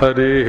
[0.00, 0.48] हरिः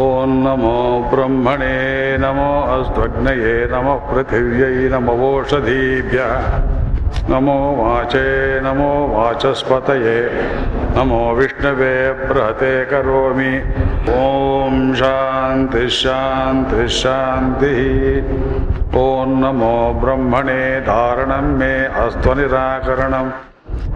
[0.00, 6.46] ॐ नमो ब्रह्मणे नमो अस्त्वग्नये नमः पृथिव्यै नमवोषधीभ्यः
[7.30, 10.30] नमो वाचे, नमो वाचस्पतये।
[10.96, 13.52] नमो विष्णवे बृहते करोमि।
[14.08, 17.78] ॐ शान्तिः शान्तिः शान्तिः।
[19.02, 21.74] ॐ नमो ब्रह्मणे धारणं मे
[22.06, 23.30] अस्त्वनिराकरणम्।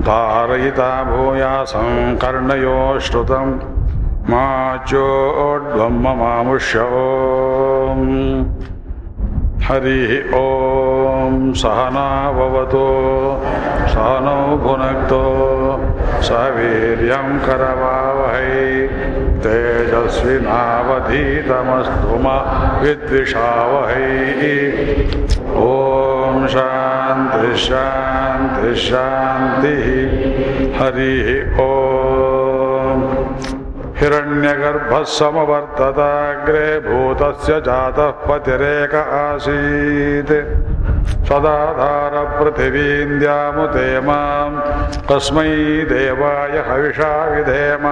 [0.05, 3.53] धारयिता भूयासं कर्णयो श्रुतं
[4.31, 6.89] माचोड्वं ममामुष्यो
[9.67, 12.85] हरिः ॐ सहना भवतु
[13.93, 15.23] सहनौ भुनक्तो
[16.29, 18.55] सवीर्यं करवावहै।
[19.43, 22.37] तेजस्विनावधीतमस्तु मा
[22.83, 24.11] विद्विषावहै।
[25.57, 25.59] ॐ
[26.47, 29.87] शान्तिः शान्तिः शान्तिः।
[30.79, 31.29] हरिः
[31.63, 31.65] ॐ
[33.99, 40.35] हिरण्यगर्भः समवर्तताग्रे भूतस्य जातः पतिरेक आसीत्।
[41.27, 44.51] सदाधारपृथिवीं द्यामुते माँ
[45.11, 45.51] कस्मै
[45.91, 47.85] देवाय हविषा विधेम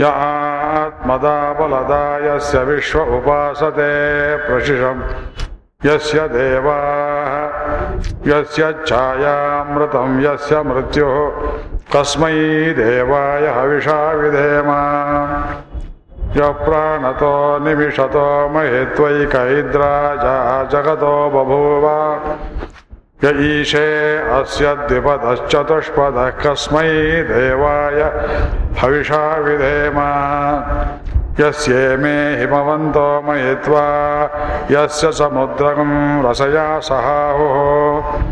[0.00, 3.90] य आत्मदा बलदा यस्य विश्व उपासते
[4.36, 5.00] प्रशिशम्
[5.86, 7.32] यस्य देवाः,
[8.26, 11.16] यस्य छायामृतं यस्य मृत्युः
[11.92, 12.32] कस्मै
[12.78, 14.70] देवाय हविषा विधेम।
[16.36, 21.84] यः प्राणतो निमिषतो महित्वैकैद्राजा जगतो बभूव।
[23.24, 26.88] य ईशे अस्य द्विपदश्चतुष्पदः कस्मै
[27.22, 28.02] देवाय
[28.80, 29.98] हविषा विधेम।
[31.40, 33.86] यस्येमे हिमवन्तो मयित्वा,
[34.70, 35.90] यस्य समुद्रं
[36.30, 38.22] रसया सहाहुः।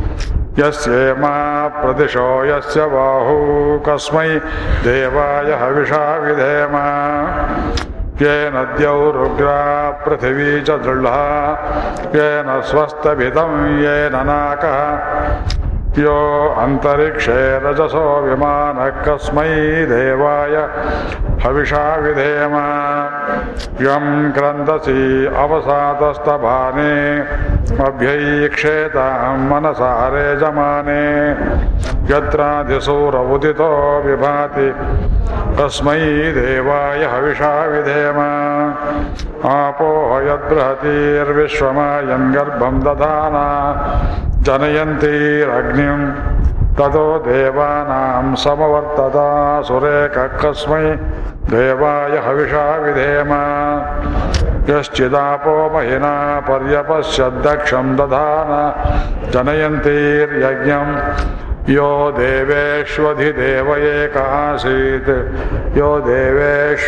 [0.58, 1.34] यस्येमा
[1.68, 3.38] प्रदिशो यस्य बाहू
[3.88, 4.28] कस्मै
[4.84, 6.74] देवाय हविषा विधेम।
[8.20, 9.61] येन द्यौरुग्रा
[10.05, 11.19] पृथिवी च दृढा
[12.15, 13.50] येन स्वस्तभितं
[13.82, 15.66] येन नाकः
[15.98, 20.68] यो अन्तरिक्षे रजसो विमानः कस्मै देवाय
[21.44, 22.52] हविषा विधेम।
[23.80, 27.20] यं क्रन्दसि अवसातस्तभाने
[27.86, 31.30] अभ्यैक्षेतां मनसारे जमाने।
[32.14, 34.74] यत्राधिसूर उदितो विभाति,
[35.58, 38.18] तस्मै देवाय हविषा विधेम।
[39.50, 43.46] आपो यद्बृहतीर्विश्वमायं गर्भं दधाना।
[44.46, 46.00] जनयन्तीरग्निं
[46.74, 50.90] ततो देवानां समवर्तता सुरेकः कस्मै
[51.50, 53.32] देवाय हविषा विधेम।
[54.70, 58.52] यश्चिदापो महिना पर्यपश्यद्दक्षं दधान।
[59.30, 60.88] जनयन्तीर्यज्ञं
[61.74, 65.10] यो देवेष्वधिदेव एक आसीत्।
[65.78, 66.86] यो देवेष्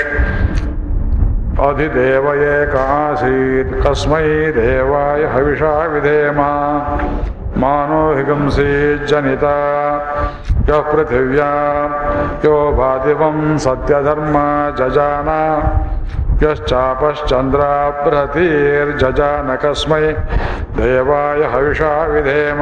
[1.60, 6.38] अधिदेव एक आसीत्। कस्मै देवाय हविषा विधेम।
[7.60, 9.54] मानो हिगंसीज्जनिता
[10.69, 11.50] यः पृथिव्या
[12.44, 14.46] यो भादिवं सत्यधर्मा
[14.78, 15.41] जजाना।
[16.44, 17.72] यश्चापश्चन्द्रा
[18.03, 20.06] बृहतीर्जजान कस्मै
[20.78, 22.62] देवाय हविषा विधेम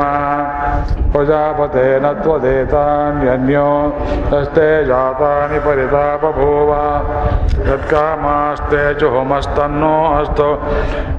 [1.14, 3.70] प्रजापतेन त्वदेतान्यन्यो
[4.34, 6.72] यस्ते जातानि परिता बभूव
[7.70, 10.50] यत्कामास्ते जुहुमस्तन्नो अस्तु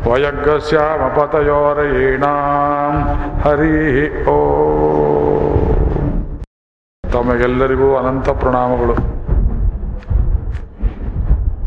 [0.06, 2.32] वयग्स्यामपतयोरयीणां
[3.44, 3.96] ಹರಿಃ
[4.32, 4.34] ಓ
[7.04, 8.94] ತಮಗೆಲ್ಲರಿಗೂ ಅನಂತ ಪ್ರಣಾಮಗಳು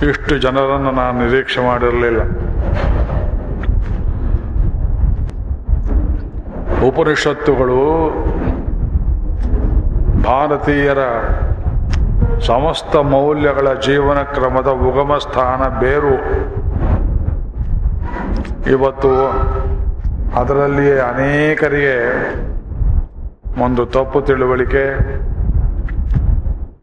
[0.08, 2.20] ಇಷ್ಟು ಜನರನ್ನು ನಾನು ನಿರೀಕ್ಷೆ ಮಾಡಿರಲಿಲ್ಲ.
[6.88, 7.80] ಉಪನಿಷತ್ತುಗಳು
[10.22, 11.02] ಭಾರತೀಯರ
[12.40, 16.16] ಸಮಸ್ತ ಮೌಲ್ಯಗಳ ಜೀವನ ಕ್ರಮದ ಉಗಮ ಸ್ಥಾನ ಬೇರು.
[18.70, 19.12] ಇವತ್ತು
[20.40, 21.96] ಅದರಲ್ಲಿಯೇ ಅನೇಕರಿಗೆ
[23.62, 24.84] ಒಂದು ತಪ್ಪು ತಿಳುವಳಿಕೆ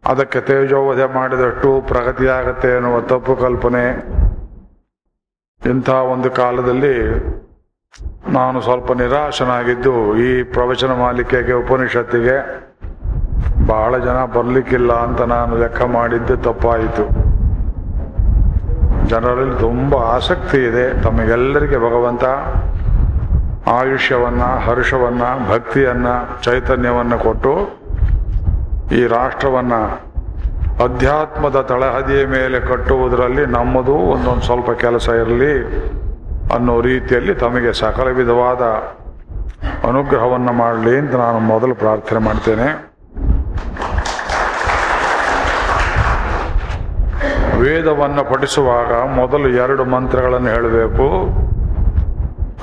[0.08, 3.84] ಅದಕ್ಕೆ ತೇಜೋವಧೆ ಮಾಡಿದಷ್ಟು ಪ್ರಗತಿಯಾಗತ್ತೆ ಎನ್ನುವ ತಪ್ಪು ಕಲ್ಪನೆ.
[5.70, 6.96] ಇಂಥ ಒಂದು ಕಾಲದಲ್ಲಿ
[8.30, 12.68] ನಾನು ಸ್ವಲ್ಪ ನಿರಾಶನಾಗಿದ್ದು ಈ ಪ್ರವಚನ ಮಾಲಿಕೆಗೆ, ಉಪನಿಷತ್ತಿಗೆ
[13.68, 17.10] ಬಹಳ ಜನ ಬರಲಿಕ್ಕಿಲ್ಲ ಅಂತ ನಾನು ಲೆಕ್ಕ ಮಾಡಿದ್ದು ತಪ್ಪಾಯಿತು.
[19.08, 21.02] ಜನರಲ್ಲಿ ತುಂಬ ಆಸಕ್ತಿ ಇದೆ.
[21.04, 22.24] ತಮಗೆಲ್ಲರಿಗೆ ಭಗವಂತ
[23.70, 25.22] ಆಯುಷ್ಯವನ್ನ, ಹರ್ಷವನ್ನ,
[25.54, 26.08] ಭಕ್ತಿಯನ್ನ,
[26.44, 27.87] ಚೈತನ್ಯವನ್ನ ಕೊಟ್ಟು
[28.92, 30.08] ಈ ರಾಷ್ಟ್ರವನ್ನು
[30.84, 35.76] ಅಧ್ಯಾತ್ಮದ ತಳಹದಿಯ ಮೇಲೆ ಕಟ್ಟುವುದರಲ್ಲಿ ನಮ್ಮದು ಒಂದೊಂದು ಸ್ವಲ್ಪ ಕೆಲಸ ಇರಲಿ
[36.56, 38.62] ಅನ್ನೋ ರೀತಿಯಲ್ಲಿ ತಮಗೆ ಸಕಲ ವಿಧವಾದ
[39.88, 42.68] ಅನುಗ್ರಹವನ್ನು ಮಾಡಲಿ ಅಂತ ನಾನು ಮೊದಲು ಪ್ರಾರ್ಥನೆ ಮಾಡ್ತೇನೆ.
[47.62, 51.30] ವೇದವನ್ನು ಪಠಿಸುವಾಗ ಮೊದಲು ಎರಡು ಮಂತ್ರಗಳನ್ನು ಹೇಳಬೇಕು.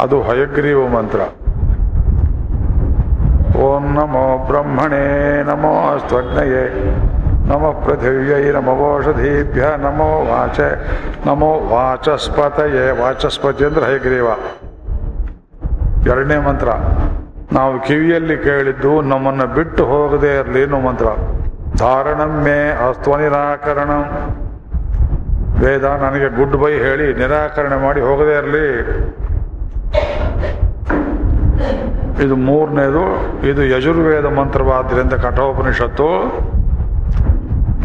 [0.02, 1.20] ಅದು ಹಯಗ್ರೀವ ಮಂತ್ರ.
[3.56, 6.62] ಓಂ ನಮೋ ಬ್ರಹ್ಮಣೇ, ನಮೋ ಅಸ್ತ್ವಗ್ನಯೇ,
[7.46, 10.68] ನಮ ಪೃಥಿವ್ಯೈ, ನಮೋ ಔಷಧೀಭ್ಯ, ನಮೋ ವಾಚೆ,
[11.26, 14.26] ನಮೋ ವಾಚಸ್ಪತಯೇ, ವಾಚಸ್ಪತಿ ಅಂದ್ರೆ ಹೈಗ್ರೀವ
[16.06, 16.68] ಎರಡನೇ ಮಂತ್ರ,
[17.52, 21.06] ನಾವು ಕಿವಿಯಲ್ಲಿ ಕೇಳಿದ್ದು ನಮ್ಮನ್ನು ಬಿಟ್ಟು ಹೋಗದೇ ಇರಲಿ ಅನ್ನೋ ಮಂತ್ರ.
[21.76, 23.90] ಧಾರಣಮ್ಮೆ ಅಸ್ತ್ವ ನಿರಾಕರಣ.
[25.64, 28.66] ವೇದ ನನಗೆ ಗುಡ್ ಬೈ ಹೇಳಿ, ನಿರಾಕರಣೆ ಮಾಡಿ ಹೋಗದೇ ಇರಲಿ.
[32.22, 33.04] ಇದು ಮೂರನೇದು,
[33.48, 36.08] ಇದು ಯಜುರ್ವೇದ ಮಂತ್ರವಾದ್ದರಿಂದ ಕಠೋಪನಿಷತ್ತು.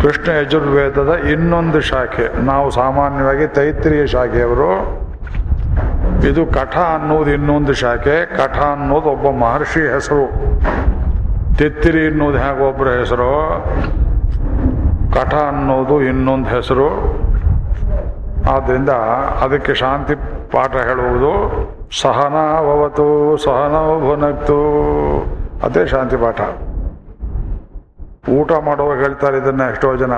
[0.02, 5.00] ಕೃಷ್ಣ ಯಜುರ್ವೇದದ ಇನ್ನೊಂದು ಶಾಖೆ, ನಾವು ಸಾಮಾನ್ಯವಾಗಿ ತೈತ್ರಿಯ ಶಾಖೆಯವರು.
[6.28, 10.32] ಇದು ಕಠ ಅನ್ನೋದು ಇನ್ನೊಂದು ಶಾಖೆ, ಕಠ ಅನ್ನೋದು ಒಬ್ಬ ಮಹರ್ಷಿ ಹೆಸರು.
[11.58, 13.64] ತಿತ್ತಿರಿ ಅನ್ನೋದು ಹೇಗೆ ಒಬ್ಬರ ಹೆಸರು.
[15.14, 16.90] ಕಠ ಅನ್ನೋದು ಇನ್ನೊಂದು ಹೆಸರು.
[18.52, 18.90] ಆದ್ದರಿಂದ
[19.44, 20.16] ಅದಕ್ಕೆ ಶಾಂತಿ
[20.52, 21.79] ಪಾಠ ಹೇಳುವುದು.
[21.92, 24.56] ಸಹನಾವತು ಸಹನೋ ಭುನಕ್ತು.
[25.64, 26.42] ಅದೇ ಶಾಂತಿ ಪಾಠ.
[28.30, 30.12] ಊಟ ಮಾಡುವಾಗ ಹೇಳ್ತಾರೆ ಇದನ್ನ ಎಷ್ಟೋ ಜನ.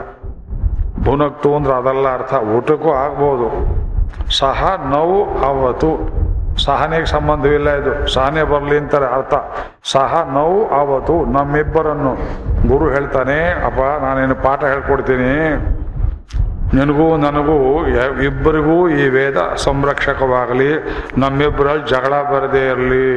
[1.03, 2.33] ಭುನಕ್ತು ಅಂದ್ರೆ ಅದೆಲ್ಲ ಅರ್ಥ.
[2.33, 3.51] ಊಟಕ್ಕೂ ಆಗ್ಬೋದು.
[4.37, 6.21] ಸಹ ನೋವು ಅವತು.
[6.63, 8.07] ಸಹನೆಗೆ ಸಂಬಂಧವಿಲ್ಲ ಇದು.
[8.07, 9.33] ಸಹನೆ ಬರಲಿ ಅಂತಾರೆ ಅರ್ಥ.
[9.83, 12.15] ಸಹ ನೋವು ಅವತು ನಮ್ಮಿಬ್ಬರನ್ನು.
[12.67, 15.55] ಗುರು ಹೇಳ್ತಾನೆ, ಅಪ್ಪ, ನಾನೇನು ಪಾಠ ಹೇಳ್ಕೊಡ್ತೀನಿ.
[16.73, 17.87] ನಿನಗೂ ನನಗೂ
[18.23, 20.69] ಇಬ್ಬರಿಗೂ ಈ ವೇದ ಸಂರಕ್ಷಕವಾಗಲಿ.
[21.17, 23.07] ನಮ್ಮಿಬ್ಬರಲ್ಲಿ ಜಗಳ ಬರದೇ ಇರಲಿ.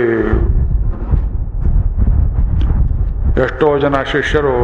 [3.42, 4.56] ಎಷ್ಟೋ ಜನ ಶಿಷ್ಯರು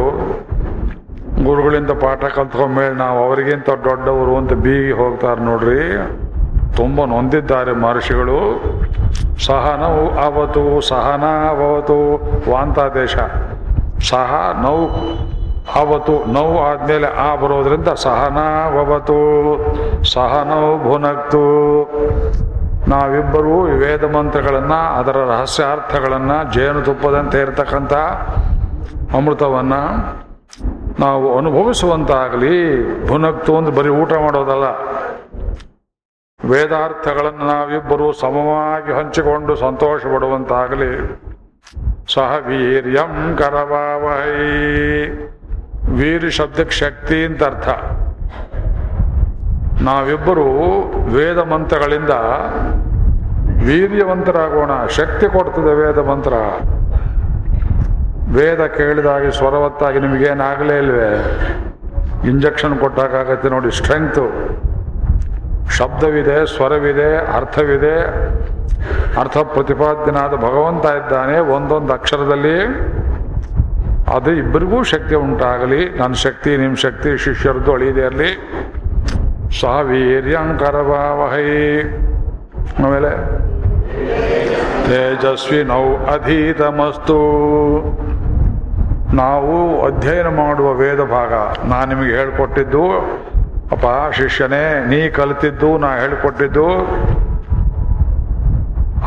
[1.43, 5.81] ಗುರುಗಳಿಂದ ಪಾಠ ಕಲ್ತ್ಕೊಂಡ್ಮೇಲೆ ನಾವು ಅವರಿಗಿಂತ ದೊಡ್ಡವರು ಅಂತ ಬೀಗಿ ಹೋಗ್ತಾರೆ ನೋಡ್ರಿ.
[6.77, 8.39] ತುಂಬ ನೊಂದಿದ್ದಾರೆ ಮಹರ್ಷಿಗಳು.
[9.45, 11.97] ಸಹನವು ಅವತು, ಸಹನ ಅವತು,
[12.51, 13.15] ವಾಂತಾದೇಶ.
[14.11, 15.40] ಸಹ ನೋವು
[15.75, 19.17] ಅವತು ನೋವು ಆದ್ಮೇಲೆ ಆ ಬರೋದ್ರಿಂದ ಸಹನಾವತು
[20.03, 21.39] ಸಹನೋ ಭುನಕ್ತು.
[22.89, 27.93] ನಾವಿಬ್ಬರೂ ವೇದ ಮಂತ್ರಗಳನ್ನ, ಅದರ ರಹಸ್ಯಾರ್ಥಗಳನ್ನು ಜೇನುತುಪ್ಪದಂತೆ ಇರತಕ್ಕಂಥ
[29.13, 29.73] ಅಮೃತವನ್ನ
[30.99, 32.85] ನಾವು ಅನುಭವಿಸುವಂತಾಗಲಿ.
[33.07, 34.65] ಭುನಕ್ತು ಅಂದ್ರೆ ಬರೀ ಊಟ ಮಾಡೋದಲ್ಲ.
[36.49, 41.21] ವೇದಾರ್ಥಗಳನ್ನು ನಾವಿಬ್ಬರು ಸಮವಾಗಿ ಹಂಚಿಕೊಂಡು ಸಂತೋಷ ಪಡುವಂತಾಗಲಿ
[42.13, 44.37] ಸಹ ವೀರ್ಯಂ ಕರವಾವಹೈ.
[45.89, 47.69] ವೀರ್ ಶಬ್ದಕ್ಕೆ ಶಕ್ತಿ ಅಂತ ಅರ್ಥ.
[49.81, 50.47] ನಾವಿಬ್ಬರು
[51.13, 52.09] ವೇದ ಮಂತ್ರಗಳಿಂದ
[53.65, 56.33] ವೀರ್ಯವಂತರಾಗೋಣ, ಶಕ್ತಿ ಕೊಡ್ತದೆ ವೇದ ಮಂತ್ರ.
[58.35, 61.09] ವೇದ ಕೇಳಿದಾಗಿ ಸ್ವರವತ್ತಾಗಿ ನಿಮಗೇನಾಗಲೇ ಇಲ್ವೇ?
[62.29, 64.25] ಇಂಜೆಕ್ಷನ್ ಕೊಟ್ಟಾಗತ್ತೆ ನೋಡಿ, ಸ್ಟ್ರೆಂಗ್ತು.
[65.77, 67.95] ಶಬ್ದವಿದೆ, ಸ್ವರವಿದೆ, ಅರ್ಥವಿದೆ.
[69.19, 72.57] ಅರ್ಥ ಪ್ರತಿಪಾದ್ಯನಾದ ಭಗವಂತ ಇದ್ದಾನೆ, ಒಂದೊಂದು ಅಕ್ಷರದಲ್ಲಿ
[74.11, 78.31] ಅದು ಇಬ್ಬರಿಗೂ ಶಕ್ತಿ ಉಂಟಾಗಲಿ, ನನ್ನ ಶಕ್ತಿ ನಿಮ್ಮ ಶಕ್ತಿ, ಶಿಷ್ಯರದ್ದು ಅಳಿಯದೇ ಇರಲಿ.
[79.61, 81.47] ಸಹ ವೀರ್ಯಂಕರವಾವಹೈ
[82.85, 83.11] ಆಮೇಲೆ,
[84.85, 87.19] ತೇಜಸ್ವಿ ನೌ ಅಧೀತಮಸ್ತು.
[89.15, 91.33] ನಾವು ಅಧ್ಯಯನ ಮಾಡುವ ವೇದ ಭಾಗ,
[91.69, 92.83] ನಾನು ನಿಮಗೆ ಹೇಳ್ಕೊಟ್ಟಿದ್ದು.
[93.71, 96.67] ಅಪ್ಪ, ಶಿಷ್ಯನೇ, ನೀ ಕಲಿತಿದ್ದು, ನಾ ಹೇಳ್ಕೊಟ್ಟಿದ್ದು.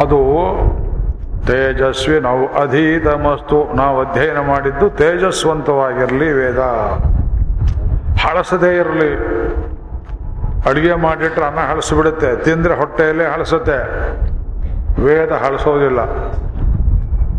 [0.05, 0.19] ಅದು
[1.46, 6.58] ತೇಜಸ್ವಿ ನಾವು ಅಧೀತಮಸ್ತು, ನಾವು ಅಧ್ಯಯನ ಮಾಡಿದ್ದು ತೇಜಸ್ವಂತವಾಗಿರಲಿ ವೇದ.
[8.24, 9.10] ಹಳಸದೇ ಇರಲಿ.
[10.70, 13.79] ಅಡುಗೆ ಮಾಡಿಟ್ರೆ ಅನ್ನ ಹಳಸಿಬಿಡುತ್ತೆ, ತಿಂದರೆ ಹೊಟ್ಟೆಯಲ್ಲೇ ಹಳಸುತ್ತೆ.
[15.05, 16.01] ವೇದ ಹಳಸೋದಿಲ್ಲ.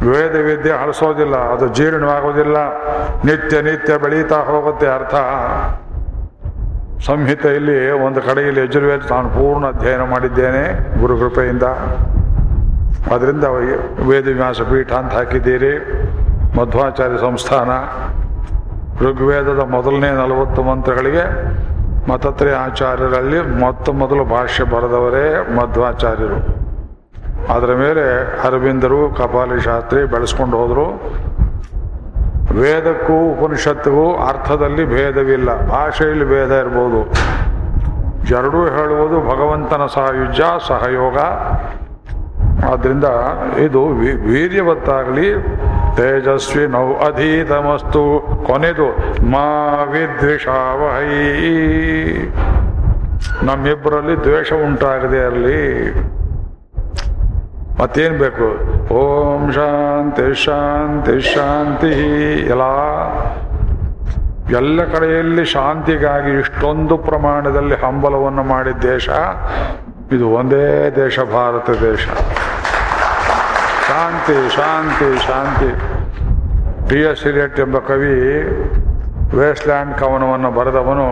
[0.09, 2.57] ವೇದ ವಿದ್ಯೆ ಹಳಸೋದಿಲ್ಲ, ಅದು ಜೀರ್ಣವಾಗೋದಿಲ್ಲ.
[3.25, 5.15] ನಿತ್ಯ ನಿತ್ಯ ಬೆಳೀತಾ ಹೋಗುತ್ತೆ ಅರ್ಥ.
[7.05, 10.63] ಸಂಹಿತೆಯಲ್ಲಿ ಒಂದು ಕಡೆಯಲ್ಲಿ ಯಜುರ್ವೇದ ನಾನು ಪೂರ್ಣ ಅಧ್ಯಯನ ಮಾಡಿದ್ದೇನೆ
[10.99, 11.63] ಗುರುಕೃಪೆಯಿಂದ.
[13.15, 13.43] ಅದರಿಂದ
[14.07, 15.73] ವೇದವ್ಯಾಸ ಪೀಠ ಅಂತ ಹಾಕಿದ್ದೀರಿ.
[16.59, 17.69] ಮಧ್ವಾಚಾರ್ಯ ಸಂಸ್ಥಾನ,
[19.05, 21.25] ಋಗ್ವೇದದ ಮೊದಲನೇ ನಲವತ್ತು ಮಂತ್ರಗಳಿಗೆ
[22.11, 26.65] ಮತತ್ರಯ ಆಚಾರ್ಯರಲ್ಲಿ ಮೊತ್ತ ಮೊದಲು ಭಾಷ್ಯ ಬರೆದವರೇ ಮಧ್ವಾಚಾರ್ಯರು.
[27.53, 28.03] ಅದರ ಮೇಲೆ
[28.47, 30.85] ಅರವಿಂದರು ಕಪಾಲಿ ಶಾಸ್ತ್ರಿ ಬೆಳೆಸ್ಕೊಂಡು ಹೋದರು.
[32.59, 35.69] ವೇದಕ್ಕೂ ಉಪನಿಷತ್ತಿಗೂ ಅರ್ಥದಲ್ಲಿ ಭೇದವಿಲ್ಲ.
[35.69, 37.01] ಭಾಷೆಯಲ್ಲಿ ಭೇದ ಇರ್ಬೋದು.
[38.35, 41.17] ಎರಡೂ ಹೇಳುವುದು ಭಗವಂತನ ಸಾಯುಜ್ಯ, ಸಹಯೋಗ.
[42.71, 43.05] ಆದ್ರಿಂದ
[43.59, 43.87] ಇದು
[44.27, 45.33] ವೀರ್ಯವತ್ತಾಗಲಿ
[45.95, 48.03] ತೇಜಸ್ವಿ ನೌ ಅಧೀತಮಸ್ತು.
[48.47, 48.87] ಕೊನೆದು
[49.25, 51.13] ಮಾ ವಿದ್ವಿಷಾವಹೈ.
[53.43, 55.93] ನಮ್ಮಿಬ್ಬರಲ್ಲಿ ದ್ವೇಷ ಉಂಟಾಗದೆ ಇರಲಿ.
[57.81, 58.47] ಮತ್ತೇನು ಬೇಕು?
[58.93, 61.93] ಓಂ ಶಾಂತಿ ಶಾಂತಿ ಶಾಂತಿ.
[62.39, 62.61] ಎಲ್ಲ
[64.57, 69.09] ಎಲ್ಲ ಕಡೆಯಲ್ಲಿ ಶಾಂತಿಗಾಗಿ ಇಷ್ಟೊಂದು ಪ್ರಮಾಣದಲ್ಲಿ ಹಂಬಲವನ್ನು ಮಾಡಿದ ದೇಶ.
[70.11, 72.07] ಇದು ಒಂದೇ ದೇಶ, ಭಾರತ ದೇಶ.
[73.87, 75.71] ಶಾಂತಿ ಶಾಂತಿ ಶಾಂತಿ.
[76.89, 77.25] T S.
[77.27, 78.15] ಇಲಿಯಟ್ ಎಂಬ ಕವಿ
[79.37, 81.09] ವೇಸ್ಟ್ಲ್ಯಾಂಡ್ ಕವನವನ್ನು ಬರೆದವನು.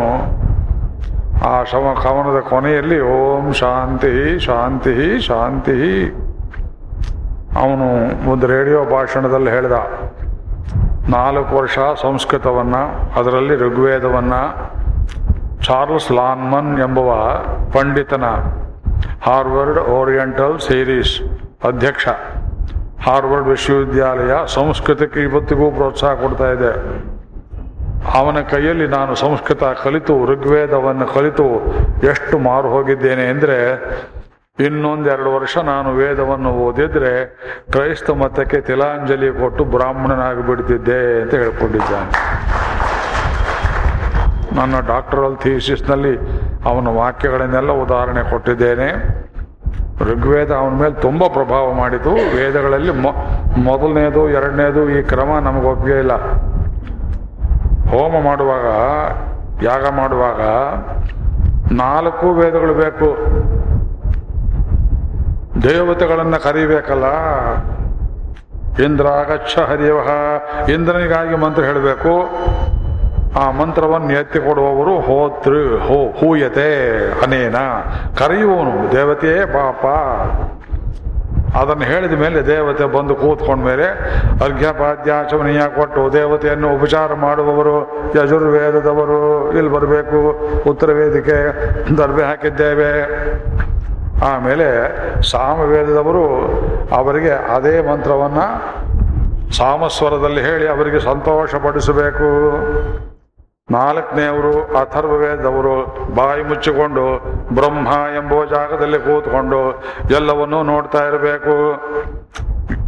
[1.49, 5.79] ಆ ಶವ ಕವನದ ಕೊನೆಯಲ್ಲಿ ಓಂ ಶಾಂತಿ ಶಾಂತಿ ಶಾಂತಿ.
[7.63, 7.87] ಅವನು
[8.31, 9.77] ಒಂದು ರೇಡಿಯೋ ಭಾಷಣದಲ್ಲಿ ಹೇಳಿದ,
[11.09, 12.83] ನಾಲ್ಕು ವರ್ಷ ಸಂಸ್ಕೃತವನ್ನು,
[13.19, 14.41] ಅದರಲ್ಲಿ ಋಗ್ವೇದವನ್ನು,
[15.61, 17.11] ಚಾರ್ಲ್ಸ್ ಲಾನ್ಮನ್ ಎಂಬುವ
[17.73, 18.25] ಪಂಡಿತನ
[19.25, 21.13] ಹಾರ್ವರ್ಡ್ ಓರಿಯೆಂಟಲ್ ಸೀರೀಸ್
[21.63, 22.07] ಅಧ್ಯಕ್ಷ.
[23.05, 26.71] ಹಾರ್ವರ್ಡ್ ವಿಶ್ವವಿದ್ಯಾಲಯ ಸಂಸ್ಕೃತಕ್ಕೆ ಇವತ್ತಿಗೂ ಪ್ರೋತ್ಸಾಹ ಕೊಡ್ತಾ ಇದೆ.
[28.19, 31.45] ಅವನ ಕೈಯಲ್ಲಿ ನಾನು ಸಂಸ್ಕೃತ ಕಲಿತು, ಋಗ್ವೇದವನ್ನು ಕಲಿತು
[32.11, 33.57] ಎಷ್ಟು ಮಾರು ಹೋಗಿದ್ದೇನೆ ಅಂದರೆ
[34.59, 37.13] ಇನ್ನೊಂದೆರಡು ವರ್ಷ ನಾನು ವೇದವನ್ನು ಓದಿದ್ರೆ
[37.73, 42.11] ಕ್ರೈಸ್ತ ಮತಕ್ಕೆ ತಿಲಾಂಜಲಿ ಕೊಟ್ಟು ಬ್ರಾಹ್ಮಣನಾಗಿ ಬಿಡ್ತಿದ್ದೆ ಅಂತ ಹೇಳ್ಕೊಂಡಿದ್ದಾನೆ.
[44.59, 46.15] ನನ್ನ ಡಾಕ್ಟರಲ್ ಥೀಸಿಸ್ನಲ್ಲಿ
[46.71, 48.89] ಅವನ ವಾಕ್ಯಗಳನ್ನೆಲ್ಲ ಉದಾಹರಣೆ ಕೊಟ್ಟಿದ್ದೇನೆ.
[50.03, 53.09] ಋಗ್ವೇದ ಅವನ ಮೇಲೆ ತುಂಬ ಪ್ರಭಾವ ಮಾಡಿತು ವೇದಗಳಲ್ಲಿ ಮೊ,
[53.57, 56.15] ಮೊದಲನೇದು, ಎರಡನೇದು ಈ ಕ್ರಮ ನಮಗೆ ಒಪ್ಪಿಗೆ ಇಲ್ಲ.
[57.91, 58.67] ಹೋಮ ಮಾಡುವಾಗ,
[59.63, 60.41] ಯಾಗ ಮಾಡುವಾಗ
[61.73, 63.17] ನಾಲ್ಕು ವೇದಗಳು ಬೇಕು.
[65.63, 67.03] ದೇವತೆಗಳನ್ನು ಕರಿಬೇಕಲ್ಲ.
[68.83, 70.09] ಇಂದ್ರ ಗಚ್ಚ ಹರಿಯವಹ
[70.69, 72.29] ಇಂದ್ರನಿಗಾಗಿ ಮಂತ್ರ ಹೇಳಬೇಕು.
[73.37, 77.55] ಆ ಮಂತ್ರವನ್ನು ಎತ್ತಿ ಕೊಡುವವರು ಹೋತೃ, ಹೋ, ಹೂಯತೆ, ಅನೇನ.
[78.17, 79.85] ಕರೆಯುವನು ದೇವತೆಯೇ ಪಾಪ.
[81.57, 83.83] ಅದನ್ನು ಹೇಳಿದ ಮೇಲೆ ದೇವತೆ ಬಂದು ಕೂತ್ಕೊಂಡ ಮೇಲೆ
[84.45, 87.91] ಅರ್ಘ್ಯಪಾದ್ಯಾಚಮನೀಯ ಕೊಟ್ಟು ದೇವತೆಯನ್ನು ಉಪಚಾರ ಮಾಡುವವರು,
[88.23, 91.33] ಯಜುರ್ವೇದದವರು, ಇಲ್ಲಿ ಬರಬೇಕು, ಉತ್ತರ ವೇದಿಕೆ
[91.97, 93.01] ದರ್ಬೆ ಹಾಕಿದ್ದೇವೆ.
[94.25, 94.65] ಆಮೇಲೆ
[95.31, 96.25] ಸಾಮವೇದದವರು
[96.95, 102.53] ಅವರಿಗೆ ಅದೇ ಮಂತ್ರವನ್ನು ಸಾಮಸ್ವರದಲ್ಲಿ ಹೇಳಿ ಅವರಿಗೆ ಸಂತೋಷಪಡಿಸಬೇಕು.
[103.71, 105.75] ನಾಲ್ಕನೆಯವರು ಅಥರ್ವವೇದವರು
[106.15, 107.03] ಬಾಯಿ ಮುಚ್ಚಿಕೊಂಡು
[107.55, 111.71] ಬ್ರಹ್ಮ ಎಂಬುವ ಜಾಗದಲ್ಲಿ ಕೂತ್ಕೊಂಡು ಎಲ್ಲವನ್ನೂ ನೋಡ್ತಾ ಇರಬೇಕು.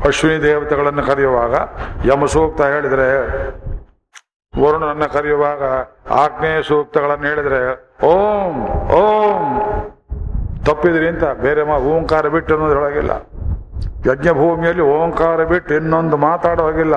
[0.07, 1.55] ಅಶ್ವಿನಿ ದೇವತೆಗಳನ್ನು ಕರೆಯುವಾಗ,
[2.05, 3.07] ಯಮ ಸೂಕ್ತ ಹೇಳಿದ್ರೆ,
[4.63, 5.63] ವರುಣನನ್ನು ಕರೆಯುವಾಗ
[6.11, 7.61] ಆಗ್ನೇಯ ಸೂಕ್ತಗಳನ್ನು ಹೇಳಿದ್ರೆ,
[8.05, 8.55] ಓಂ
[8.91, 9.43] ಓಂ,
[10.65, 13.11] ತಪ್ಪಿದ್ರಿ ಅಂತ ಬೇರೆ ಮಾ ಓಂಕಾರ ಬಿಟ್ಟು ಅನ್ನೋದ್ರೊಳಗಿಲ್ಲ.
[14.11, 16.95] ಯಜ್ಞಭೂಮಿಯಲ್ಲಿ ಓಂಕಾರ ಬಿಟ್ಟು ಇನ್ನೊಂದು ಮಾತಾಡೋ ಹಾಗಿಲ್ಲ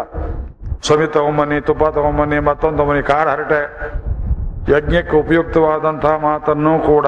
[0.83, 3.93] ಸವಿ ತಗೊಂಬನ್ನಿ ತುಪ್ಪ ತಗೊಂಬನ್ನಿ ಮತ್ತೊಂದು ತಗೊಂಬನಿ ಕಾಡು ಹರಟೆ
[4.77, 7.07] ಯಜ್ಞಕ್ಕೆ ಉಪಯುಕ್ತವಾದಂತಹ ಮಾತನ್ನು ಕೂಡ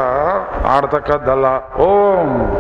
[0.69, 1.75] ಆಡ್ತಕ್ಕದ್ದಲ್ಲ.
[1.75, 2.51] ಓಂ.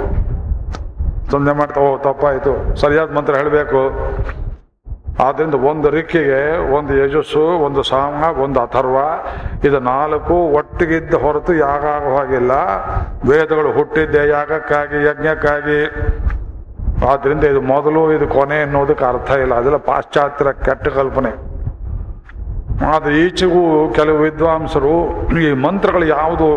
[1.31, 2.76] ತೊಂದರೆ ಮಾಡ್ತಾ, ಓ, ತಪ್ಪಾಯ್ತು.
[2.76, 3.93] ಸರಿಯಾದ ಮಂತ್ರ ಹೇಳಬೇಕು.
[5.25, 8.97] ಆದ್ರಿಂದ ಒಂದು ರಿಕ್ಕಿಗೆ ಒಂದು ಯಜಸ್ಸು, ಒಂದು ಸಾಮ, ಒಂದು ಅಥರ್ವ,
[9.64, 12.52] ಇದು ನಾಲ್ಕು ಒಟ್ಟಿಗಿದ್ದ ಹೊರತು ಯಾಗ ಆಗುವ ಹಾಗಿಲ್ಲ.
[13.31, 15.87] ವೇದಗಳು ಹುಟ್ಟಿದ್ದೆ ಯಾಗಕ್ಕಾಗಿ, ಯಜ್ಞಕ್ಕಾಗಿ.
[17.09, 19.54] ಆದ್ರಿಂದ ಇದು ಮೊದಲು ಇದು ಕೊನೆ ಅನ್ನೋದಕ್ಕೆ ಅರ್ಥ ಇಲ್ಲ.
[19.61, 21.33] ಅದೆಲ್ಲ ಪಾಶ್ಚಾತ್ಯ ಕೆಟ್ಟ ಕಲ್ಪನೆ
[22.92, 23.62] ಆದ್ರೆ ಈಚೆಗೂ
[23.99, 24.95] ಕೆಲವು ವಿದ್ವಾಂಸರು
[25.45, 26.49] ಈ ಮಂತ್ರಗಳು ಯಾವುದು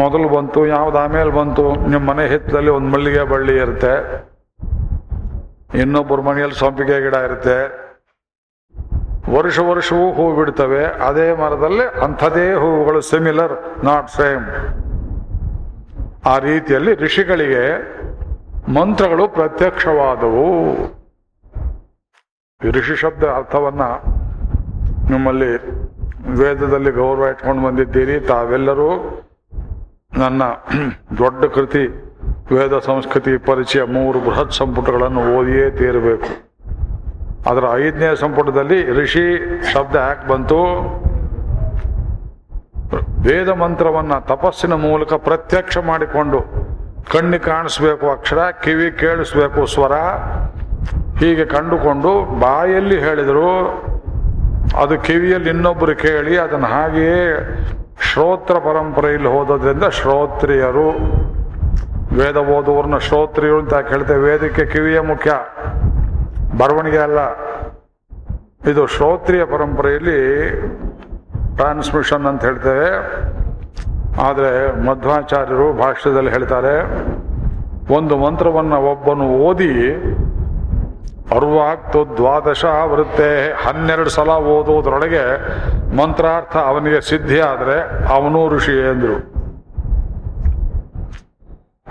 [0.00, 3.94] ಮೊದಲು ಬಂತು, ಯಾವ್ದು ಆಮೇಲೆ ಬಂತು, ನಿಮ್ಮ ಮನೆ ಹಿತ್ತಲಲ್ಲಿ ಒಂದು ಮಲ್ಲಿಗೆ ಬಳ್ಳಿ ಇರುತ್ತೆ.
[5.82, 7.58] ಇನ್ನೊಬ್ಬರ ಮನೆಯಲ್ಲಿ ಸಂಪಿಗೆ ಗಿಡ ಇರುತ್ತೆ.
[9.36, 13.54] ವರ್ಷ ವರ್ಷವೂ ಹೂ ಬಿಡ್ತವೆ ಅದೇ ಮರದಲ್ಲಿ ಅಂಥದೇ ಹೂವುಗಳು ಸಿಮಿಲರ್
[13.88, 14.46] ನಾಟ್ ಸೇಮ್
[16.32, 17.64] ಆ ರೀತಿಯಲ್ಲಿ ಋಷಿಗಳಿಗೆ
[18.68, 20.74] ಮಂತ್ರಗಳು ಪ್ರತ್ಯಕ್ಷವಾದವು.
[22.70, 23.82] ಋಷಿ ಶಬ್ದ ಅರ್ಥವನ್ನ
[25.10, 25.56] ನಿಮ್ಮಲ್ಲಿ
[26.30, 28.20] ವೇದದಲ್ಲಿ ಗೌರವ ಇಟ್ಕೊಂಡು ಬಂದಿದ್ದೀರಿ.
[28.20, 29.22] ತಾವೆಲ್ಲರೂ
[30.18, 30.42] ನನ್ನ
[31.18, 31.86] ದೊಡ್ಡ ಕೃತಿ,
[32.54, 36.52] ವೇದ ಸಂಸ್ಕೃತಿ ಪರಿಚಯ ಮೂರು ಬೃಹತ್ ಸಂಪುಟಗಳನ್ನು ಓದಿಯೇ ತೀರಬೇಕು.
[37.50, 40.64] ಅದರ ಐದನೇ ಸಂಪುಟದಲ್ಲಿ ಋಷಿ ಶಬ್ದ ಯಾಕೆ ಬಂತು.
[43.28, 46.71] ವೇದ ಮಂತ್ರವನ್ನ ತಪಸ್ಸಿನ ಮೂಲಕ ಪ್ರತ್ಯಕ್ಷ ಮಾಡಿಕೊಂಡು
[47.10, 49.92] ಕಣ್ಣಿ ಕಾಣಿಸ್ಬೇಕು ಅಕ್ಷರ, ಕಿವಿ ಕೇಳಿಸ್ಬೇಕು ಸ್ವರ.
[51.18, 53.58] ಹೀಗೆ ಕಂಡುಕೊಂಡು ಬಾಯಲ್ಲಿ ಹೇಳಿದರು,
[54.82, 57.36] ಅದು ಕಿವಿಯಲ್ಲಿ ಇನ್ನೊಬ್ಬರು ಕೇಳಿ ಅದನ್ನು ಹಾಗೆಯೇ
[58.12, 60.90] ಶ್ರೋತ್ರ ಪರಂಪರೆಯಲ್ಲಿ ಹೋದದ್ರಿಂದ ಶ್ರೋತ್ರಿಯರು.
[62.14, 64.20] ವೇದ ಓದುವರನ್ನ ಶ್ರೋತ್ರಿಯರು ಅಂತ ಕೇಳ್ತೇವೆ.
[64.20, 65.32] ವೇದಕ್ಕೆ ಕಿವಿಯೇ ಮುಖ್ಯ.
[66.58, 67.18] ಬರವಣಿಗೆ ಅಲ್ಲ.
[68.70, 70.50] ಇದು ಶ್ರೋತ್ರಿಯ ಪರಂಪರೆಯಲ್ಲಿ
[71.56, 72.86] ಟ್ರಾನ್ಸ್ಮಿಷನ್ ಅಂತ ಹೇಳ್ತೇವೆ.
[74.26, 74.50] ಆದರೆ
[74.86, 76.74] ಮಧ್ವಾಚಾರ್ಯರು ಭಾಷ್ಯದಲ್ಲಿ ಹೇಳ್ತಾರೆ,
[77.96, 79.72] ಒಂದು ಮಂತ್ರವನ್ನು ಒಬ್ಬನು ಓದಿ,
[81.36, 83.28] ಅರ್ವಾಕ್ತು ದ್ವಾದಶ ವೃತ್ತೆ
[83.64, 85.22] ಹನ್ನೆರಡು ಸಲ ಓದುವುದರೊಳಗೆ
[85.96, 87.76] ಮಂತ್ರಾರ್ಥ ಅವನಿಗೆ ಸಿದ್ಧಿ ಆದರೆ
[88.16, 89.16] ಅವನು ಋಷಿ ಎಂದರು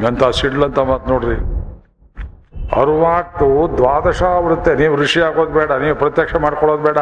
[0.09, 1.37] ಎಂಥ ಸಿಡ್ಲಂತ ಮಾತು ನೋಡ್ರಿ.
[2.81, 3.47] ಅರ್ವಾಕ್ತು
[3.77, 6.99] ದ್ವಾದಶ ವೃತ್ತೆ ನೀವು ಋಷಿ ಆಗೋದು ಬೇಡ, ನೀವು ಪ್ರತ್ಯಕ್ಷ ಮಾಡ್ಕೊಳ್ಳೋದು ಬೇಡ.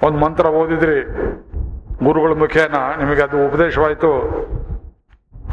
[0.00, 0.98] ಒಂದು ಮಂತ್ರ ಓದಿದ್ರಿ
[2.04, 4.10] ಗುರುಗಳ ಮುಖೇನ ನಿಮಗೆ ಅದು ಉಪದೇಶವಾಯಿತು.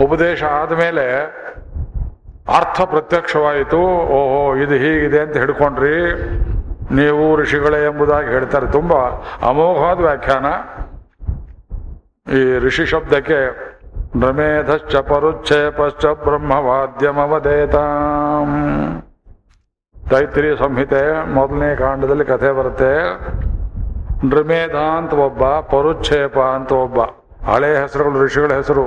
[0.04, 1.22] ಉಪದೇಶ ಆದಮೇಲೆ
[2.58, 3.80] ಅರ್ಥ ಪ್ರತ್ಯಕ್ಷವಾಯಿತು.
[3.82, 6.14] ಓಹೋ, ಇದು ಹೀಗಿದೆ ಅಂತ ಹಿಡ್ಕೊಂಡ್ರಿ.
[6.96, 8.72] ನೀವು ಋಷಿಗಳೇ ಎಂಬುದಾಗಿ ಹೇಳ್ತಾರೆ.
[8.72, 8.98] ತುಂಬಾ
[9.42, 10.46] ಅಮೋಘವಾದ ವ್ಯಾಖ್ಯಾನ.
[12.34, 13.66] ಈ ಋಷಿ ಶಬ್ದಕ್ಕೆ
[14.16, 17.76] ನಮೇಧಶ್ಚ ಪರುಚ್ಛೇಪಶ್ಚ ಬ್ರಹ್ಮವಾದ್ಯಮವದೇತ.
[20.10, 23.18] ತೈತ್ರಿ ಸಂಹಿತೆ ಮೊದಲನೇ ಕಾಂಡದಲ್ಲಿ ಕಥೆ ಬರುತ್ತೆ.
[24.24, 27.00] ನೃಮೇಧ ಅಂತ ಒಬ್ಬ ಪರುಚ್ಛೇಪ ಅಂತ ಒಬ್ಬ
[27.52, 28.86] ಹಳೆ ಹೆಸರುಗಳು, ಋಷಿಗಳ ಹೆಸರು.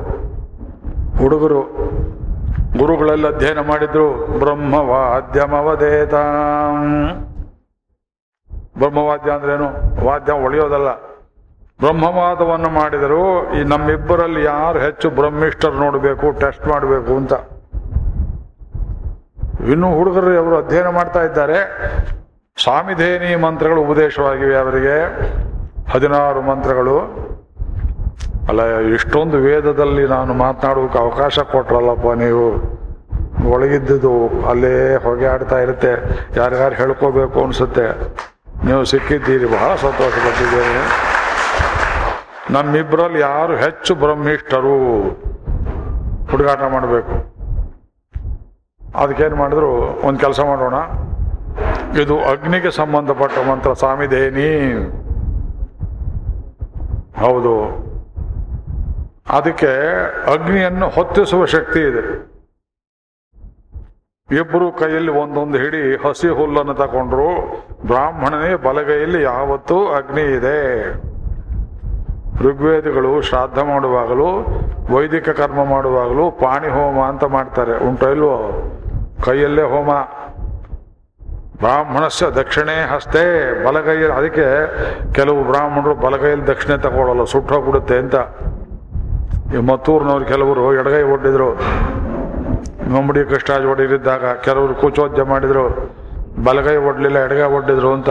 [1.19, 1.63] ಹುಡುಗರು.
[2.79, 4.27] ಗುರುಗಳೆಲ್ಲ ಅಧ್ಯಯನ ಮಾಡಿದ್ರು.
[4.39, 6.15] ಬ್ರಹ್ಮವಾದ್ಯಮವದೇತ
[8.79, 9.69] ಬ್ರಹ್ಮವಾದ್ಯ ಅಂದ್ರೇನು?
[10.07, 10.95] ವಾದ್ಯ ಒಳಿಯೋದಲ್ಲ.
[11.81, 17.33] ಬ್ರಹ್ಮವಾದವನ್ನು ಮಾಡಿದರು ಈ ನಮ್ಮಿಬ್ಬರಲ್ಲಿ ಯಾರು ಹೆಚ್ಚು ಬ್ರಹ್ಮಿಷ್ಠರು ನೋಡಬೇಕು, ಟೆಸ್ಟ್ ಮಾಡಬೇಕು ಅಂತ.
[19.71, 21.59] ಇನ್ನು ಹುಡುಗರು ಅವರು ಅಧ್ಯಯನ ಮಾಡ್ತಾ ಇದ್ದಾರೆ.
[22.63, 24.97] ಸ್ವಾಮಿಧೇನಿ ಮಂತ್ರಗಳು ಉಪದೇಶವಾಗಿವೆ ಅವರಿಗೆ.
[25.91, 26.99] ಹದಿನಾರು ಮಂತ್ರಗಳು.
[28.49, 32.47] ಅಲ್ಲ, ಇಷ್ಟೊಂದು ವೇದದಲ್ಲಿ ನಾನು ಮಾತನಾಡೋಕೆ ಅವಕಾಶ ಕೊಟ್ರಲ್ಲಪ್ಪ ನೀವು.
[33.51, 35.93] ಒಳಗಿದ್ದುದು ಅಲ್ಲೇ ಹೊಗೆ ಆಡ್ತಾ ಇರುತ್ತೆ.
[36.37, 37.87] ಯಾರ್ಯಾರು ಹೇಳ್ಕೋಬೇಕು ಅನಿಸುತ್ತೆ.
[38.67, 40.83] ನೀವು ಸಿಕ್ಕಿದ್ದೀರಿ, ಬಹಳ ಸಂತೋಷ ಪಟ್ಟಿದ್ದೇನೆ
[42.51, 44.77] ನಮ್ಮಿಬ್ಬರಲ್ಲಿ ಯಾರು ಹೆಚ್ಚು ಬ್ರಹ್ಮಿಷ್ಠರು?
[46.31, 47.15] ಹುಡುಗಾಟ ಮಾಡಬೇಕು.
[48.99, 49.71] ಅದಕ್ಕೇನು ಮಾಡಿದ್ರು,
[50.09, 50.75] ಒಂದು ಕೆಲಸ ಮಾಡೋಣ.
[51.97, 54.75] ಇದು ಅಗ್ನಿಗೆ ಸಂಬಂಧಪಟ್ಟ ಮಂತ್ರ, ಸ್ವಾಮಿದೇನಿ?
[57.21, 57.89] ಹೌದು.
[59.29, 60.01] ಅದಕ್ಕೆ
[60.33, 62.29] ಅಗ್ನಿಯನ್ನು ಹೊತ್ತಿಸುವ ಶಕ್ತಿ ಇದೆ.
[64.37, 67.29] ಇಬ್ಬರು ಕೈಯಲ್ಲಿ ಒಂದೊಂದು ಹಿಡಿ ಹಸಿ ಹುಲ್ಲನ್ನು ತಗೊಂಡ್ರು,
[67.87, 70.93] ಬ್ರಾಹ್ಮಣನೇ ಬಲಗೈಯಲ್ಲಿ ಯಾವತ್ತೂ ಅಗ್ನಿ ಇದೆ.
[72.43, 74.27] ಋಗ್ವೇದಿಗಳು ಶ್ರಾದ್ದ ಮಾಡುವಾಗಲೂ,
[74.91, 77.89] ವೈದಿಕ ಕರ್ಮ ಮಾಡುವಾಗಲೂ ಪಾಣಿ ಹೋಮ ಅಂತ ಮಾಡ್ತಾರೆ.
[77.89, 78.53] ಉಂಟೋ ಇಲ್ವೋ?
[79.25, 79.91] ಕೈಯಲ್ಲೇ ಹೋಮ.
[81.61, 83.23] ಬ್ರಾಹ್ಮಣಸ್ಯ ದಕ್ಷಿಣೆ ಹಸ್ತೆ
[83.67, 84.47] ಬಲಗೈ ಅದಕ್ಕೆ
[85.13, 88.15] ಕೆಲವು ಬ್ರಾಹ್ಮಣರು ಬಲಗೈಯಲ್ಲಿ ದಕ್ಷಿಣೆ ತಗೊಳ್ಳಲ್ಲ ಸುಟ್ಟೋಗ್ಬಿಡುತ್ತೆ ಅಂತ.
[89.55, 91.51] ಈ ಮತ್ತೂರಿನವ್ರು ಕೆಲವರು ಎಡಗೈ ಒಡ್ಡಿದ್ರು.
[92.95, 95.65] ನಮ್ಮಡಿ ಕೃಷ್ಣಾಜ್ ಒಡೆಯರಿದ್ದಾಗ ಕೆಲವರು ಕೂಚೋದ್ಯ ಮಾಡಿದ್ರು.
[96.45, 98.11] ಬಲಗೈ ಒಡ್ಲಿಲ್ಲ, ಎಡಗೈ ಒಡ್ಡಿದ್ರು ಅಂತ.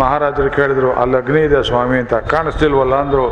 [0.00, 2.14] ಮಹಾರಾಜರು ಕೇಳಿದ್ರು, ಅಲ್ಲಿ ಅಗ್ನಿ ಇದೆ ಸ್ವಾಮಿ ಅಂತ.
[2.14, 3.24] ಕಾಣಿಸ್ತಿಲ್ವಲ್ಲ ಅಂದ್ರು.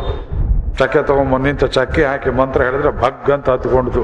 [0.78, 4.02] ಚಕ್ಕೆ ತಗೊಂಬ ನಿಂತ ಚಕ್ಕೆ ಹಾಕಿ ಮಂತ್ರ ಹೇಳಿದ್ರೆ ಭಗ್ ಅಂತ ಹತ್ಕೊಂಡಿತು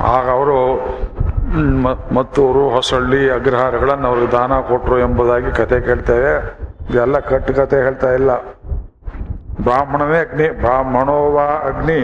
[0.00, 0.56] ಆಗ ಅವರು
[2.14, 6.58] ಮತ್ತೂರು, ಹೊಸಳ್ಳಿ, ಅಗ್ರಹಾರಗಳನ್ನು ಅವ್ರಿಗೆ ದಾನ ಕೊಟ್ಟರು ಎಂಬುದಾಗಿ ಕತೆ ಕೇಳ್ತೇವೆ.
[6.90, 8.36] ಇದೆಲ್ಲ ಕಟ್ಟು ಕತೆ ಹೇಳ್ತಾ ಇಲ್ಲ.
[9.62, 11.98] ಬ್ರಾಹ್ಮಣನೇ ಅಗ್ನಿ ಬ್ರಾಹ್ಮಣೋವ ಅಗ್ನಿ.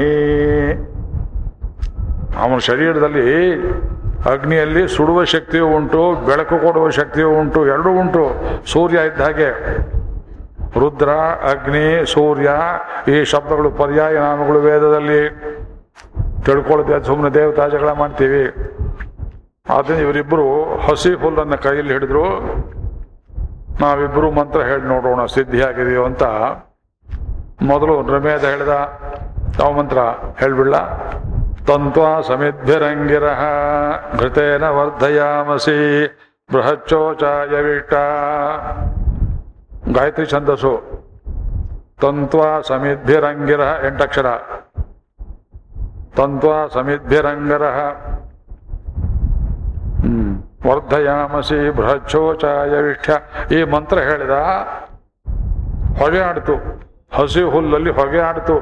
[2.42, 3.54] ಅವನ ಶರೀರದಲ್ಲಿ
[4.32, 8.30] ಅಗ್ನಿಯಲ್ಲಿ ಸುಡುವ ಶಕ್ತಿಯೂ ಉಂಟು, ಬೆಳಕು ಕೊಡುವ ಶಕ್ತಿಯೂ ಉಂಟು, ಎರಡೂ ಉಂಟು.
[8.72, 9.76] ಸೂರ್ಯ ಇದ್ದ ಹಾಗೆ.
[10.80, 11.08] ರುದ್ರ,
[11.50, 12.50] ಅಗ್ನಿ, ಸೂರ್ಯ
[13.12, 15.28] ಈ ಶಬ್ದಗಳು ಪರ್ಯಾಯ ನಾಮಗಳು ವೇದದಲ್ಲಿ
[16.44, 17.02] ತಿಳ್ಕೊಳ್ತೇವೆ.
[17.02, 18.70] ಸುಮ್ಮನೆ ದೇವತಾಜಗಳ ಮಾಡ್ತೀವಿ.
[19.68, 22.24] ಆದ್ರೆ ಇವರಿಬ್ಬರು ಹಸಿ ಹುಲ್ಲನ್ನು ಕೈಯಲ್ಲಿ ಹಿಡಿದ್ರು.
[23.80, 26.22] ನಾವಿಬ್ಬರು ಮಂತ್ರ ಹೇಳಿ ನೋಡೋಣ, ಸಿದ್ಧಿ ಆಗಿದೆಯೋ ಅಂತ.
[27.62, 28.68] ಮೊದಲು ನೃಮೇಧ ಹೇಳಿದ
[29.60, 29.98] ಯಾವ ಮಂತ್ರ?
[30.38, 30.76] ಹೇಳ್ಬಿಡ್ಲ?
[31.66, 33.24] ತಂತ್ವಾ ಸಮಿದ್ಭಿರಂಗಿರ
[34.18, 36.06] ಘೃತೇನ ವರ್ಧಯಾಮಸಿ
[36.52, 37.94] ಬೃಹಚ್ಚೋಚಾಯವಿಟ
[39.98, 40.74] ಗಾಯತ್ರಿ ಛಂದಸ್ಸು.
[42.00, 44.26] ತಂತ್ವಾ ಸಮಿದ್ಭಿರಂಗಿರ ಎಂಟಕ್ಷರ.
[46.16, 47.62] ತಂತ್ವಾ ಸಮಿದ್ಭಿರಂಗರ
[50.66, 53.10] ವರ್ಧಯಾಮಸಿ ಬೃಹಚ್ಚೋಚಾಯ ವಿಷ್ಠ.
[53.52, 54.30] ಈ ಮಂತ್ರ ಹೇಳಿದ
[55.98, 56.54] ಹೊಗೆ ಆಡ್ತು.
[57.14, 58.58] ಹಸಿ ಹುಲ್ಲಲ್ಲಿ ಹೊಗೆ ಆಡ್ತು.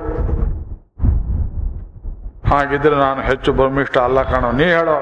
[2.55, 4.53] ಹಾಗಿದ್ರೆ ನಾನು ಹೆಚ್ಚು ಬ್ರಹ್ಮಿಷ್ಠ ಅಲ್ಲ ಕಾಣೋ.
[4.53, 4.97] ನೀ ಹೇಳೋ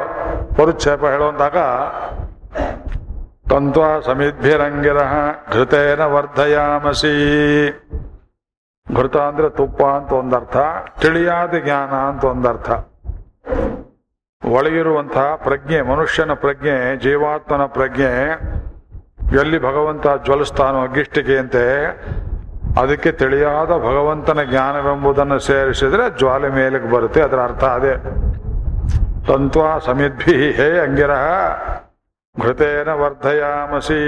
[0.56, 1.56] ಪರುಚ್ಛೇಪ ಹೇಳೋಂದಾಗ
[3.50, 4.98] ತಂತ್ವ ಸಮಿದ್ಭಿರಂಗಿರ
[5.52, 7.14] ಘೃತೇನ ವರ್ಧಯಾಮಸಿ.
[8.96, 10.56] ಘೃತ ಅಂದ್ರೆ ತುಪ್ಪ ಅಂತ ಒಂದರ್ಥ,
[11.00, 12.70] ತಿಳಿಯಾದ ಜ್ಞಾನ ಅಂತ ಒಂದರ್ಥ.
[14.42, 18.10] ಒಳಗಿರುವಂತಹ ಪ್ರಜ್ಞೆ, ಮನುಷ್ಯನ ಪ್ರಜ್ಞೆ, ಜೀವಾತ್ಮನ ಪ್ರಜ್ಞೆ,
[19.40, 21.64] ಎಲ್ಲಿ ಭಗವಂತ ಜ್ವಲಿಸ್ತಾನೋ ಅಗ್ಗಿಷ್ಟಿಕೆಯಂತೆ
[22.80, 27.94] ಅದಕ್ಕೆ ತಿಳಿಯಾದ ಭಗವಂತನ ಜ್ಞಾನವೆಂಬುದನ್ನು ಸೇರಿಸಿದ್ರೆ ಜ್ವಾಲೆ ಮೇಲಕ್ಕೆ ಬರುತ್ತೆ, ಅದರ ಅರ್ಥ ಅದೇ.
[29.28, 31.14] ತಂತ್ವ ಸಮಿದ್ಭಿ, ಹೇ ಅಂಗಿರ,
[32.36, 34.00] ಘೃತೇನ ವರ್ಧಯಾಮಸಿ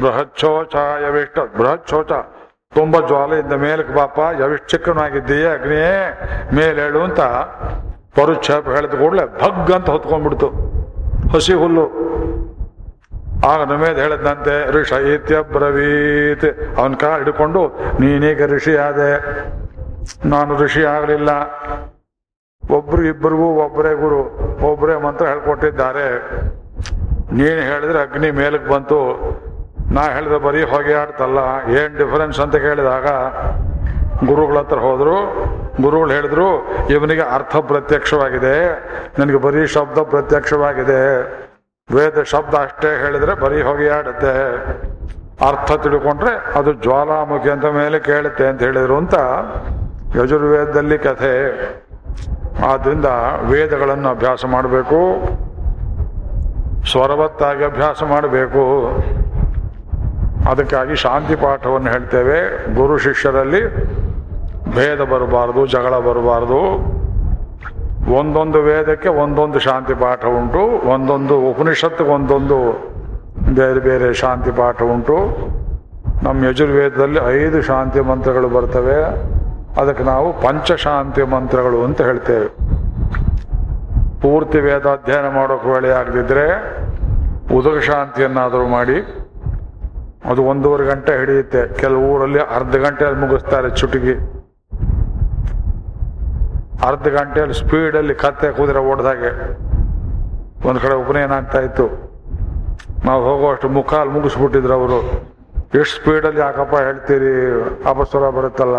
[0.00, 2.12] ಬೃಹಚ್ಛೋಚಾಯವಿಷ್ಟ ಬೃಹಚ್ಛೋಚ
[2.74, 5.94] ತುಂಬ ಜ್ವಾಲೆಯಿಂದ ಮೇಲಕ್ಕೆ ಬಾಪ ಯವಿಷ್ಟ ಚಿಕ್ಕನಾಗಿದ್ದೀಯ ಅಗ್ನಿಯೇ,
[6.54, 7.20] ಮೇಲೇಳು ಅಂತ.
[8.20, 10.48] ಪರುಚ್ಛೇಪ ಹೇಳಿದ ಕೂಡಲೇ ಭಗ್ ಅಂತ ಹೊತ್ಕೊಂಡ್ಬಿಡ್ತು.
[11.34, 11.86] ಹಸಿ ಹುಲ್ಲು.
[13.48, 17.62] ಆಗ ನಮೇದ್ ಹೇಳಿದಂತೆ ಋಷ ಇತ್ಯಬ್ರವೀತ್ ಅವನ ಕಾಲ ಹಿಡ್ಕೊಂಡು,
[18.00, 19.10] ನೀನೀಗ ಋಷಿ ಆದೆ.
[20.28, 21.30] ನಾನು ಋಷಿ ಆಗಲಿಲ್ಲ.
[22.70, 24.20] ಒಬ್ರು ಇಬ್ಬರಿಗೂ ಒಬ್ಬರೇ ಗುರು
[24.70, 26.06] ಒಬ್ಬರೇ ಮಂತ್ರ ಹೇಳ್ಕೊಟ್ಟಿದ್ದಾರೆ.
[27.32, 28.98] ನೀನು ಹೇಳಿದ್ರೆ ಅಗ್ನಿ ಮೇಲಕ್ಕೆ ಬಂತು.
[29.94, 31.38] ನಾ ಹೇಳಿದ್ರೆ ಬರೀ ಹೊಗೆ ಆಡ್ತಲ್ಲ
[31.78, 33.06] ಏನ್ ಡಿಫರೆನ್ಸ್ ಅಂತ ಕೇಳಿದಾಗ
[34.26, 35.16] ಗುರುಗಳ ಹತ್ರ ಹೋದ್ರು,
[35.82, 38.70] ಗುರುಗಳು ಹೇಳಿದ್ರು, ಇವನಿಗೆ ಅರ್ಥ ಪ್ರತ್ಯಕ್ಷವಾಗಿದೆ,
[39.18, 41.20] ನನಗೆ ಬರೀ ಶಬ್ದ ಪ್ರತ್ಯಕ್ಷವಾಗಿದೆ.
[41.94, 44.56] ವೇದ ಶಬ್ದ ಅಷ್ಟೇ ಹೇಳಿದ್ರೆ ಬರೀ ಹೊಗೆ ಆಡುತ್ತೆ.
[45.48, 49.14] ಅರ್ಥ ತಿಳ್ಕೊಂಡ್ರೆ ಅದು ಜ್ವಾಲಾಮುಖಿ ಅಂತ ಮೇಲೆ ಕೇಳುತ್ತೆ ಅಂತ ಹೇಳಿದ್ರು ಅಂತ
[50.22, 51.58] ಯಜುರ್ವೇದದಲ್ಲಿ ಕಥೆ.
[52.68, 53.04] ಆದ್ದರಿಂದ
[53.42, 55.22] ವೇದಗಳನ್ನು ಅಭ್ಯಾಸ ಮಾಡಬೇಕು.
[56.90, 58.90] ಸ್ವರವತ್ತಾಗಿ ಅಭ್ಯಾಸ ಮಾಡಬೇಕು.
[60.50, 62.40] ಅದಕ್ಕಾಗಿ ಶಾಂತಿ ಪಾಠವನ್ನು ಹೇಳ್ತೇವೆ.
[62.74, 63.62] ಗುರು ಶಿಷ್ಯರಲ್ಲಿ
[64.76, 66.60] ಭೇದ ಬರಬಾರದು, ಜಗಳ ಬರಬಾರದು.
[68.18, 72.58] ಒಂದೊಂದು ವೇದಕ್ಕೆ ಒಂದೊಂದು ಶಾಂತಿ ಪಾಠ ಉಂಟು, ಒಂದೊಂದು ಉಪನಿಷತ್ತಿಗೆ ಒಂದೊಂದು
[73.58, 75.16] ಬೇರೆ ಬೇರೆ ಶಾಂತಿ ಪಾಠ ಉಂಟು.
[76.26, 78.98] ನಮ್ಮ ಯಜುರ್ವೇದದಲ್ಲಿ ಐದು ಶಾಂತಿ ಮಂತ್ರಗಳು ಬರ್ತವೆ.
[79.80, 82.48] ಅದಕ್ಕೆ ನಾವು ಪಂಚಶಾಂತಿ ಮಂತ್ರಗಳು ಅಂತ ಹೇಳ್ತೇವೆ.
[84.22, 86.46] ಪೂರ್ತಿ ವೇದ ಅಧ್ಯಯನ ಮಾಡೋಕೆ ವೇಳೆ ಆಗದಿದ್ದರೆ
[87.58, 88.98] ಉದಕ ಶಾಂತಿಯನ್ನಾದರೂ ಮಾಡಿ,
[90.30, 91.62] ಅದು ಒಂದೂವರೆ ಗಂಟೆ ಹಿಡಿಯುತ್ತೆ.
[91.80, 94.14] ಕೆಲವು ಊರಲ್ಲಿ ಅರ್ಧ ಗಂಟೆಯಲ್ಲಿ ಮುಗಿಸ್ತಾರೆ ಚುಟುಕಿ.
[96.84, 99.48] ಅರ್ಧ ಗಂಟೆಯಲ್ಲಿ ಸ್ಪೀಡಲ್ಲಿ ಕತ್ತೆ ಕುದುರೆ ಓಡ್ದಾಗೆ
[100.68, 102.10] ಒಂದು ಕಡೆ ಉಪನಯನ ಆಗ್ತಾ ಇತ್ತು.
[103.04, 104.96] ನಾವು ಹೋಗುವಷ್ಟು ಮುಖಾಲು ಮುಗಿಸ್ಬಿಟ್ಟಿದ್ರು ಅವರು.
[105.74, 107.62] ಎಷ್ಟು ಸ್ಪೀಡಲ್ಲಿ ಯಾಕಪ್ಪ ಹೇಳ್ತೀರಿ?
[107.88, 108.76] ಅಪಸ್ವರ ಬರುತ್ತಲ್ಲ.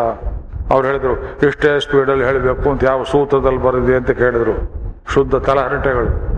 [0.74, 4.82] ಅವ್ರು ಹೇಳಿದ್ರು, ಇಷ್ಟೇ ಸ್ಪೀಡಲ್ಲಿ ಹೇಳಬೇಕು ಅಂತ ಯಾವ ಸೂತ್ರದಲ್ಲಿ ಬರಲಿ ಅಂತ ಕೇಳಿದ್ರು.
[5.14, 6.32] ಶುದ್ಧ ತಲಹರಟೆಗಳು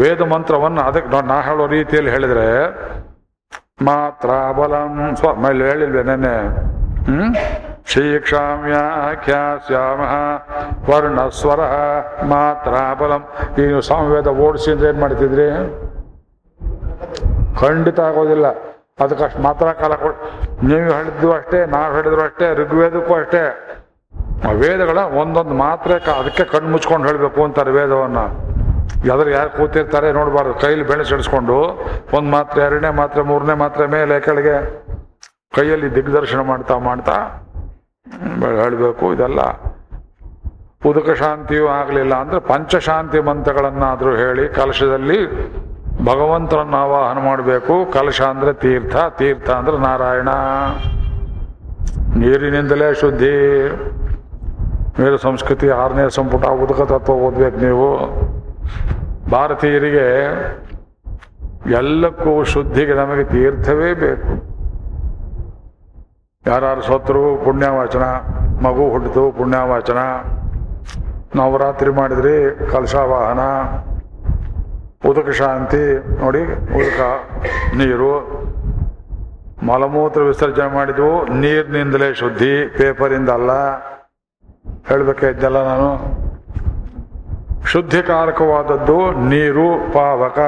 [0.00, 2.74] ವೇದ ಮಂತ್ರವನ್ನು ಅದಕ್ಕೆ ನಾ- ಹೇಳೋ ರೀತಿಯಲ್ಲಿ ಹೇಳಿದ್ರೆ,
[3.84, 6.46] ಮಾತ್ರ ಬಲಂ ಸ್ವ ಮೇಲೆ ಹೇಳಿಲ್ವೇ ನೆನ್ನೆ?
[7.04, 7.34] ಹ್ಮ್?
[7.90, 10.00] ಶ್ರೀಕ್ಷಾಮ್ಯಾಖ್ಯಾಸ್ಯಾಮ
[10.88, 11.60] ವರ್ಣಸ್ವರ
[12.32, 13.22] ಮಾತ್ರ ಬಲಂ
[13.58, 15.46] ನೀವು ಸಾಮವೇದ ಓಡಿಸಿ ಅಂದ್ರೆ ಏನು ಮಾಡ್ತಿದ್ರಿ?
[17.60, 18.46] ಖಂಡಿತ ಆಗೋದಿಲ್ಲ.
[19.04, 20.18] ಅದಕ್ಕಷ್ಟು ಮಾತ್ರ ಕಾಲ ಕೊಡ್,
[20.70, 23.42] ನೀವು ಹೇಳಿದ್ದು ಅಷ್ಟೇ, ನಾವು ಹೇಳಿದ್ರು ಅಷ್ಟೇ, ಋಗ್ವೇದಕ್ಕೂ ಅಷ್ಟೇ.
[24.62, 28.24] ವೇದಗಳ ಒಂದೊಂದು ಮಾತ್ರೆ ಅದಕ್ಕೆ ಕಣ್ಣು ಮುಚ್ಕೊಂಡು ಹೇಳಬೇಕು ಅಂತಾರೆ ವೇದವನ್ನು
[29.08, 31.58] ಯಾವ್ದ್ರ ಯಾರು ಕೂತಿರ್ತಾರೆ ನೋಡಬಾರ್ದು, ಕೈಲಿ ಬೆಳೆಸಿಡಿಸ್ಕೊಂಡು
[32.16, 34.56] ಒಂದು ಮಾತ್ರೆ, ಎರಡನೇ ಮಾತ್ರೆ, ಮೂರನೇ ಮಾತ್ರೆ ಮೇಲೆ ಕೆಳಗೆ
[35.58, 37.16] ಕೈಯಲ್ಲಿ ದಿಗ್ದರ್ಶನ ಮಾಡ್ತಾ ಮಾಡ್ತಾ
[38.60, 39.40] ಹೇಳಬೇಕು, ಇದೆಲ್ಲ
[40.90, 45.18] ಉದಕ ಶಾಂತಿಯೂ ಆಗಲಿಲ್ಲ ಅಂದರೆ ಪಂಚಶಾಂತಿ ಮಂತ್ರಗಳನ್ನಾದರೂ ಹೇಳಿ ಕಲಶದಲ್ಲಿ
[46.08, 47.74] ಭಗವಂತರನ್ನು ಆವಾಹನ ಮಾಡಬೇಕು.
[47.96, 50.30] ಕಲಶ ಅಂದರೆ ತೀರ್ಥ ತೀರ್ಥ ಅಂದರೆ ನಾರಾಯಣ.
[52.22, 53.36] ನೀರಿನಿಂದಲೇ ಶುದ್ಧಿ.
[55.00, 57.90] ಮೇಲು ಸಂಸ್ಕೃತಿ ಆರನೇ ಸಂಪುಟ, ಉದಕ ತತ್ವ ಓದ್ಬೇಕು ನೀವು.
[59.34, 60.08] ಭಾರತೀಯರಿಗೆ
[61.80, 64.30] ಎಲ್ಲಕ್ಕೂ ಶುದ್ಧಿಗೆ ನಮಗೆ ತೀರ್ಥವೇ ಬೇಕು.
[66.46, 68.04] ಯಾರು ಸತ್ರು, ಪುಣ್ಯವಾಚನ,
[68.66, 69.98] ಮಗು ಹುಟ್ಟಿತು, ಪುಣ್ಯವಾಚನ.
[71.34, 73.40] ನವರಾತ್ರಿ ಮಾಡಿದ್ರಿ, ಕಲಶಾವಾಹನ,
[75.08, 75.82] ಉದಕ ಶಾಂತಿ,
[76.20, 76.42] ನೋಡಿ,
[76.78, 77.00] ಉದಕ,
[77.76, 78.12] ನೀರು.
[79.66, 83.52] ಮಲಮೂತ್ರ ವಿಸರ್ಜನೆ ಮಾಡಿದ್ವು, ನೀರಿನಿಂದಲೇ ಶುದ್ಧಿ ಪೇಪರಿಂದ ಅಲ್ಲ
[84.88, 85.90] ಹೇಳ್ಬೇಕಾಯ್ತಲ್ಲ ನಾನು?
[87.64, 90.38] ಶುದ್ಧಿಕಾರಕವಾದದ್ದು ನೀರು, ಪಾವಕ.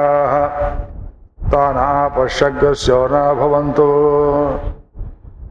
[1.51, 3.87] ತಾನಾಪಶಗ್ಗಸ್ಯೋನ ಭವಂತು.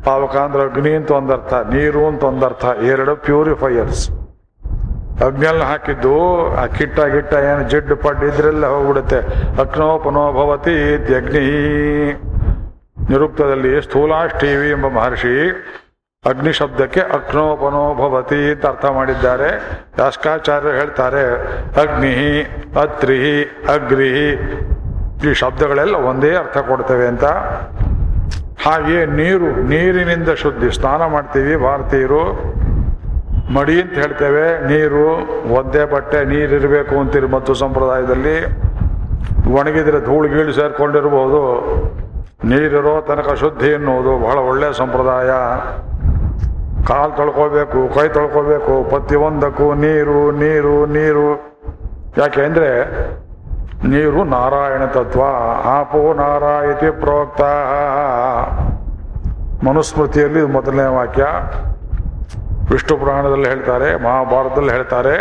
[0.07, 4.05] ಪಾವಕ ಅಂದ್ರೆ ಅಗ್ನಿ ಅಂತ ಒಂದರ್ಥ, ನೀರು ಅಂತ ಒಂದರ್ಥ, ಎರಡು ಪ್ಯೂರಿಫೈಯರ್ಸ್.
[5.27, 6.15] ಅಗ್ನಿಯಲ್ಲಿ ಹಾಕಿದ್ದು,
[6.61, 9.21] ಆ ಕಿಟ್ಟ ಗಿಟ್ಟ ಏನು ಜಿಡ್ಡು ಪಡ್ಡು ಇದ್ರೆಲ್ಲ ಹೋಗ್ಬಿಡುತ್ತೆ.
[9.63, 10.77] ಅಗ್ನೋಪನೋಭವತಿ
[11.21, 11.45] ಅಗ್ನಿ
[13.11, 15.37] ನಿರುಕ್ತದಲ್ಲಿ ಸ್ಥೂಲಾಷ್ಟೀವಿ ಎಂಬ ಮಹರ್ಷಿ
[16.25, 19.49] ಅಗ್ನಿ ಶಬ್ದಕ್ಕೆ ಅಗ್ನೋಪನೋಭವತಿ ಅಂತ ಅರ್ಥ ಮಾಡಿದ್ದಾರೆ.
[19.99, 21.25] ಯಾಸ್ಕಾಚಾರ್ಯರು ಹೇಳ್ತಾರೆ,
[21.83, 22.13] ಅಗ್ನಿ,
[22.83, 23.39] ಅತ್ರಿಹಿ,
[23.75, 24.29] ಅಗ್ರಿಹಿ.
[25.29, 27.27] ಈ ಶಬ್ದಗಳೆಲ್ಲ ಒಂದೇ ಅರ್ಥ ಕೊಡ್ತವೆ ಅಂತ.
[28.65, 30.69] ಹಾಗೆ ನೀರು, ನೀರಿನಿಂದ ಶುದ್ಧಿ.
[30.73, 32.25] ಸ್ನಾನ ಮಾಡ್ತೀವಿ, ಭಾರತೀಯರು.
[33.55, 35.07] ಮಡಿ ಅಂತ ಹೇಳ್ತೇವೆ, ನೀರು,
[35.55, 38.37] ಒದ್ದೆ ಬಟ್ಟೆ, ನೀರಿರಬೇಕು ಅಂತೀರಿ ಮತ್ತು ಸಂಪ್ರದಾಯದಲ್ಲಿ.
[39.59, 41.41] ಒಣಗಿದ್ರೆ ಧೂಳು, ಗೀಳು ಸೇರ್ಕೊಂಡಿರಬಹುದು
[42.51, 45.31] ನೀರಿರೋ ತನಕ ಶುದ್ಧಿ ಎನ್ನುವುದು ಬಹಳ ಒಳ್ಳೆಯ ಸಂಪ್ರದಾಯ.
[46.89, 51.29] ಕಾಲು ತೊಳ್ಕೋಬೇಕು ಕೈ ತೊಳ್ಕೋಬೇಕು ಪ್ರತಿಯೊಂದಕ್ಕೂ ನೀರು ನೀರು ನೀರು.
[52.19, 52.71] ಯಾಕೆ ಅಂದ್ರೆ
[53.89, 55.21] ನೀರು ನಾರಾಯಣ ತತ್ವ.
[55.65, 57.41] ಆಪೋ ನಾರಾಯತಿ ಪ್ರೋಕ್ತ.
[59.69, 61.27] ಮನುಸ್ಮೃತಿಯಲ್ಲಿ ಮೊದಲನೇ ವಾಕ್ಯ.
[62.71, 65.17] ವಿಷ್ಣು ಪುರಾಣದಲ್ಲಿ ಹೇಳ್ತಾರೆ, ಮಹಾಭಾರತದಲ್ಲಿ ಹೇಳ್ತಾರೆ,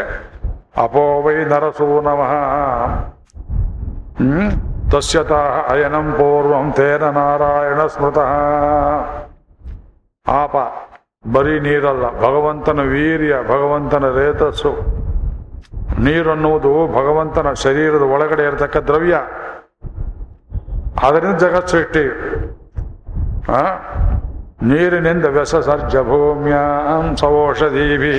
[0.83, 2.33] ಅಪೋ ವೈ ನರಸೋ ನಮಃ.
[4.15, 4.51] ಹ್ಮ್?
[4.91, 8.27] ತಸ್ಯತಃ ಅಯನಂ ಪೂರ್ವಂ ತೇನ ನಾರಾಯಣ ಸ್ಮೃತಃ.
[10.31, 10.55] ಆಪ,
[11.33, 15.00] ಬರೀ ನೀರಲ್ಲ, ಭಗವಂತನ ವೀರ್ಯ, ಭಗವಂತನ ರೇತಸ್ಸು.
[15.99, 19.15] ನೀರನ್ನುವುದು ಭಗವಂತನ ಶರೀರದ ಒಳಗಡೆ ಇರತಕ್ಕ ದ್ರವ್ಯ.
[21.07, 22.05] ಅದರಿಂದ ಜಗತ್ ಸೃಷ್ಟಿ.
[23.49, 28.11] ನೀರಿನಿಂದ ನೀರಿನಿಂದ ವ್ಯಸಸರ್ಜ ಭೂಮ್ಯಾಂ ಸವೋಷಧೀಭಿ.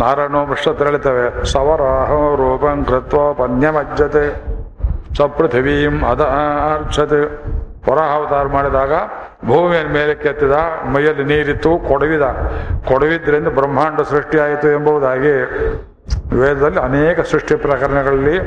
[0.00, 4.26] ನಾರಾಯಣ ಮಿಶ್ರ ತೆರಳಿತವೆ ಸವರಾಹ ರೂಪಂ ಕೃತ್ವ ಪನ್ಯಮಜ್ಜತೆ.
[5.14, 6.20] ಸಪೃಥಿವೀಂ ಅದ
[6.74, 7.20] ಅರ್ಚತೆ
[7.86, 8.92] ಹೊರಹಾವತಾರ ಮಾಡಿದಾಗ
[9.46, 10.56] ಭೂಮಿಯ ಮೇಲೆ ಕೆತ್ತಿದ
[10.92, 12.26] ಮೈಯಲ್ಲಿ ನೀರಿತ್ತು, ಕೊಡವಿದ.
[12.88, 15.34] ಕೊಡವಿದ್ರಿಂದ ಬ್ರಹ್ಮಾಂಡ ಸೃಷ್ಟಿಯಾಯಿತು ಎಂಬುದಾಗಿ
[16.40, 18.38] ವೇದದಲ್ಲಿ ಅನೇಕ ಸೃಷ್ಟಿ ಪ್ರಕರಣಗಳಲ್ಲಿ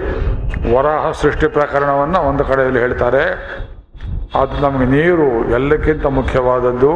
[0.75, 3.23] ವರಾಹ ಸೃಷ್ಟಿ ಪ್ರಕರಣವನ್ನು ಒಂದು ಕಡೆಯಲ್ಲಿ ಹೇಳ್ತಾರೆ.
[4.41, 6.93] ಅದು ನಮಗೆ ನೀರು ಎಲ್ಲಕ್ಕಿಂತ ಮುಖ್ಯವಾದದ್ದು.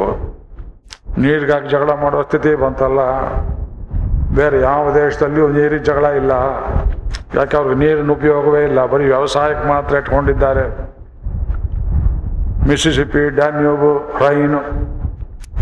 [1.18, 3.00] ನೀರಿಗಾಗಿ ಜಗಳ ಮಾಡೋ ಸ್ಥಿತಿ ಬಂತಲ್ಲ.
[4.36, 6.32] ಬೇರೆ ಯಾವ ದೇಶದಲ್ಲಿಯೂ ನೀರಿನ ಜಗಳ ಇಲ್ಲ.
[7.36, 8.86] ಯಾಕೆ ಅವ್ರಿಗೆ ನೀರಿನ ಉಪಯೋಗವೇ ಇಲ್ಲ.
[8.86, 10.66] ಬರೀ ವ್ಯವಸಾಯಕ್ಕೆ ಮಾತ್ರ ಇಟ್ಕೊಂಡಿದ್ದಾರೆ.
[12.68, 14.60] ಮಿಸಿಸಿಪಿ ಡ್ಯಾನ್ಯೂಬು ರೈನು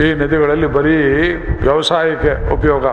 [0.05, 0.97] ಈ ನದಿಗಳಲ್ಲಿ ಬರೀ
[1.61, 2.85] ವ್ಯವಸಾಯಕ್ಕೆ ಉಪಯೋಗ.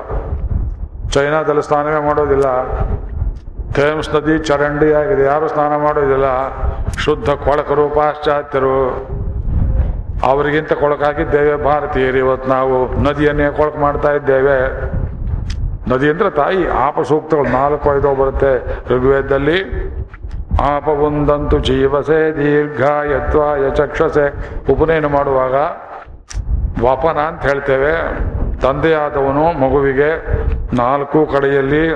[1.11, 2.43] ಚೈನಾದಲ್ಲಿ ಸ್ನಾನವೇ ಮಾಡೋದಿಲ್ಲ.
[3.73, 5.25] ಥೇಮ್ಸ್ ನದಿ ಚರಂಡಿ ಆಗಿದೆ.
[5.25, 6.25] ಯಾರು ಸ್ನಾನ ಮಾಡೋದಿಲ್ಲ.
[6.93, 8.91] ಶುದ್ಧ ಕೊಳಕರು ಪಾಶ್ಚಾತ್ಯರು
[10.25, 12.19] ಅವರಿಗಿಂತ ಕೊಳಕಾಗಿದ್ದೇವೆ ಭಾರತೀಯರು.
[12.19, 14.59] ಇವತ್ತು ನಾವು ನದಿಯನ್ನೇ ಕೊಳಕು ಮಾಡ್ತಾ ಇದ್ದೇವೆ.
[15.91, 17.49] ನದಿ ಅಂದ್ರೆ ತಾಯಿ, ಆಪ ಸೂಕ್ತಗಳು.
[17.49, 19.59] ನಾಲ್ಕು, ಐದು ಬರುತ್ತೆ ಋಗ್ವೇದದಲ್ಲಿ.
[20.63, 24.27] ಆಪ ಒಂದಂತು ಜೀವಸೆ ದೀರ್ಘಾಯತ್ವಾಯ ಚಕ್ಷಸೆ.
[24.73, 25.55] ಉಪನಯನ ಮಾಡುವಾಗ
[26.85, 27.95] ವಾಪನ ಅಂತ ಹೇಳ್ತೇವೆ.
[28.63, 30.27] ತಂದೆಯಾದವನು ಮಗುವಿಗೆ
[30.77, 31.89] ನಾಲ್ಕು ಕಡೆಯಲ್ಲಿ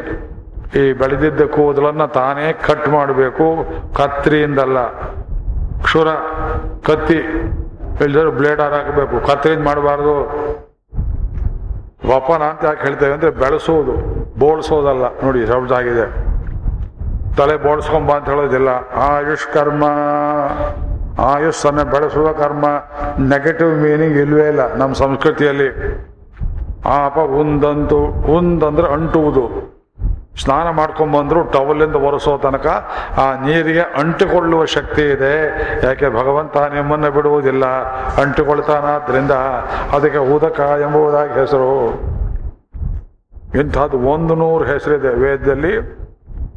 [0.76, 3.66] ಈ ಬೆಳೆದಿದ್ದ ಕೂದಲನ್ನ ತಾನೇ ಕಟ್ ಮಾಡಬೇಕು.
[3.96, 4.78] ಕತ್ರಿಯಿಂದಲ್ಲ.
[5.82, 6.08] ಕ್ಷುರ,
[6.86, 7.16] ಕತ್ತಿ.
[8.04, 9.26] ಇಲ್ದರೂ ಬ್ಲೇಡ್ ಹಾಕಬೇಕು.
[9.26, 10.24] ಕತ್ರಿಯಿಂದ ಮಾಡಬಾರ್ದು.
[12.08, 13.92] ವಪನ ಅಂತ ಯಾಕೆ ಹೇಳ್ತೇವೆ ಅಂದ್ರೆ ಬೆಳೆಸೋದು.
[14.38, 15.04] ಬೋಳ್ಸೋದಲ್ಲ.
[15.24, 16.28] ನೋಡಿ ಶಬ್ದ ಆಗಿದೆ.
[17.36, 18.68] ತಲೆ ಬೋಳ್ಸ್ಕೊಂಬ ಅಂತ ಹೇಳೋದಿಲ್ಲ.
[18.94, 19.84] ಆಯುಷ್ ಕರ್ಮ.
[21.18, 22.64] ಆಯುಸ್ಸನ್ನ ಬೆಳೆಸುವ ಕರ್ಮ.
[23.18, 26.07] ನೆಗೆಟಿವ್ ಮೀನಿಂಗ್ ಇಲ್ವೇ ಇಲ್ಲ ನಮ್ಮ ಸಂಸ್ಕೃತಿಯಲ್ಲಿ.
[26.86, 27.98] ಆಪ ಉಂದಂತು,
[28.38, 29.78] ಉಂದಂದ್ರೆ ಅಂಟುವುದು.
[30.40, 32.66] ಸ್ನಾನ ಮಾಡ್ಕೊಂಬಂದ್ರು ಟವಲಿಂದ ಒರೆಸೋ ತನಕ
[33.18, 35.46] ಆ ನೀರಿಗೆ ಅಂಟಿಕೊಳ್ಳುವ ಶಕ್ತಿ ಇದೆ.
[35.86, 37.66] ಯಾಕೆ ಭಗವಂತ ನಿಮ್ಮನ್ನು ಬಿಡುವುದಿಲ್ಲ?
[38.22, 39.30] ಅಂಟಿಕೊಳ್ತಾನಾದ್ರಿಂದ
[39.92, 41.88] ಅದಕ್ಕೆ ಉದಕ ಎಂಬುದಾಗಿ ಹೆಸರು.
[43.60, 45.80] ಇಂಥದ್ದು ಒಂದು ನೂರು ಹೆಸರಿದೆ ವೇದದಲ್ಲಿ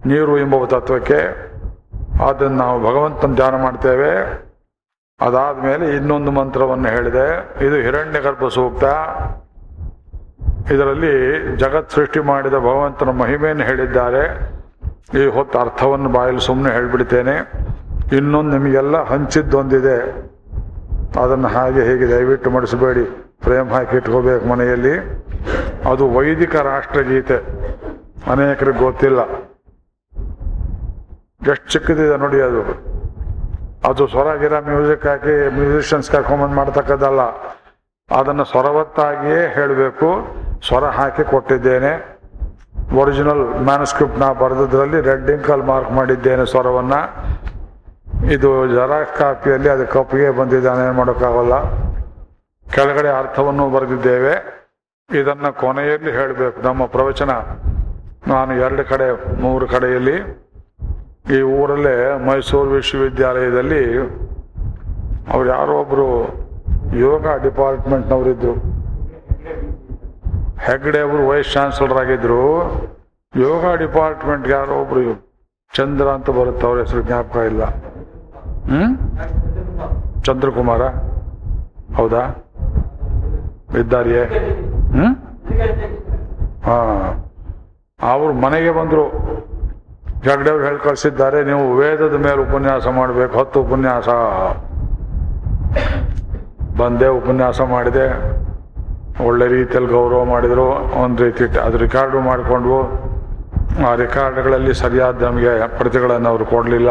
[0.05, 1.51] ನೀರು ಎಂಬ ತತ್ವಕ್ಕೆ.
[2.27, 4.41] ಅದನ್ನು ನಾವು ಭಗವಂತನ ಧ್ಯಾನ ಮಾಡ್ತೇವೆ.
[5.21, 7.55] ಅದಾದ ಮೇಲೆ ಇನ್ನೊಂದು ಮಂತ್ರವನ್ನು ಹೇಳಿದೆ.
[7.67, 8.83] ಇದು ಹಿರಣ್ಯಗರ್ಭ ಸೂಕ್ತ.
[10.69, 14.51] ಇದರಲ್ಲಿ ಜಗತ್ ಸೃಷ್ಟಿ ಮಾಡಿದ ಭಗವಂತನ ಮಹಿಮೆಯನ್ನು ಹೇಳಿದ್ದಾರೆ.
[15.19, 17.51] ಈ ಹೊತ್ತು ಅರ್ಥವನ್ನು ಬಾಯಲ್ಲಿ ಸುಮ್ಮನೆ ಹೇಳ್ಬಿಡ್ತೇನೆ.
[18.17, 19.97] ಇನ್ನೊಂದು ನಿಮಗೆಲ್ಲ ಹಂಚಿದ್ದೊಂದಿದೆ.
[21.21, 23.33] ಅದನ್ನು ಹಾಗೆ ಹೇಗೆ ದಯವಿಟ್ಟು ಮಾಡಿಸಬೇಡಿ.
[23.43, 24.97] ಫ್ರೇಮ್ ಹಾಕಿ ಇಟ್ಕೋಬೇಕು ಮನೆಯಲ್ಲಿ.
[25.91, 27.35] ಅದು ವೈದಿಕ ರಾಷ್ಟ್ರಗೀತೆ.
[28.31, 29.19] ಅನೇಕರಿಗೆ ಗೊತ್ತಿಲ್ಲ.
[31.51, 32.91] ಎಷ್ಟು ಚಿಕ್ಕದಿದೆ ನೋಡಿ ಅದು.
[33.89, 37.21] ಅದು ಸ್ವರ ಗಿರ ಮ್ಯೂಸಿಕ್ ಹಾಕಿ ಮ್ಯೂಸಿಷಿಯನ್ಸ್ ಕರ್ಕೊಂಬಂದು ಮಾಡ್ತಕ್ಕದ್ದಲ್ಲ.
[38.19, 40.27] ಅದನ್ನು ಸ್ವರವತ್ತಾಗಿಯೇ ಹೇಳಬೇಕು.
[40.67, 42.19] ಸ್ವರ ಹಾಕಿ ಕೊಟ್ಟಿದ್ದೇನೆ.
[42.95, 46.99] ಒರಿಜಿನಲ್ ಮ್ಯಾನುಸ್ಕ್ರಿಪ್ಟ್ ನಾ ಬರೆದದ್ರಲ್ಲಿ ರೆಡ್ ಇಂಕಲ್ಲಿ ಮಾರ್ಕ್ ಮಾಡಿದ್ದೇನೆ ಸ್ವರವನ್ನು.
[48.31, 51.53] ಇದು ಜರಾ ಕಾಪಿಯಲ್ಲಿ ಅದು ಕಪ್ಪಿಗೆ ಬಂದಿದೆ ಏನು ಮಾಡೋಕ್ಕಾಗಲ್ಲ.
[52.71, 54.61] ಕೆಳಗಡೆ ಅರ್ಥವನ್ನು ಬರೆದಿದ್ದೇವೆ.
[55.19, 56.61] ಇದನ್ನು ಕೊನೆಯಲ್ಲಿ ಹೇಳಬೇಕು.
[56.61, 57.31] ನಮ್ಮ ಪ್ರವಚನ
[58.27, 60.17] ನಾನು ಎರಡು ಕಡೆ, ಮೂರು ಕಡೆಯಲ್ಲಿ.
[61.37, 63.97] ಈ ಊರಲ್ಲೇ ಮೈಸೂರು ವಿಶ್ವವಿದ್ಯಾಲಯದಲ್ಲಿ
[65.33, 66.07] ಅವ್ರು ಯಾರೋ ಒಬ್ಬರು
[66.95, 68.70] ಯೋಗ ಡಿಪಾರ್ಟ್ಮೆಂಟ್ನವರಿದ್ರು
[70.65, 72.71] ಹೆಗ್ಡೆ ಅವರು ವೈಸ್ ಚಾನ್ಸಲರ್ ಆಗಿದ್ರು,
[73.37, 75.29] ಯೋಗ ಡಿಪಾರ್ಟ್ಮೆಂಟ್ ಯಾರೋ ಒಬ್ರು
[75.75, 77.63] ಚಂದ್ರ ಅಂತ ಬರುತ್ತೆ, ಅವ್ರ ಹೆಸರು ಜ್ಞಾಪಕ ಇಲ್ಲ.
[78.65, 78.97] ಹ್ಮ್?
[80.23, 80.81] ಚಂದ್ರಕುಮಾರ?
[81.95, 82.21] ಹೌದಾ?
[83.79, 84.23] ಇದ್ದಾರಿಯೇ?
[84.91, 85.15] ಹ್ಮ್?
[86.63, 86.77] ಹಾ.
[88.01, 89.07] ಅವ್ರ ಮನೆಗೆ ಬಂದ್ರು.
[90.23, 94.09] ಹೆಗ್ಡೆ ಅವ್ರು ಹೇಳಿ ಕಳಿಸಿದ್ದಾರೆ, ನೀವು ವೇದದ ಮೇಲೆ ಉಪನ್ಯಾಸ ಮಾಡಬೇಕು, ಹತ್ತು ಉಪನ್ಯಾಸ.
[96.79, 98.07] ಬಂದೆ, ಉಪನ್ಯಾಸ ಮಾಡಿದೆ.
[99.25, 100.65] ಒಳ್ಳೆ ರೀತಿಯಲ್ಲಿ ಗೌರವ ಮಾಡಿದ್ರು,
[101.03, 102.79] ಒಂದು ರೀತಿ ಅದು ರೆಕಾರ್ಡು ಮಾಡಿಕೊಂಡ್ವು.
[103.87, 106.89] ಆ ರೆಕಾರ್ಡ್ಗಳಲ್ಲಿ ಸರಿಯಾದ ನಮಗೆ ಪ್ರತಿಗಳನ್ನು ಅವರು ಕೊಡಲಿಲ್ಲ.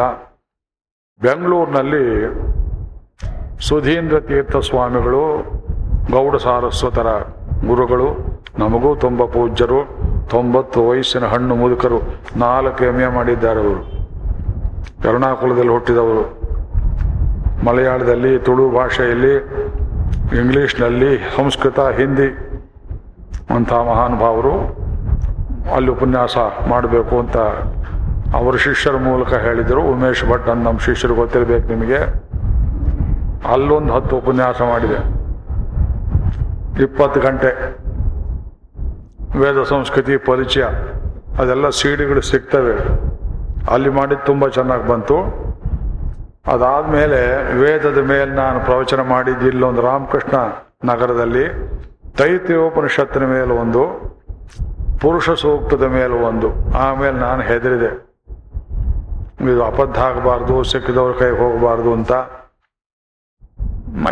[1.21, 2.05] ಬೆಂಗಳೂರಿನಲ್ಲಿ
[3.69, 5.23] ಸುಧೀಂದ್ರ ತೀರ್ಥ ಸ್ವಾಮಿಗಳು,
[6.11, 7.07] ಗೌಡ ಸಾರಸ್ವತರ
[7.67, 8.09] ಗುರುಗಳು,
[8.59, 9.81] ನಮಗೂ ತುಂಬ ಪೂಜ್ಯರು,
[10.29, 11.99] ತೊಂಬತ್ತು ವಯಸ್ಸಿನ ಹಣ್ಣು ಮುದುಕರು,
[12.37, 13.83] ನಾಲ್ಕು ಎಂ ಎ ಮಾಡಿದ್ದಾರೆ ಅವರು.
[15.09, 16.23] ಎರ್ಣಾಕುಳದಲ್ಲಿ ಹುಟ್ಟಿದವರು.
[17.67, 19.35] ಮಲಯಾಳದಲ್ಲಿ ತುಳು ಭಾಷೆಯಲ್ಲಿ
[20.39, 22.29] ಇಂಗ್ಲಿಷ್ನಲ್ಲಿ ಸಂಸ್ಕೃತ, ಹಿಂದಿ
[23.55, 24.53] ಅಂಥ ಮಹಾನುಭಾವರು
[25.75, 26.37] ಅಲ್ಲಿ ಉಪನ್ಯಾಸ
[26.69, 27.37] ಮಾಡಬೇಕು ಅಂತ
[28.35, 29.83] ಅವರು ಶಿಷ್ಯರ ಮೂಲಕ ಹೇಳಿದರು.
[29.83, 31.97] ಉಮೇಶ್ ಭಟ್ ಅಂತ ನಮ್ಮ ಶಿಷ್ಯರು ಗೊತ್ತಿರಬೇಕು ನಿಮಗೆ.
[33.53, 35.21] ಅಲ್ಲೊಂದು ಹತ್ತು ಉಪನ್ಯಾಸ ಮಾಡಿದೆ.
[36.83, 37.77] ಇಪ್ಪತ್ತು ಗಂಟೆ
[39.39, 40.65] ವೇದ ಸಂಸ್ಕೃತಿ ಪರಿಚಯ.
[41.39, 42.75] ಅದೆಲ್ಲ ಸೀಡಿಗಳು ಸಿಗ್ತವೆ.
[43.73, 45.50] ಅಲ್ಲಿ ಮಾಡಿದ್ದು ತುಂಬ ಚೆನ್ನಾಗಿ ಬಂತು.
[46.47, 50.37] ಅದಾದ್ಮೇಲೆ ವೇದದ ಮೇಲೆ ನಾನು ಪ್ರವಚನ ಮಾಡಿದ್ದು ಇಲ್ಲೊಂದು ರಾಮಕೃಷ್ಣ
[50.85, 51.49] ನಗರದಲ್ಲಿ,
[52.19, 53.83] ತೈತ್ಯೋಪನಿಷತ್ತಿನ ಮೇಲೆ ಒಂದು,
[55.01, 56.77] ಪುರುಷ ಸೂಕ್ತದ ಮೇಲೆ ಒಂದು.
[56.79, 58.11] ಆಮೇಲೆ ನಾನು ಹೆದರಿದೆ.
[59.43, 62.13] ಇದು ಅಬದ್ಧ ಆಗಬಾರ್ದು, ಸಿಕ್ಕಿದವ್ರ ಕೈಗೆ ಹೋಗಬಾರ್ದು ಅಂತ.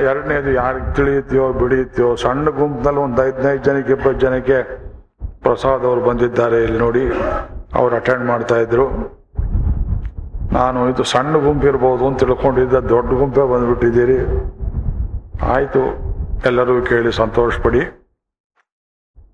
[0.01, 4.89] ಎರಡನೇದು ಯಾರಿಗೆ ತಿಳಿಯುತ್ತೆಯೋ, ಬಿಡಿಯುತ್ತೆಯೋ, ಸಣ್ಣ ಗುಂಪಿನಲ್ಲಿ ಒಂದು ಐದನೈದು ಜನಕ್ಕೆ, ಇಪ್ಪತ್ತು ಜನಕ್ಕೆ
[5.43, 7.13] ಪ್ರಸಾದ್ ಅವರು ಬಂದಿದ್ದಾರೆ ಇಲ್ಲಿ ನೋಡಿ.
[7.75, 9.18] ಅವ್ರು ಅಟೆಂಡ್ ಮಾಡ್ತಾ ಇದ್ರು.
[10.53, 14.19] ನಾನು ಇದು ಸಣ್ಣ ಗುಂಪು ಇರ್ಬೋದು ಅಂತ ತಿಳ್ಕೊಂಡಿದ್ದ ದೊಡ್ಡ ಗುಂಪೇ ಬಂದ್ಬಿಟ್ಟಿದ್ದೀರಿ.
[15.55, 15.83] ಆಯಿತು,
[16.47, 17.83] ಎಲ್ಲರೂ ಕೇಳಿ ಸಂತೋಷಪಡಿ.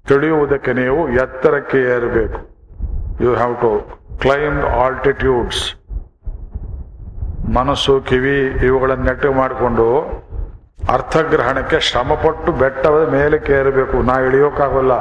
[0.09, 2.39] ತಿಳಿಯುವುದಕ್ಕೆ ನೀವು ಎತ್ತರಕ್ಕೆ ಏರಬೇಕು.
[3.25, 3.71] You have to
[4.19, 5.65] climb altitudes
[7.55, 9.87] ಮನಸ್ಸು, ಕಿವಿ ಇವುಗಳನ್ನು ನೆಟ್ಟು ಮಾಡಿಕೊಂಡು
[10.93, 14.03] ಅರ್ಥಗ್ರಹಣಕ್ಕೆ ಶ್ರಮಪಟ್ಟು ಬೆಟ್ಟದ ಮೇಲೆ ಏರಬೇಕು.
[14.03, 14.93] ನಾ ಇಳಿಯೋಕ್ಕಾಗಲ್ಲ.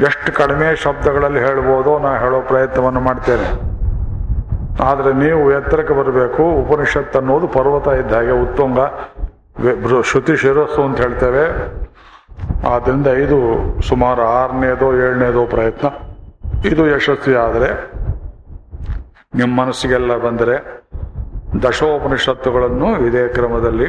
[0.00, 3.73] ಎಷ್ಟು ಕಡಿಮೆ ಶಬ್ದಗಳಲ್ಲಿ ಹೇಳ್ಬೋದೋ ನಾ ಹೇಳೋ ಪ್ರಯತ್ನವನ್ನು ಮಾಡ್ತೇನೆ.
[4.82, 8.78] ಆದರೆ ನೀವು ಎತ್ತರಕ್ಕೆ ಬರಬೇಕು, ಉಪನಿಷತ್ ಅನ್ನೋದು ಪರ್ವತ ಇದ್ದ ಹಾಗೆ, ಉತ್ತುಂಗ
[10.02, 11.44] ಶ್ರುತಿ ಶಿರಸ್ಸು ಅಂತ ಹೇಳ್ತೇವೆ.
[12.68, 13.38] ಆದ್ದರಿಂದ ಇದು
[13.88, 15.86] ಸುಮಾರು ಆರನೇದೋ, ಏಳನೇದೋ ಪ್ರಯತ್ನ.
[16.66, 17.68] ಇದು ಯಶಸ್ವಿ ಆದರೆ
[19.34, 20.56] ನಿಮ್ಮ ಮನಸ್ಸಿಗೆಲ್ಲ ಬಂದರೆ,
[21.62, 23.86] ದಶೋಪನಿಷತ್ತುಗಳನ್ನು ಇದೇ ಕ್ರಮದಲ್ಲಿ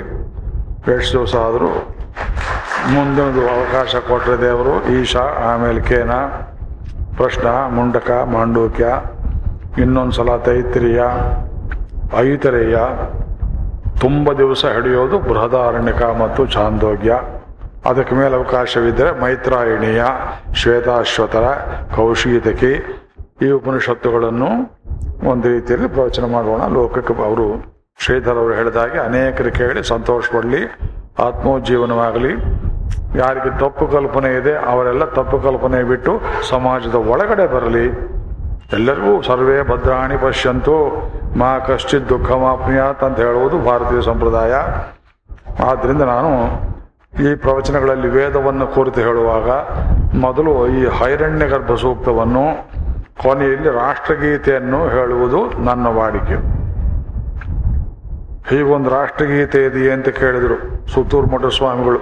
[0.95, 1.69] ಎಷ್ಟು ದಿವಸ ಆದರೂ
[2.93, 6.11] ಮುಂದಿನದು ಅವಕಾಶ ಕೊಟ್ಟರೆ ದೇವರು, ಈಶಾ, ಆಮೇಲೆ ಕೇನ,
[7.17, 8.85] ಪ್ರಶ್ನ, ಮುಂಡಕ, ಮಾಂಡೂಕ್ಯ
[9.83, 11.01] ಇನ್ನೊಂದು ಸಲ ತೈತ್ರಿಯ,
[12.25, 12.75] ಐತರೇಯ,
[14.03, 17.13] ತುಂಬ ದಿವಸ ಹಿಡಿಯೋದು ಬೃಹದಾರಣ್ಯಕ ಮತ್ತು ಚಾಂದೋಗ್ಯ
[17.89, 20.03] ಅದಕ್ಕೆ ಮೇಲೆ ಅವಕಾಶವಿದ್ದರೆ ಮೈತ್ರಾಯಣೀಯ,
[20.59, 21.45] ಶ್ವೇತಾಶ್ವತರ
[21.95, 22.73] ಕೌಶೀತಕಿ
[23.45, 24.49] ಈ ಉಪನಿಷತ್ತುಗಳನ್ನು
[25.31, 26.61] ಒಂದು ರೀತಿಯಲ್ಲಿ ಪ್ರವಚನ ಮಾಡೋಣ.
[26.77, 27.47] ಲೋಕಕ್ಕೆ ಅವರು,
[28.03, 30.61] ಶ್ರೀಧರ್ ಅವರು ಹೇಳಿದಾಗೆ ಅನೇಕರಿಗೆ ಕೇಳಿ ಸಂತೋಷ ಪಡಲಿ
[31.27, 32.33] ಆತ್ಮೋಜ್ಜೀವನವಾಗಲಿ.
[33.21, 36.13] ಯಾರಿಗೆ ತಪ್ಪು ಕಲ್ಪನೆ ಇದೆ, ಅವರೆಲ್ಲ ತಪ್ಪು ಕಲ್ಪನೆ ಬಿಟ್ಟು
[36.49, 37.87] ಸಮಾಜದ ಒಳಗಡೆ ಬರಲಿ.
[38.73, 40.75] ಎಲ್ಲರಿಗೂ ಸರ್ವೇ ಭದ್ರಾಣಿ ಪಶ್ಯಂತು.
[41.37, 44.53] ಮಾ ಕಶ್ಚಿತ್ ದುಃಖ ಮಾಪ್ನಿಯಾತ್ ಅಂತ ಹೇಳುವುದು ಭಾರತೀಯ ಸಂಪ್ರದಾಯ.
[45.63, 46.31] ಆದ್ದರಿಂದ ನಾನು
[47.23, 49.49] ಈ ಪ್ರವಚನಗಳಲ್ಲಿ ವೇದವನ್ನು ಕುರಿತು ಹೇಳುವಾಗ
[50.17, 52.45] ಮೊದಲು ಈ ಹೈರಣ್ಯ ಗರ್ಭ ಸೂಕ್ತವನ್ನು
[53.21, 56.37] ಕೊನೆಯಲ್ಲಿ ರಾಷ್ಟ್ರಗೀತೆಯನ್ನು ಹೇಳುವುದು ನನ್ನ ವಾಡಿಕೆ.
[58.49, 61.99] ಹೀಗೊಂದು ರಾಷ್ಟ್ರಗೀತೆ ಇದೆಯೇ ಅಂತ ಕೇಳಿದರು ಸುತ್ತೂರು ಮಠ ಸ್ವಾಮಿಗಳು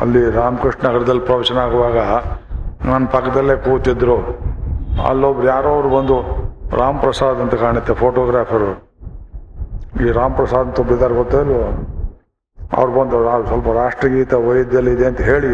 [0.00, 1.98] ಅಲ್ಲಿ ರಾಮಕೃಷ್ಣ ನಗರದಲ್ಲಿ ಪ್ರವಚನ ಆಗುವಾಗ
[2.84, 4.16] ನನ್ನ ಪಕ್ಕದಲ್ಲೇ ಕೂತಿದ್ರು.
[5.08, 6.16] ಅಲ್ಲೊಬ್ರು ಯಾರೋ ಅವ್ರು ಬಂದು
[6.76, 8.92] ರಾಮ್ ಪ್ರಸಾದ್ ಅಂತ ಕಾಣುತ್ತೆ ಫೋಟೋಗ್ರಾಫರು
[10.06, 11.52] ಈ ರಾಮ್ ಪ್ರಸಾದ್ ಅಂತ ಒಬ್ಬಿದ್ದಾರೆ ಗೊತ್ತಲ್ವ
[12.76, 15.46] ಅವ್ರು ಬಂದು "ರಾ- ಸ್ವಲ್ಪ ರಾಷ್ಟ್ರಗೀತ ವೈದ್ಯದಲ್ಲಿ ಇದೆ ಅಂತ ಹೇಳಿ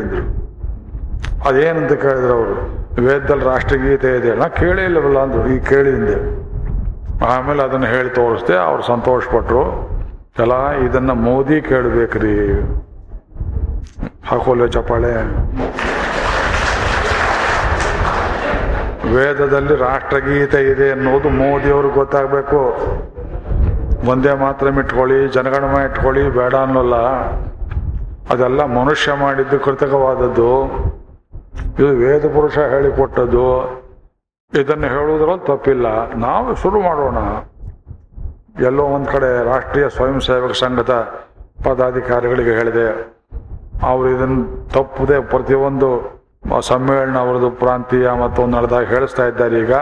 [1.48, 2.78] ಅದೇನಂತ ಕೇಳಿದ್ರು ಅವರು.
[3.02, 5.48] ವೇದದಲ್ಲಿ ರಾಷ್ಟ್ರಗೀತೆ ಇದೆ ನಾ ಕೇಳೇ ಇಲ್ಲವಲ್ಲ ಅಂದ್ರು.
[5.48, 6.48] ಈಗ ಕೇಳಿ ಅಂದೆ.
[7.24, 9.62] ಆಮೇಲೆ ಅದನ್ನು ಹೇಳಿ ತೋರಿಸ್ದೆ, ಅವ್ರು ಸಂತೋಷಪಟ್ಟರು
[10.38, 12.60] ಎಲ್ಲ, ಇದನ್ನ ಮೋದಿ ಕೇಳಬೇಕ್ರಿ.
[14.26, 15.12] ಹಾಕೋಲ್ವೇ ಚಪ್ಪಾಳೆ.
[19.14, 22.76] ವೇದದಲ್ಲಿ ರಾಷ್ಟ್ರಗೀತೆ ಇದೆ ಅನ್ನೋದು ಮೋದಿಯವ್ರಿಗೆ ಗೊತ್ತಾಗಬೇಕು.
[24.10, 26.94] ಒಂದೇ ಮಾತ್ರ ಇಟ್ಕೊಳ್ಳಿ, ಜನಗಣಮ ಇಟ್ಕೊಳ್ಳಿ, ಬೇಡ ಅನ್ನೋಲ್ಲ.
[28.30, 30.64] ಅದೆಲ್ಲ ಮನುಷ್ಯ ಮಾಡಿದ್ದು ಕೃತಕವಾದದ್ದು.
[31.78, 33.64] ಇದು ವೇದ ಪುರುಷ ಹೇಳಿಕೊಟ್ಟದ್ದು.
[34.60, 36.12] ಇದನ್ನು ಹೇಳುವುದರಲ್ಲಿ ತಪ್ಪಿಲ್ಲ.
[36.14, 37.18] ನಾವು ಶುರು ಮಾಡೋಣ.
[38.66, 40.90] ಎಲ್ಲೋ ಒಂದು ಕಡೆ ರಾಷ್ಟ್ರೀಯ ಸ್ವಯಂ ಸೇವಕ ಸಂಘದ
[41.64, 43.18] ಪದಾಧಿಕಾರಿಗಳಿಗೆ ಹೇಳಿದೆ.
[43.82, 46.17] ಅವರು ಇದನ್ನು ತಪ್ಪದೆ ಪ್ರತಿಯೊಂದು
[46.61, 49.72] ಸಮ್ಮೇಳನ ಅವರದು ಪ್ರಾಂತೀಯ ಮತ್ತು ನಡೆದಾಗ ಹೇಳಿಸ್ತಾ ಇದ್ದಾರೆ ಈಗ.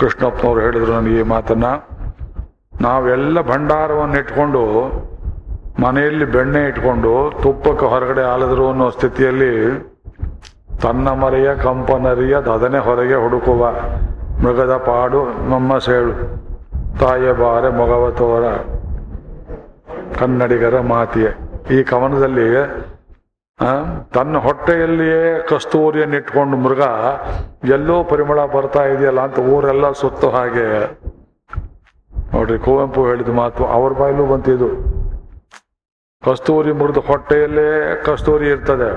[0.00, 1.64] ಕೃಷ್ಣಪ್ಪನವರು ಹೇಳಿದ್ರು ನನಗೆ ಈ ಮಾತನ್ನ.
[2.80, 4.64] ನಾವೆಲ್ಲ ಭಂಡಾರವನ್ನು ಇಟ್ಕೊಂಡು,
[5.82, 9.78] ಮನೆಯಲ್ಲಿ ಬೆಣ್ಣೆ ಇಟ್ಕೊಂಡು, ತುಪ್ಪಕ್ಕೆ ಹೊರಗಡೆ ಆಲದ್ರು ಅನ್ನೋ ಸ್ಥಿತಿಯಲ್ಲಿ
[10.82, 13.70] ತನ್ನ ಮರೆಯ ಕಂಪನರಿಯ ದದನೆ ಹೊರಗೆ ಹುಡುಕುವ
[14.42, 16.12] ಮೃಗದ ಪಾಡು ನಮ್ಮ ಸೇಳು.
[16.98, 18.44] ತಾಯ ಬಾರೆ ಮೊಗವ ತೋರ
[20.18, 21.28] ಕನ್ನಡಿಗರ ಮಾತಿಯೇ.
[21.80, 22.54] ಈ ಕವನದಲ್ಲಿ
[24.14, 26.82] ತನ್ನ ಹೊಟ್ಟೆಯಲ್ಲಿಯೇ ಕಸ್ತೂರಿಯನ್ನು ಇಟ್ಕೊಂಡು ಮೃಗ
[27.72, 30.66] ಎಲ್ಲೋ ಪರಿಮಳ ಬರ್ತಾ ಇದೆಯಲ್ಲ ಅಂತ ಊರೆಲ್ಲ ಸುತ್ತು ಹಾಗೆ.
[32.34, 34.68] ನೋಡ್ರಿ, ಕುವೆಂಪು ಹೇಳಿದ ಮಾತು ಅವ್ರ ಬಾಯಲ್ಲೂ ಬಂತಿದು
[36.22, 38.90] ಕಸ್ತೂರಿ ಮುರಿದು ಹೊಟ್ಟೆಯಲ್ಲೇ ಕಸ್ತೂರಿ ಇರ್ತದೆ.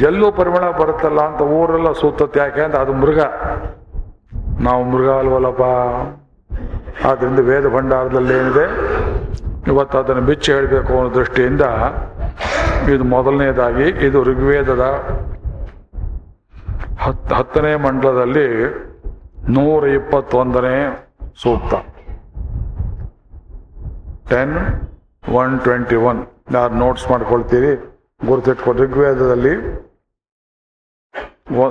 [0.00, 2.40] ಎಲ್ಲೂ ಪರಿಮಳ ಬರುತ್ತಲ್ಲ ಅಂತ ಊರೆಲ್ಲ ಸುತ್ತತ್ತೆ.
[2.40, 3.20] ಯಾಕೆ ಅಂತ ಅದು ಮೃಗ.
[4.60, 5.62] ನಾವು ಮೃಗ ಅಲ್ವಲ್ಲಪ್ಪ.
[7.06, 8.66] ಆದ್ರಿಂದ ವೇದ ಭಂಡಾರದಲ್ಲಿ ಏನಿದೆ?
[9.66, 11.62] ಇವತ್ತು ಅದನ್ನು ಬಿಚ್ಚಿ ಹೇಳಬೇಕು ಅನ್ನೋ ದೃಷ್ಟಿಯಿಂದ
[12.94, 14.84] ಇದು ಮೊದಲನೇದಾಗಿ ಇದು ಋಗ್ವೇದದ
[17.04, 18.46] ಹತ್, ಹತ್ತನೇ ಮಂಡಲದಲ್ಲಿ
[19.56, 20.76] ನೂರ ಇಪ್ಪತ್ತೊಂದನೇ
[21.42, 21.74] ಸೂಕ್ತ.
[24.30, 24.56] ಟೆನ್
[25.42, 26.20] ಒನ್ ಟ್ವೆಂಟಿ ಒನ್
[26.54, 27.72] ಯಾರು ನೋಟ್ಸ್ ಮಾಡ್ಕೊಳ್ತೀರಿ?
[28.28, 29.54] ಗುರುತಿಟ್ಕೊ ಋಗ್ವೇದದಲ್ಲಿ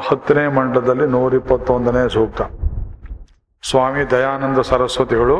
[0.09, 2.41] ಹತ್ತನೇ ಮಂಡಲದಲ್ಲಿ ನೂರ ಇಪ್ಪತ್ತೊಂದನೇ ಸೂಕ್ತ.
[3.63, 5.37] ಸ್ವಾಮಿ ದಯಾನಂದ ಸರಸ್ವತಿಗಳು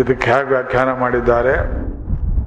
[0.00, 1.54] ಇದಕ್ಕೆ ಹೇಗೆ ವ್ಯಾಖ್ಯಾನ ಮಾಡಿದ್ದಾರೆ?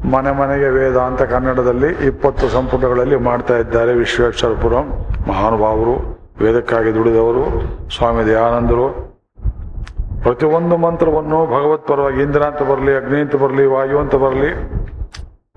[0.06, 4.86] ಮನೆ ಮನೆಗೆ ವೇದ ಅಂತ ಕನ್ನಡದಲ್ಲಿ ಇಪ್ಪತ್ತು ಸಂಪುಟಗಳಲ್ಲಿ ಮಾಡ್ತಾ ಇದ್ದಾರೆ ವಿಶ್ವೇಶ್ವರಪುರಂ.
[5.30, 5.94] ಮಹಾನುಭಾವರು,
[6.44, 7.44] ವೇದಕ್ಕಾಗಿ ದುಡಿದವರು,
[7.96, 8.88] ಸ್ವಾಮಿ ದಯಾನಂದರು.
[10.24, 14.50] ಪ್ರತಿಯೊಂದು ಮಂತ್ರವನ್ನು ಭಗವತ್ ಪರವಾಗಿ ಇಂದ್ರ ಅಂತ ಬರಲಿ, ಅಗ್ನಿ ಅಂತ ಬರಲಿ, ವಾಯು ಅಂತ ಬರಲಿ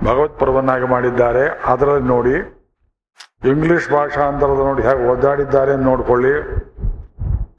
[0.04, 1.44] ಭಗವತ್ ಪರವನ್ನಾಗಿ ಮಾಡಿದ್ದಾರೆ.
[1.66, 2.34] ಅದರಲ್ಲಿ ನೋಡಿ,
[3.50, 6.34] ಇಂಗ್ಲಿಷ್ ಭಾಷಾಂತರದ ನೋಡಿ ಹೇಗೆ ಒದ್ದಾಡಿದ್ದಾರೆ ಅಂತ ನೋಡ್ಕೊಳ್ಳಿ.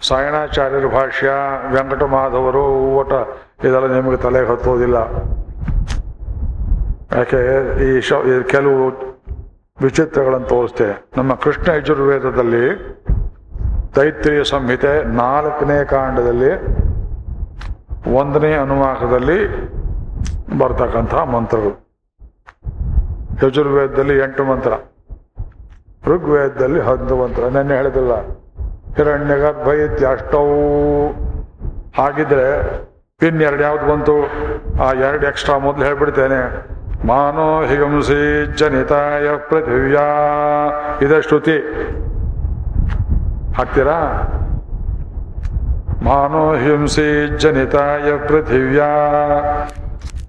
[0.07, 1.29] ಸಾಯಣಾಚಾರ್ಯರ ಭಾಷ್ಯ
[1.73, 2.63] ವೆಂಕಟ ಮಾಧವರು
[2.99, 3.11] ಊಟ,
[3.65, 4.97] ಇದೆಲ್ಲ ನಿಮಗೆ ತಲೆಗೆ ಹತ್ತೋದಿಲ್ಲ.
[7.15, 7.39] ಯಾಕೆ,
[7.87, 8.13] ಈ ಶ
[8.51, 8.85] ಕೆಲವು
[9.81, 12.65] ವಿಚಿತ್ರಗಳನ್ನು ತೋರಿಸ್ತೇವೆ ನಮ್ಮ ಕೃಷ್ಣ ಯಜುರ್ವೇದದಲ್ಲಿ
[13.95, 16.51] ತೈತ್ರಿಯ ಸಂಹಿತೆ ನಾಲ್ಕನೇ ಕಾಂಡದಲ್ಲಿ
[18.19, 19.37] ಒಂದನೇ ಅನುವಾಕದಲ್ಲಿ
[20.57, 21.73] ಬರ್ತಕ್ಕಂತಹ ಮಂತ್ರಗಳು.
[23.43, 24.73] ಯಜುರ್ವೇದದಲ್ಲಿ ಎಂಟು ಮಂತ್ರ,
[26.11, 27.43] ಋಗ್ವೇದದಲ್ಲಿ ಹತ್ತು ಮಂತ್ರ.
[27.55, 28.13] ನೆನ್ನೆ ಹೇಳಿದಿಲ್ಲ
[28.97, 30.55] ಹಿರಣ್ಯ ಗರ್ಭ ಇತ್ಯಷ್ಟವು
[31.97, 32.47] ಹಾಗಿದ್ರೆ
[33.19, 34.15] ಪಿನ್ ಎರಡು ಯಾವ್ದು ಬಂತು?
[34.83, 36.39] ಆ ಎರಡು ಎಕ್ಸ್ಟ್ರಾ ಮೊದಲು ಹೇಳ್ಬಿಡ್ತೇನೆ.
[37.03, 40.07] ಮಾನೋ ಹಿಗಂಸಿ ಜನಿತಾಯ ಪೃಥಿವ್ಯಾ.
[41.01, 41.57] ಇದೆ ಶ್ರುತಿ
[43.57, 43.99] ಹಾಕ್ತೀರಾ?
[46.03, 48.89] ಮಾನೋ ಹಿಂಸಿ ಜನಿತಾಯ ಪೃಥಿವ್ಯಾ.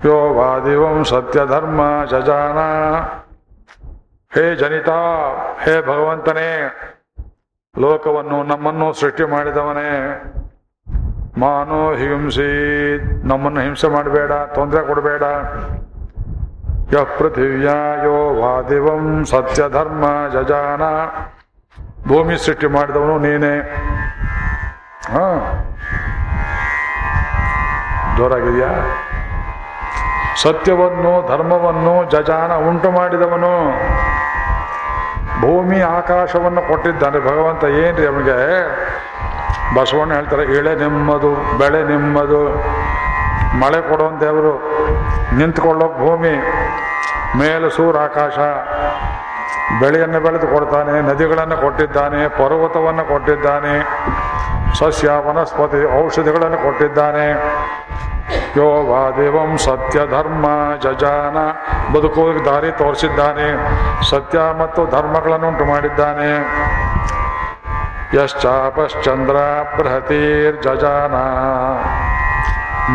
[0.04, 2.58] ಯೋ ವಾದಿವಂ ಸತ್ಯಧರ್ಮ ಜಜಾನ
[4.34, 5.00] ಹೇ ಜನಿತಾ,
[5.62, 6.50] ಹೇ ಭಗವಂತನೇ.
[7.78, 9.90] ಲೋಕವನ್ನು ನಮ್ಮನ್ನು ಸೃಷ್ಟಿ ಮಾಡಿದವನೇ.
[11.38, 12.48] ಮಾನೋ ಹಿಂಸಿ
[13.26, 15.22] ನಮ್ಮನ್ನು ಹಿಂಸೆ ಮಾಡಬೇಡ, ತೊಂದರೆ ಕೊಡಬೇಡ.
[16.92, 20.82] ಯ ವಾದಿವಂ ವಾದಿವಂ ಸತ್ಯಧರ್ಮ ಜಜಾನ
[22.08, 23.60] ಭೂಮಿ ಸೃಷ್ಟಿ ಮಾಡಿದವನು ನೀನೇ.
[25.12, 25.24] ಹಾ.
[28.16, 28.68] ಜೋರಾಗಿದೆಯಾ?
[30.42, 33.70] ಸತ್ಯವನ್ನು, ಧರ್ಮವನ್ನು ಜಜಾನ ಉಂಟು ಮಾಡಿದವನು.
[35.40, 37.20] ಭೂಮಿ ಆಕಾಶವನ್ನು ಕೊಟ್ಟಿದ್ದಾನೆ.
[37.20, 38.36] ಭಗವಂತ ಏನ್ರಿ ಅವನಿಗೆ?
[39.74, 42.48] ಬಸವಣ್ಣ ಹೇಳ್ತಾರೆ, ಇಳೆ ನಿಮ್ಮದು, ಬೆಳೆ ನಿಮ್ಮದು,
[43.58, 44.76] ಮಳೆ ಕೊಡುವಂತೆ ದೇವರು
[45.36, 46.34] ನಿಂತ್ಕೊಳ್ಳೋಕೆ ಭೂಮಿ
[47.38, 48.38] ಮೇಲೆ ಸೂರ್ಯ ಆಕಾಶ
[49.80, 53.74] ಬೆಳೆಯನ್ನು ಬೆಳೆದು ಕೊಡ್ತಾನೆ, ನದಿಗಳನ್ನು ಕೊಟ್ಟಿದ್ದಾನೆ, ಪರ್ವತವನ್ನು ಕೊಟ್ಟಿದ್ದಾನೆ,
[54.78, 57.26] ಸಸ್ಯ, ವನಸ್ಪತಿ, ಔಷಧಿಗಳನ್ನು ಕೊಟ್ಟಿದ್ದಾನೆ.
[58.56, 60.46] ಯೋ ವಾದೇವಂ ಸತ್ಯ ಧರ್ಮ
[60.80, 61.36] ಜಜಾನ
[61.92, 63.48] ಬದುಕು ದಾರಿ ತೋರಿಸಿದ್ದಾನೆ,
[64.10, 66.30] ಸತ್ಯ ಮತ್ತು ಧರ್ಮಗಳನ್ನು ಉಂಟು ಮಾಡಿದ್ದಾನೆ.
[68.16, 69.36] ಯಶ್ಚಾಪಶ್ಚಂದ್ರ
[69.78, 71.14] ಬೃಹತೀರ್ ಜಜಾನ.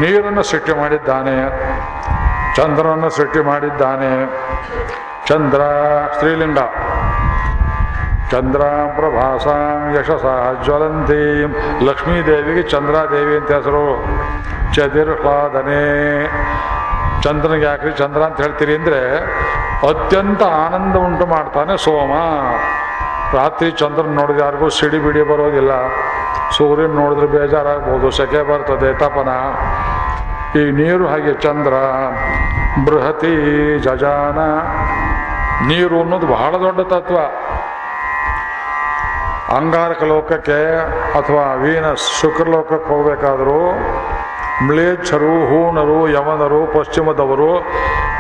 [0.02, 1.38] ನೀರನ್ನು ಸೃಷ್ಟಿ ಮಾಡಿದ್ದಾನೆ.
[2.56, 4.12] ಚಂದ್ರನನ್ನು ಸೃಷ್ಟಿ ಮಾಡಿದ್ದಾನೆ.
[5.28, 5.62] ಚಂದ್ರ
[6.14, 6.58] ಸ್ತ್ರೀಲಿಂಗ.
[8.32, 8.62] ಚಂದ್ರ
[8.96, 10.26] ಪ್ರಭಾಸಾಂ ಯಶಸ
[10.64, 11.22] ಜ್ವಲಂತಿ.
[11.86, 13.86] ಲಕ್ಷ್ಮೀದೇವಿಗೆ ಚಂದ್ರಾದೇವಿ ಅಂತ ಹೆಸರು.
[14.74, 15.82] ಚದಿರ್ಹ್ಲಾದನೆ.
[17.22, 19.02] ಚಂದ್ರನಿಗೆ ಯಾಕ್ರಿ ಚಂದ್ರ ಅಂತ ಹೇಳ್ತೀರಿ ಅಂದರೆ
[19.90, 22.14] ಅತ್ಯಂತ ಆನಂದ ಉಂಟು ಮಾಡ್ತಾನೆ ಸೋಮ.
[23.34, 25.72] ರಾತ್ರಿ ಚಂದ್ರನ ನೋಡಿದ ಯಾರಿಗೂ ಸಿಡಿ ಬಿಡಿ ಬರೋದಿಲ್ಲ.
[26.58, 29.30] ಸೂರ್ಯನ ನೋಡಿದ್ರೆ ಬೇಜಾರಾಗ್ಬೋದು, ಸೆಕೆ ಬರ್ತದೆ, ತಪನ.
[30.56, 31.74] ಈ ನೀರು ಹಾಗೆ ಚಂದ್ರ,
[32.86, 33.34] ಬೃಹತಿ,
[33.80, 34.40] ಜಜಾನ,
[35.68, 37.18] ನೀರು ಅನ್ನೋದು ಬಹಳ ದೊಡ್ಡ ತತ್ವ.
[39.56, 40.76] ಅಂಗಾರಕ ಲೋಕಕ್ಕೆ
[41.18, 43.62] ಅಥವಾ ವೀನಸ್ ಶುಕ್ರಲೋಕಕ್ಕೆ ಹೋಗಬೇಕಾದರೂ
[44.64, 47.60] ಮ್ಲೇಚ್ಛರು ಹೂನರು ಯಮನರು, ಪಶ್ಚಿಮದವರು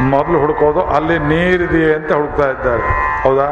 [0.01, 2.83] ಮೊದಲು ಹುಡುಕೋದು ಅಲ್ಲಿ ನೀರಿದೆಯೇ ಅಂತ ಹುಡುಕ್ತಾ ಇದ್ದಾರೆ.
[3.23, 3.49] ಹೌದಾ?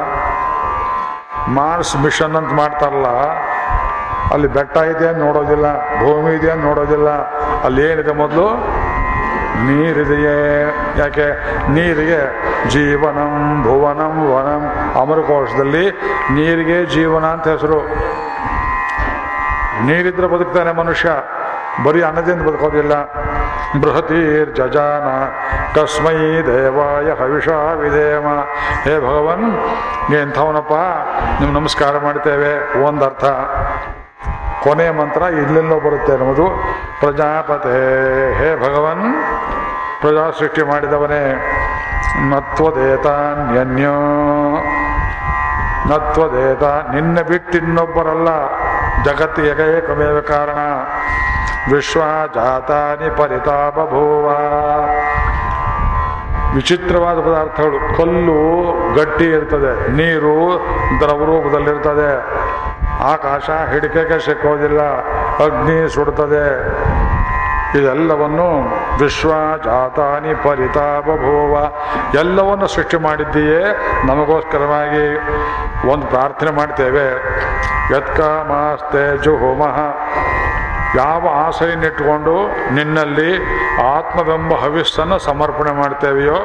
[1.47, 3.05] ಮಾರ್ಸ್ ಮಿಷನ್ ಅಂತ ಮಾಡ್ತಾರಲ್ಲ
[4.31, 7.09] ಅಲ್ಲಿ ಬೆಟ್ಟ ಇದೆ ನೋಡೋದಿಲ್ಲ, ಭೂಮಿ ಇದೆ ನೋಡೋದಿಲ್ಲ.
[7.63, 8.49] ಅಲ್ಲಿ ಏನಿದೆ ಮೊದಲು?
[9.65, 10.73] ನೀರಿದೆಯೇ.
[10.97, 11.27] ಯಾಕೆ?
[11.69, 15.91] ನೀರಿಗೆ ಜೀವನಂ, ಭುವನಂ, ವನಂ ಅಮರಕೋಶದಲ್ಲಿ
[16.31, 17.79] ನೀರಿಗೆ ಜೀವನ ಅಂತ ಹೆಸರು.
[19.85, 21.09] ನೀರಿದ್ರೆ ಬದುಕ್ತಾನೆ ಮನುಷ್ಯ.
[21.85, 23.13] ಬರೀ ಅನ್ನದಿಂದ ಬದುಕೋದಿಲ್ಲ.
[23.81, 25.07] ಬೃಹತೀರ್ ಜಜಾನ
[25.79, 28.27] ಕಸ್ಮೈ ದೇವಾಯ ಹವಿಷ ವಿಧೇಮ.
[28.83, 29.51] ಹೇ ಭಗವನ್
[30.13, 30.73] ಎಂಥವನಪ್ಪ?
[31.41, 32.83] ನೀವು ನಮಸ್ಕಾರ ಮಾಡ್ತೇವೆ.
[32.83, 33.25] ಒಂದರ್ಥ.
[34.63, 36.47] ಕೊನೆಯ ಮಂತ್ರ ಇಲ್ಲೆಲ್ಲೋ ಬರುತ್ತೆ ಅನ್ನೋದು
[36.99, 37.75] ಪ್ರಜಾಪತೆ.
[38.37, 39.05] ಹೇ ಭಗವನ್,
[40.01, 41.23] ಪ್ರಜಾ ಸೃಷ್ಟಿ ಮಾಡಿದವನೇ,
[42.29, 43.95] ನತ್ವದೇತಾನ್ಯನ್ಯೋ.
[45.89, 46.63] ನತ್ವದೇತ,
[46.95, 48.29] ನಿನ್ನ ಬಿಟ್ಟು ಇನ್ನೊಬ್ಬರಲ್ಲ,
[49.03, 50.59] ಜಗತ್ತು ಏಕಮೇವ ಕಾರಣ.
[51.73, 52.01] ವಿಶ್ವ
[52.35, 54.27] ಜಾತಾನಿ ಪರಿತಾಪಭೂವ.
[56.55, 58.39] ವಿಚಿತ್ರವಾದ ಪದಾರ್ಥಗಳು, ಕಲ್ಲು
[58.95, 60.37] ಗಟ್ಟಿ ಇರ್ತದೆ, ನೀರು
[60.99, 62.11] ದ್ರವ ರೂಪದಲ್ಲಿರ್ತದೆ
[62.99, 64.81] ಆಕಾಶ ಹಿಡಿಕೆಗೆ ಸಿಕ್ಕೋದಿಲ್ಲ,
[65.45, 66.47] ಅಗ್ನಿ ಸುಡ್ತದೆ.
[67.79, 68.47] ಇದೆಲ್ಲವನ್ನು
[68.99, 69.29] ವಿಶ್ವ
[69.63, 71.53] ಜಾತಾನಿ ಪರಿತಾಪಭೂವ
[72.17, 73.61] ಎಲ್ಲವನ್ನು ಸೃಷ್ಟಿ ಮಾಡಿದ್ದೀಯೇ?
[74.05, 75.05] ನಮಗೋಸ್ಕರವಾಗಿ
[75.89, 77.07] ಒಂದು ಪ್ರಾರ್ಥನೆ ಮಾಡ್ತೇವೆ.
[77.95, 79.77] ಯತ್ಕಾಮಾಸ್ತೆ ಜುಹುಮಃ
[80.95, 83.31] ಯಾವ ಆಸೆಯನ್ನಿಟ್ಟುಕೊಂಡು ನಿನ್ನಲ್ಲಿ
[83.81, 86.39] ಆತ್ಮವೆಂಬ ಹವಿಸ್ಸನ್ನು ಸಮರ್ಪಣೆ ಮಾಡ್ತೇವೆಯೋ?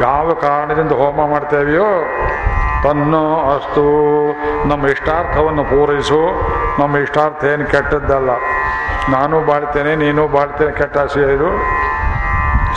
[0.00, 1.88] ಯಾವ ಕಾರಣದಿಂದ ಹೋಮ ಮಾಡ್ತೇವೆಯೋ?
[2.84, 3.84] ತನ್ನೋ ಅಸ್ತು.
[4.68, 6.20] ನಮ್ಮ ಇಷ್ಟಾರ್ಥವನ್ನು ಪೂರೈಸು.
[6.78, 8.30] ನಮ್ಮ ಇಷ್ಟಾರ್ಥ ಏನು ಕೆಟ್ಟದ್ದಲ್ಲ.
[9.10, 11.48] ನಾನು ಬಾಳ್ತೇನೆ, ನೀನು ಬಾಳ್ತೇನೆ, ಕೆಟ್ಟ ಆಸೆ ಇದು.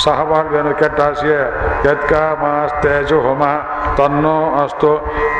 [0.03, 1.39] ಸಹಬಾಳ್ವೇನು ಕೆಟ್ಟ ಆಸೆಯೇ
[1.91, 3.43] ಯತ್ಕ ಮಾಸ್ತೇಜು ಹೋಮ.
[3.97, 4.91] ತನ್ನೋ ಅಸ್ತು.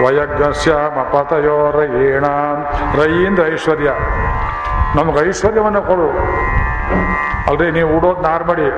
[0.05, 2.25] ವಯಗ್ಗಸ್ಯ ಮಪತಯೋ ರಯೀಣ
[2.95, 3.89] ರಯೀಂದ್ರ ಐಶ್ವರ್ಯ.
[4.95, 6.09] ನಮ್ಗೆ ಐಶ್ವರ್ಯವನ್ನು ಕೊಡು.
[7.51, 8.71] ಅಲ್ರಿ, ನೀವು ಉಡೋದು ನಾರ್ಮಡಿ.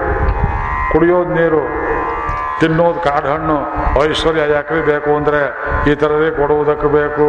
[0.92, 1.89] ಕುಡಿಯೋದು ನೀರು.
[2.62, 3.58] ತಿನ್ನೋದು ಕಾಡು ಹಣ್ಣು
[4.06, 5.42] ಐಶ್ವರ್ಯ ಯಾಕ್ರಿ ಬೇಕು ಅಂದರೆ
[5.92, 7.28] ಈ ಥರದೇ ಕೊಡುವುದಕ್ಕೆ ಬೇಕು,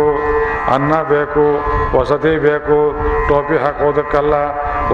[0.74, 1.44] ಅನ್ನ ಬೇಕು,
[1.96, 2.78] ವಸತಿ ಬೇಕು,
[3.28, 4.34] ಟೋಪಿ ಹಾಕೋದಕ್ಕಲ್ಲ,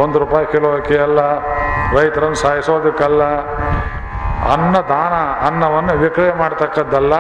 [0.03, 1.21] ಒಂದು ರೂಪಾಯಿ ಕಿಲೋ ಅಕ್ಕಿ ಅಲ್ಲ,
[1.97, 3.23] ರೈತರನ್ನು ಸಾಯಿಸೋದಕ್ಕಲ್ಲ.
[4.55, 5.15] ಅನ್ನ ದಾನ,
[5.49, 7.15] ಅನ್ನವನ್ನು ವಿಕ್ರಯ ಮಾಡ್ತಕ್ಕದ್ದಲ್ಲ,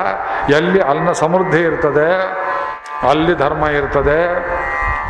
[0.58, 2.10] ಎಲ್ಲಿ ಅನ್ನ ಸಮೃದ್ಧಿ ಇರ್ತದೆ,
[3.12, 4.20] ಅಲ್ಲಿ ಧರ್ಮ ಇರ್ತದೆ,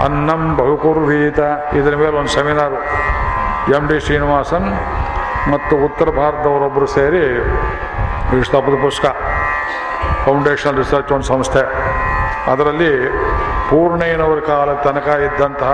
[0.06, 1.40] ಅನ್ನಂ ಬಹುಕುರ್ವೀತ.
[1.80, 2.80] ಇದರ ಮೇಲೆ ಒಂದು ಸೆಮಿನಾರು
[3.76, 4.68] ಎಂ ಡಿ ಶ್ರೀನಿವಾಸನ್
[5.52, 7.24] ಮತ್ತು ಉತ್ತರ ಭಾರತದವರೊಬ್ಬರು ಸೇರಿ
[8.40, 9.06] ಇಷ್ಟಪದ ಪುಸ್ತಕ
[10.24, 11.62] ಫೌಂಡೇಶನ್ ರಿಸರ್ಚ್ ಒಂದು ಸಂಸ್ಥೆ.
[12.52, 12.92] ಅದರಲ್ಲಿ
[13.70, 15.72] ಪೂರ್ಣಯ್ಯನವರ ಕಾಲ ತನಕ ಇದ್ದಂತಹ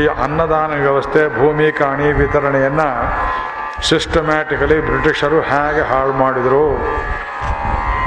[0.00, 2.88] ಈ ಅನ್ನದಾನ ವ್ಯವಸ್ಥೆ, ಭೂಮಿ, ಕಾಣಿ ವಿತರಣೆಯನ್ನು
[3.88, 6.64] ಸಿಸ್ಟಮ್ಯಾಟಿಕಲಿ ಬ್ರಿಟಿಷರು ಹೇಗೆ ಹಾಳು ಮಾಡಿದರು?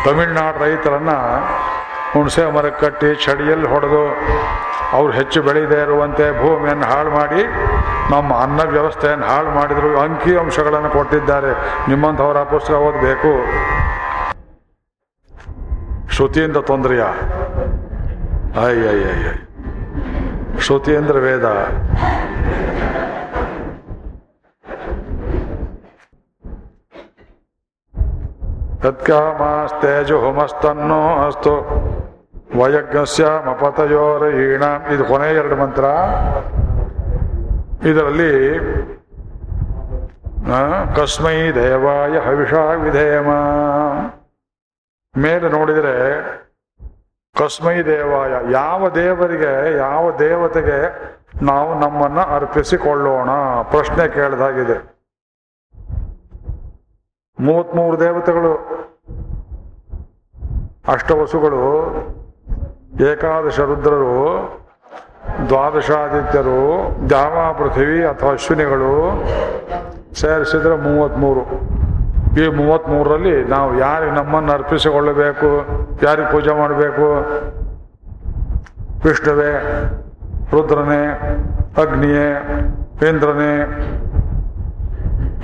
[0.05, 1.17] ತಮಿಳ್ನಾಡು ರೈತರನ್ನು
[2.13, 4.03] ಹುಣಸೆ ಮರ ಕಟ್ಟಿ ಚಡಿಯಲ್ಲಿ ಹೊಡೆದು
[4.91, 7.43] ಅವ್ರು ಹೆಚ್ಚು ಬೆಳೀದೇ ಇರುವಂತೆ ಭೂಮಿಯನ್ನು ಹಾಳು ಮಾಡಿ
[8.11, 11.51] ನಮ್ಮ ಅನ್ನ ವ್ಯವಸ್ಥೆಯನ್ನು ಹಾಳು ಮಾಡಿದರು ಅಂಕಿ ಅಂಶಗಳನ್ನು ಕೊಟ್ಟಿದ್ದಾರೆ.
[11.89, 13.31] ನಿಮ್ಮಂಥವ್ರ ಪುಸ್ತಕ ಓದಬೇಕು.
[16.09, 17.03] ಶ್ರುತಿಯಿಂದ ತೊಂದರೆಯ?
[18.65, 19.45] ಅಯ್ಯ
[20.59, 21.45] ಶ್ರುತಿ ಅಂದ್ರೆ ವೇದ.
[28.81, 31.94] ತತ್ಕಾಮಾಸ್ತೇಜು ಹುಮಸ್ತನ್ನೋ ಅಸ್ತು.
[32.59, 33.25] ವಯಜ್ಞಸ್ಯ
[34.45, 35.85] ಈಣ ಇದು ಕೊನೆ ಎರಡು ಮಂತ್ರ.
[37.89, 38.33] ಇದರಲ್ಲಿ
[40.95, 43.29] ಕಸ್ಮೈ ದೇವಾಯ ಹವಿಷ ವಿಧೇಯಮ
[45.17, 45.95] ಮೇಲೆ ನೋಡಿದರೆ,
[47.35, 50.79] ಕಸ್ಮೈ ದೇವಾಯ, ಯಾವ ದೇವರಿಗೆ, ಯಾವ ದೇವತೆಗೆ
[51.43, 53.29] ನಾವು ನಮ್ಮನ್ನು ಅರ್ಪಿಸಿಕೊಳ್ಳೋಣ?
[53.71, 54.77] ಪ್ರಶ್ನೆ ಕೇಳಿದಾಗಿದೆ
[57.39, 58.53] ಮೂವತ್ಮೂರು ದೇವತೆಗಳು,
[60.87, 61.63] ಅಷ್ಟವಸುಗಳು
[63.01, 64.15] ಏಕಾದಶ ರುದ್ರರು,
[65.47, 66.61] ದ್ವಾದಶಾದಿತ್ಯರು
[67.09, 69.23] ದ್ಯಾವ ಪೃಥ್ವಿ ಅಥವಾ ಅಶ್ವಿನಿಗಳು
[70.13, 71.75] ಸೇರಿಸಿದರೆ ಮೂವತ್ತ್ಮೂರು
[72.43, 75.49] ಈ ಮೂವತ್ತ್ಮೂರರಲ್ಲಿ ನಾವು ಯಾರಿಗೆ ನಮ್ಮನ್ನು ಅರ್ಪಿಸಿಕೊಳ್ಳಬೇಕು,
[76.05, 77.07] ಯಾರಿಗೆ ಪೂಜೆ ಮಾಡಬೇಕು?
[79.07, 79.51] ವಿಷ್ಣುವೇ,
[80.51, 81.03] ರುದ್ರನೇ,
[81.81, 82.29] ಅಗ್ನಿಯೇ,
[83.09, 83.53] ಇಂದ್ರನೇ.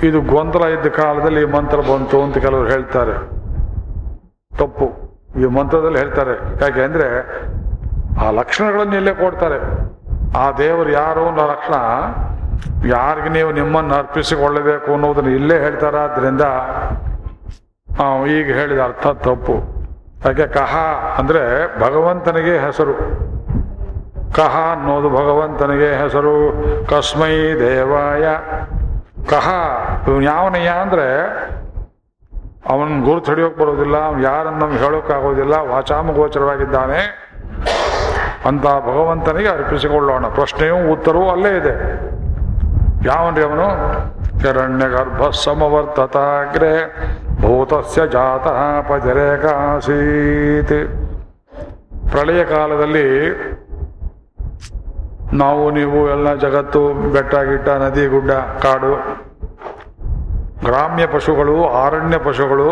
[0.08, 3.16] ಇದು ಗೊಂದಲ ಇದ್ದ ಕಾಲದಲ್ಲಿ ಈ ಮಂತ್ರ ಬಂತು ಅಂತ ಕೆಲವರು ಹೇಳ್ತಾರೆ.
[4.56, 5.01] ತಪ್ಪು.
[5.40, 7.06] ಈ ಮಂತ್ರದಲ್ಲಿ ಹೇಳ್ತಾರೆ ಯಾಕೆ ಅಂದರೆ
[8.26, 9.58] ಆ ಲಕ್ಷಣಗಳನ್ನು ಇಲ್ಲೇ ಕೊಡ್ತಾರೆ.
[10.38, 11.74] ಆ ದೇವರು ಯಾರು ಅನ್ನೋ ಲಕ್ಷಣ
[12.86, 15.98] ಯಾರಿಗೆ ನೀವು ನಿಮ್ಮನ್ನು ಅರ್ಪಿಸಿಕೊಳ್ಳಬೇಕು ಅನ್ನೋದನ್ನ ಇಲ್ಲೇ ಹೇಳ್ತಾರೆ.
[15.98, 16.40] ಆದ್ರಿಂದ
[18.00, 19.54] ಆ, ಈಗ ಹೇಳಿದ ಅರ್ಥ ತಪ್ಪು.
[20.26, 20.76] ಯಾಕೆ ಕಹ
[21.18, 21.40] ಅಂದ್ರೆ
[21.80, 22.94] ಭಗವಂತನಿಗೆ ಹೆಸರು.
[24.34, 26.64] ಕಹ ಅನ್ನೋದು ಭಗವಂತನಿಗೆ ಹೆಸರು.
[26.86, 28.24] ಕಸ್ಮೈ ದೇವಾಯ.
[29.30, 29.48] ಕಹ
[30.22, 31.08] ಯಾವನಯ್ಯ ಅಂದ್ರೆ
[32.68, 37.32] ಅವನ ಗುರು ಹಿಡಿಯೋಕೆ ಬರೋದಿಲ್ಲ, ಅವ್ನು ಯಾರನ್ನು ನಮ್ಗೆ ಹೇಳೋಕ್ಕಾಗೋದಿಲ್ಲ, ವಾಚಾಮಗೋಚರವಾಗಿದ್ದಾನೆ.
[38.46, 40.26] ಅಂತ ಭಗವಂತನಿಗೆ ಅರ್ಪಿಸಿಕೊಳ್ಳೋಣ.
[40.26, 41.72] ಪ್ರಶ್ನೆಯೂ ಉತ್ತರವೂ ಅಲ್ಲೇ ಇದೆ.
[43.06, 43.68] ಯಾವನ್ರಿ ಅವನು?
[44.38, 46.92] ಹಿರಣ್ಯ ಗರ್ಭ ಸಮವರ್ತತಾಗ್ರೆ
[47.40, 49.88] ಭೂತಸ್ಯ ಜಾತಃ ಪಜರೇಕಾಸೀತ್.
[52.10, 53.08] ಪ್ರಳಯ ಕಾಲದಲ್ಲಿ
[55.32, 59.22] ನಾವು, ನೀವು, ಎಲ್ಲ ಜಗತ್ತು ಬೆಟ್ಟ, ಗಿಟ್ಟ, ನದಿ, ಗುಡ್ಡ, ಕಾಡು
[60.64, 62.68] ಗ್ರಾಮ್ಯ ಪಶುಗಳು, ಅರಣ್ಯ ಪಶುಗಳು,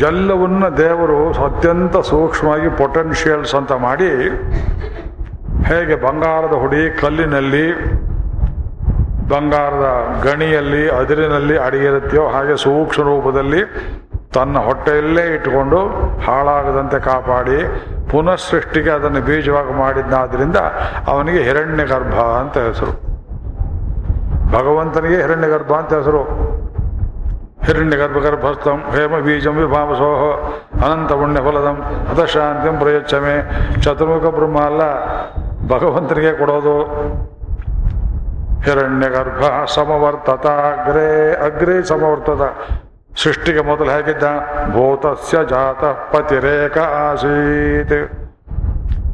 [0.00, 4.10] ಎಲ್ಲವನ್ನ ದೇವರು ಅತ್ಯಂತ ಸೂಕ್ಷ್ಮವಾಗಿ ಪೊಟೆನ್ಷಿಯಲ್ಸ್ ಅಂತ ಮಾಡಿ
[5.64, 7.66] ಹೇಗೆ ಬಂಗಾರದ ಹುಡಿ, ಕಲ್ಲಿನಲ್ಲಿ,
[9.28, 9.88] ಬಂಗಾರದ
[10.24, 13.62] ಗಣಿಯಲ್ಲಿ, ಅದಿರಿನಲ್ಲಿ ಅಡಗಿರುತ್ತೆಯೋ ಹಾಗೆ ಸೂಕ್ಷ್ಮ ರೂಪದಲ್ಲಿ
[14.34, 15.78] ತನ್ನ ಹೊಟ್ಟೆಯಲ್ಲೇ ಇಟ್ಟುಕೊಂಡು
[16.20, 17.58] ಹಾಳಾಗದಂತೆ ಕಾಪಾಡಿ
[18.10, 20.56] ಪುನಃ ಸೃಷ್ಟಿಗೆ ಅದನ್ನು ಬೀಜವಾಗಿ ಮಾಡಿದ್ದಾದ್ರಿಂದ
[21.06, 22.92] ಅವನಿಗೆ ಹಿರಣ್ಯ ಗರ್ಭ ಅಂತ ಹೆಸರು.
[24.52, 26.61] ಭಗವಂತನಿಗೆ ಹಿರಣ್ಯ ಗರ್ಭ ಅಂತ ಹೆಸರು.
[28.24, 30.22] ಗರ್ಭಸ್ಥಂ ಹೇಮ ಬೀಜಂ ವಿಭಾಮಸೋಹ
[30.84, 31.76] ಅನಂತ ಪುಣ್ಯ ಫಲದಂ
[32.10, 33.36] ಅತ ಶಾಂತಿಂ ಪ್ರಯಚ್ಛಮೆ.
[33.82, 34.82] ಚತುರ್ಮುಖ ಬ್ರಹ್ಮ ಅಲ್ಲ,
[35.68, 36.76] ಭಗವಂತನಿಗೆ ಕೊಡೋದು.
[38.62, 39.44] ಹಿರಣ್ಯ ಗರ್ಭ
[39.74, 41.08] ಸಮವರ್ತತ, ಅಗ್ರೇ
[41.46, 42.42] ಅಗ್ರೇ ಸಮವರ್ತದ
[43.22, 44.22] ಸೃಷ್ಟಿಗೆ ಮೊದಲು ಹೇಗಿದ್ದ?
[44.72, 47.98] ಭೂತಸ್ಯ ಜಾತ ಪತಿರೇಕ ಆಸೀತ್.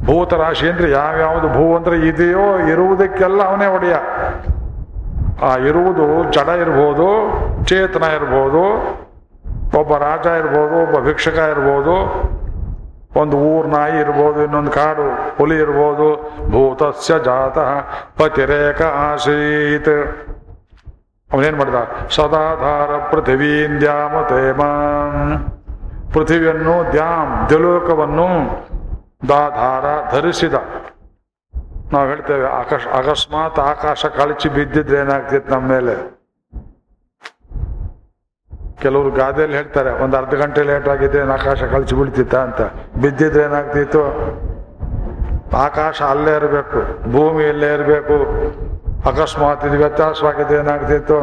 [0.06, 1.48] ಭೂತರಾಶಿ ಅಂದ್ರೆ ಯಾವ್ಯಾವುದು?
[1.48, 3.96] ಭೂ ಅಂದ್ರೆ ಇದೆಯೋ ಇರುವುದಕ್ಕೆಲ್ಲ ಅವನೇ ಒಡೆಯ.
[5.42, 7.08] ಆ ಇರುವುದು ಜಡ ಇರ್ಬೋದು,
[7.64, 8.62] ಚೇತನ ಇರ್ಬೋದು,
[9.78, 11.94] ಒಬ್ಬ ರಾಜ ಇರ್ಬೋದು, ಒಬ್ಬ ಭಿಕ್ಷಕ ಇರ್ಬೋದು,
[13.20, 16.08] ಒಂದು ಊರ್ ನಾಯಿ ಇರ್ಬೋದು, ಇನ್ನೊಂದು ಕಾಡು, ಹುಲಿ ಇರ್ಬೋದು,
[16.50, 17.80] ಭೂತಸ್ಯ ಜಾತಃ
[18.18, 19.94] ಪತಿರೇಕ ಆಸೀತ್.
[21.32, 21.74] ಅವನೇನ್ ಮಾಡಿದ?
[22.08, 25.38] ಸದಾಧಾರ ಪೃಥಿವೀನ್ ದ್ಯಾಮ ತೇಮಾಂ.
[26.12, 28.26] ಪೃಥಿವಿಯನ್ನು ದ್ಯಾಮ್ ದ್ಯಲೋಕವನ್ನು
[29.28, 30.54] ದಾಧಾರ ಧರಿಸಿದ.
[31.92, 35.94] ನಾವು ಹೇಳ್ತೇವೆ, ಆಕಾಶ, ಅಕಸ್ಮಾತ್ ಆಕಾಶ ಕಳಚಿ ಬಿದ್ದಿದ್ರೆ ಏನಾಗ್ತಿತ್ತು ನಮ್ಮ ಮೇಲೆ?
[38.82, 42.60] ಕೆಲವರು ಗಾದೆಯಲ್ಲಿ ಹೇಳ್ತಾರೆ, ಒಂದು ಅರ್ಧ ಗಂಟೆ ಲೇಟ್ ಆಗಿದ್ರೆ ಆಕಾಶ ಕಳಚಿ ಬಿಡ್ತಿತ್ತ ಅಂತ.
[43.02, 44.02] ಬಿದ್ದಿದ್ರೆ ಏನಾಗ್ತಿತ್ತು?
[45.66, 46.80] ಆಕಾಶ ಅಲ್ಲೇ ಇರಬೇಕು,
[47.12, 48.16] ಭೂಮಿ ಅಲ್ಲೇ ಇರಬೇಕು.
[49.10, 51.18] ಅಕಸ್ಮಾತ್ ಇದು ವ್ಯತ್ಯಾಸವಾಗಿದ್ರೆ ಏನಾಗ್ತಿತ್ತು?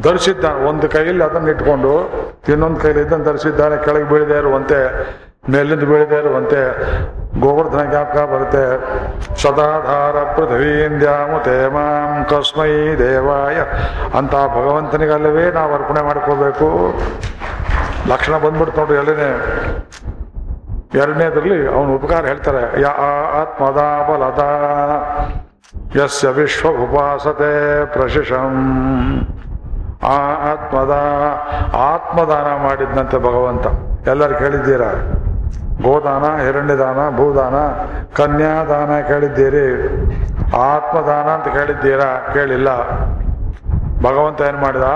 [0.00, 1.92] ಧರಿಸಿದ್ದಾನೆ, ಒಂದು ಕೈಯಲ್ಲಿ ಅದನ್ನು ಇಟ್ಕೊಂಡು,
[2.52, 4.80] ಇನ್ನೊಂದು ಕೈಲಿ ಇದನ್ನು ಧರಿಸಿದ್ದಾನೆ, ಕೆಳಗೆ ಬೀಳದೆ ಇರುವಂತೆ,
[5.50, 6.60] ಮೇಲಿಂದ ಬೀಳದೆ ಇರುವಂತೆ.
[7.40, 8.64] ಗೋವರ್ಧನ ಜ್ಞಾಪಕ ಬರುತ್ತೆ
[9.42, 13.56] ಸದಾಧಾರ ಪೃಥ್ವೀಂದ್ಯಾಮು ತೇಮಾಂ ಕಸ್ಮೈ ದೇವಾಯ.
[14.18, 16.94] ಅಂತ ಭಗವಂತನಿಗಲ್ಲವೇ ನಾವು ಅರ್ಪಣೆ ಮಾಡ್ಕೋಬೇಕು.
[18.08, 19.30] ಲಕ್ಷಣ ಬಂದ್ಬಿಡ್ತು ನೋಡ್ರಿ ಎಲ್ಲನೇ
[20.94, 22.84] ಎರಡನೇದ್ರಲ್ಲಿ ಅವನು ಉಪಕಾರ ಹೇಳ್ತಾರೆ, ಯ
[23.40, 24.42] ಆತ್ಮದ ಬಲದ.
[26.04, 28.54] ಯಸ್ಯ ವಿಶ್ವ ಉಪಾಸತೆ ಪ್ರಶಿಷಂ.
[30.02, 30.16] ಆ
[30.52, 30.94] ಆತ್ಮದ,
[31.76, 33.66] ಆತ್ಮದಾನ ಮಾಡಿದ್ನಂತೆ ಭಗವಂತ.
[34.08, 34.90] ಎಲ್ಲರೂ ಕೇಳಿದ್ದೀರಾ?
[35.84, 37.56] ಗೋದಾನ ಹಿರಣ್ಯದಾನ ಭೂದಾನ
[38.18, 39.66] ಕನ್ಯಾದಾನ ಕೇಳಿದ್ದೀರಿ,
[40.68, 42.08] ಆತ್ಮದಾನ ಅಂತ ಕೇಳಿದ್ದೀರಾ?
[42.36, 42.68] ಕೇಳಿಲ್ಲ.
[44.06, 44.88] ಭಗವಂತ ಏನು ಮಾಡಿದ?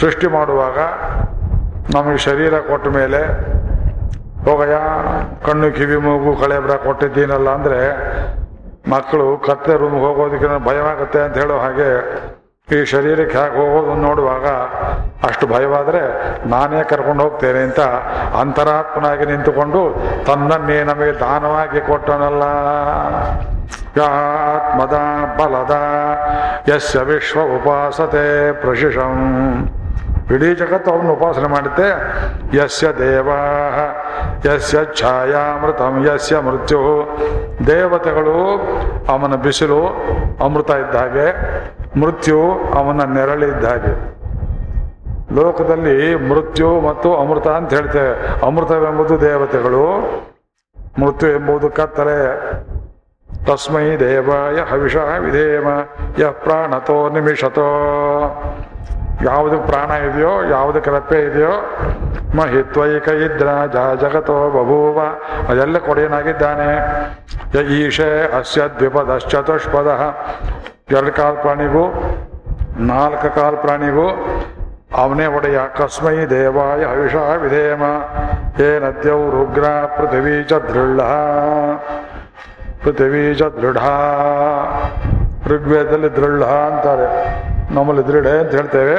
[0.00, 0.78] ಸೃಷ್ಟಿ ಮಾಡುವಾಗ
[1.94, 3.22] ನಮಗೆ ಶರೀರ ಕೊಟ್ಟ ಮೇಲೆ,
[4.46, 4.76] ಹೋಗಯ್ಯ,
[5.46, 7.80] ಕಣ್ಣು, ಕಿವಿ, ಮೂಗು ಕಳೆಬ್ರ ಕೊಟ್ಟಿದ್ದೀನಲ್ಲ ಅಂದರೆ
[8.92, 11.90] ಮಕ್ಕಳು ಕತ್ತೆ ರೂಮ್ಗೆ ಹೋಗೋದಕ್ಕೆ ಭಯವಾಗುತ್ತೆ ಅಂತ ಹೇಳೋ ಹಾಗೆ
[12.70, 14.46] ಈ ಶರೀರಕ್ಕೆ ಹೇಗೆ ಹೋಗೋದು ನೋಡುವಾಗ
[15.26, 16.00] ಅಷ್ಟು ಭಯವಾದರೆ
[16.48, 17.80] ನಾನೇ ಕರ್ಕೊಂಡು ಹೋಗ್ತೇನೆ ಅಂತ
[18.40, 19.80] ಅಂತರಾತ್ಮನಾಗಿ ನಿಂತುಕೊಂಡು
[20.26, 22.44] ತನ್ನನ್ನೇ ನಮಗೆ ದಾನವಾಗಿ ಕೊಟ್ಟನಲ್ಲ.
[24.02, 24.98] ಆತ್ಮದ
[25.38, 25.74] ಬಲದ
[26.74, 29.16] ಯಸ್ಯ ವಿಶ್ವ ಉಪಾಸತೆ ಪ್ರಶಿಷಂ.
[30.30, 31.88] ಇಡೀ ಜಗತ್ತು ಅವನು ಉಪಾಸನೆ ಮಾಡುತ್ತೆ.
[32.56, 33.40] ಯಸ್ಯ ದೇವಾ,
[34.46, 36.80] ಯಸ್ಯ ಛಾಯಾಮೃತಂ, ಯಸ್ಯ ಮೃತ್ಯು.
[37.66, 38.60] ದೇವತೆಗಳು
[39.12, 39.86] ಅವನ ಬಿಸಿಲು
[40.44, 41.26] ಅಮೃತ ಇದ್ದ ಹಾಗೆ,
[42.00, 42.40] ಮೃತ್ಯು
[42.74, 44.12] ಅವನ ನೆರಳಿದ್ದ ಹಾಗೆ.
[45.34, 48.46] ಲೋಕದಲ್ಲಿ ಮೃತ್ಯು ಮತ್ತು ಅಮೃತ ಅಂತ ಹೇಳ್ತೇವೆ.
[48.46, 50.00] ಅಮೃತವೆಂಬುದು ದೇವತೆಗಳು,
[51.00, 52.40] ಮೃತ್ಯು ಎಂಬುದು ಕತ್ತಲೆ.
[53.44, 55.66] ತಸ್ಮೈ ದೇವ ಯ ಹವಿಷ ವಿಧೇಮ,
[56.18, 57.68] ಯ ಪ್ರಾಣತೋ ನಿಮಿಷತೋ.
[59.24, 61.50] ಯಾವುದಕ್ಕೆ ಪ್ರಾಣ ಇದೆಯೋ, ಯಾವುದು ಕಲಪೆ ಇದೆಯೋ
[62.36, 65.00] ಮಹಿತ್ವೈಕ ಇದ್ರ ಜ ಜಗತೋ ಬಭೂವ,
[65.48, 67.02] ಅದೆಲ್ಲ ಕೊಡೆಯನಾಗಿದ್ದಾನೆ.
[67.60, 70.00] ಈಶೆ ಅಸ್ಯ ದ್ವಿಪದಶ್ಚತುಷ್ಪದ.
[70.90, 71.92] ಎರಡು ಕಾಲ್ ಪ್ರಾಣಿಗೂ,
[72.78, 74.26] ನಾಲ್ಕು ಕಾಲ್ ಪ್ರಾಣಿಗೂ,
[74.96, 77.82] ಅವನೇ ಒಡೆಯ ಕಸ್ಮೈ ದೇವಾಯ ಹವಿಷ ವಿಧೇಮ.
[78.62, 81.00] ಏನದ್ಯೌ ರುಗ್ರ, ಪೃಥ್ವೀ ಚ ದೃಢ.
[82.84, 83.78] ಪೃಥ್ವೀ ಚ ದೃಢ.
[85.46, 87.42] ಋಗ್ವೇದದಲ್ಲಿ ದೃಢ ಅಂತಾರೆ.
[87.72, 88.96] ನಮ್ಮಲ್ಲಿ ದೃಢ ಅಂತ ಹೇಳ್ತೇವೆ.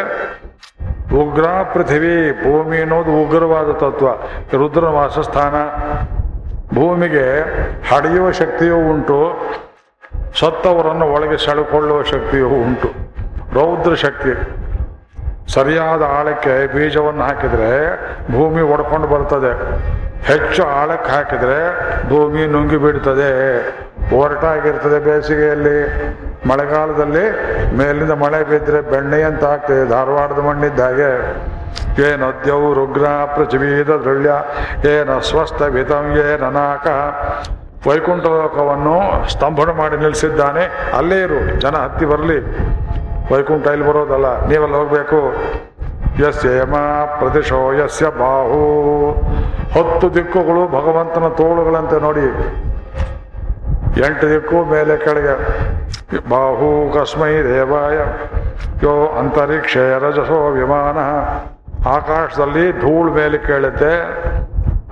[1.21, 1.43] ಉಗ್ರ
[1.73, 4.07] ಪೃಥಿವಿ, ಭೂಮಿ ಅನ್ನೋದು ಉಗ್ರವಾದ ತತ್ವ.
[4.57, 5.55] ರುದ್ರನ ವಾಸಸ್ಥಾನ.
[6.75, 7.25] ಭೂಮಿಗೆ
[7.89, 9.19] ಹಡೆಯುವ ಶಕ್ತಿಯೂ ಉಂಟು,
[10.39, 12.89] ಸತ್ತವರನ್ನು ಒಳಗೆ ಸೆಳೆಕೊಳ್ಳುವ ಶಕ್ತಿಯೂ ಉಂಟು.
[13.53, 14.33] ರೌದ್ರ ಶಕ್ತಿ.
[15.53, 17.71] ಸರಿಯಾದ ಆಳಕ್ಕೆ ಬೀಜವನ್ನು ಹಾಕಿದರೆ
[18.31, 19.51] ಭೂಮಿ ಒಡ್ಕೊಂಡು ಬರ್ತದೆ
[20.23, 21.59] ಹೆಚ್ಚು ಆಳಕ್ಕೆ ಹಾಕಿದರೆ
[22.09, 23.29] ಭೂಮಿ ನುಂಗಿ ಬಿಡ್ತದೆ
[24.19, 25.77] ಒರಟಾಗಿರ್ತದೆ ಬೇಸಿಗೆಯಲ್ಲಿ.
[26.49, 27.25] ಮಳೆಗಾಲದಲ್ಲಿ
[27.77, 29.89] ಮೇಲಿಂದ ಮಳೆ ಬಿದ್ದರೆ ಬೆಣ್ಣೆ ಅಂತ ಆಗ್ತದೆ.
[29.89, 31.11] ಧಾರವಾಡದ ಮಣ್ಣಿದ್ದ ಹಾಗೆ.
[32.11, 33.05] ಏನು ದ್ಯವು ರುಗ್ರ,
[33.35, 34.31] ಪೃಥ್ವೀದ ದೃಳ್ಯ
[34.89, 36.87] ಏನು ಸ್ವಸ್ಥ ವಿತಂಗೆ ನನಾಕ ನಾಕ
[37.87, 38.95] ವೈಕುಂಠ ಲೋಕವನ್ನು
[39.29, 40.63] ಸ್ತಂಭನ ಮಾಡಿ ನಿಲ್ಲಿಸಿದ್ದಾನೆ.
[40.97, 42.37] ಅಲ್ಲೇ ಇರು, ಜನ ಹತ್ತಿ ಬರಲಿ.
[43.33, 45.19] ವೈಕುಂಠ ಇಲ್ಲಿ ಬರೋದಲ್ಲ, ನೀವಲ್ಲಿ ಹೋಗಬೇಕು.
[46.27, 46.75] ಯಸ್ಯ ಯಮ
[47.19, 48.61] ಪ್ರದೇಶೋ ಯಸ್ಯ ಬಾಹು.
[49.75, 52.27] ಹತ್ತು ದಿಕ್ಕುಗಳು ಭಗವಂತನ ತೋಳುಗಳಂತೆ ನೋಡಿ.
[53.97, 55.33] ಎಂಟು ದಿಕ್ಕು ಮೇಲೆ ಕೆಳಗೆ.
[56.29, 57.97] ಬಾಹು ಕಸ್ಮೈ ದೇವಾಯ.
[58.83, 60.97] ಯೋ ಅಂತರಿಕ್ಷೇ ರಜಸೋ ವಿಮಾನ.
[61.87, 63.91] ಆಕಾಶದಲ್ಲಿ ಧೂಳು ಮೇಲೆ ಕೇಳುತ್ತೆ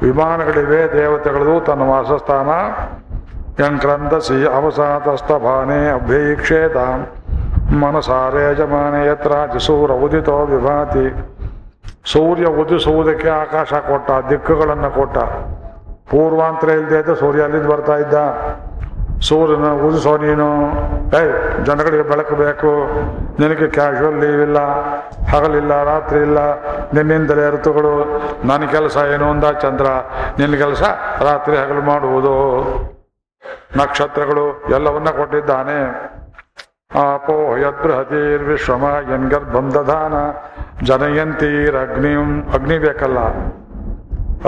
[0.05, 2.49] ವಿಮಾನಗಳಿವೆ, ದೇವತೆಗಳದು, ತನ್ನ ವಾಸಸ್ಥಾನ.
[3.63, 6.77] ಯಂಕ್ರಂದಸಿ ಅವಸಾತಸ್ತಭಾನೆ ಅಭ್ಯೀಕ್ಷೇತ
[7.73, 11.13] ಮನಸಾರೇ ಯಜಮಾನೆ ಯತ್ರ ಸೂರ ಉದಿತೋ ವಿಭಾತಿ.
[12.11, 15.17] ಸೂರ್ಯ ಉದಿಸುವುದಕ್ಕೆ ಆಕಾಶ ಕೊಟ್ಟ, ದಿಕ್ಕುಗಳನ್ನು ಕೊಟ್ಟ.
[16.11, 18.15] ಪೂರ್ವಾಂತರ ಇಲ್ಲದೆ ಸೂರ್ಯ ಅಲ್ಲಿಂದ ಬರ್ತಾ ಇದ್ದ.
[19.21, 20.47] ಸೂರ್ಯನ ಉದಿಸೋ ನೀನು
[21.17, 22.71] ಏಯ್, ಜನಗಳಿಗೆ ಬೆಳಕು ಬೇಕು.
[23.41, 24.59] ನಿನಗೆ ಕ್ಯಾಶುವಲ್ ಲೀವ್ ಇಲ್ಲ,
[25.31, 26.39] ಹಗಲಿಲ್ಲ, ರಾತ್ರಿ ಇಲ್ಲ.
[26.93, 27.93] ನಿನ್ನಿಂದಲೇ ಋತುಗಳು.
[28.47, 29.85] ನನ್ನ ಕೆಲಸ ಏನು ಅಂದ ಚಂದ್ರ?
[30.39, 30.83] ನಿನ್ನ ಕೆಲಸ
[31.21, 32.35] ರಾತ್ರಿ ಹಗಲು ಮಾಡುವುದು.
[33.77, 35.77] ನಕ್ಷತ್ರಗಳು ಎಲ್ಲವನ್ನ ಕೊಟ್ಟಿದ್ದಾನೆ.
[36.99, 40.15] ಆಪೋ ಯದ್ಬೃಹತೀರ್ವಿಶ್ವಮ ಯನ್ಗರ್ಭಂ ದಧಾನ.
[40.85, 43.19] ಜನಯಂತೀರಗ್ನಿಂ ಅಗ್ನಿ ಬೇಕಲ್ಲ.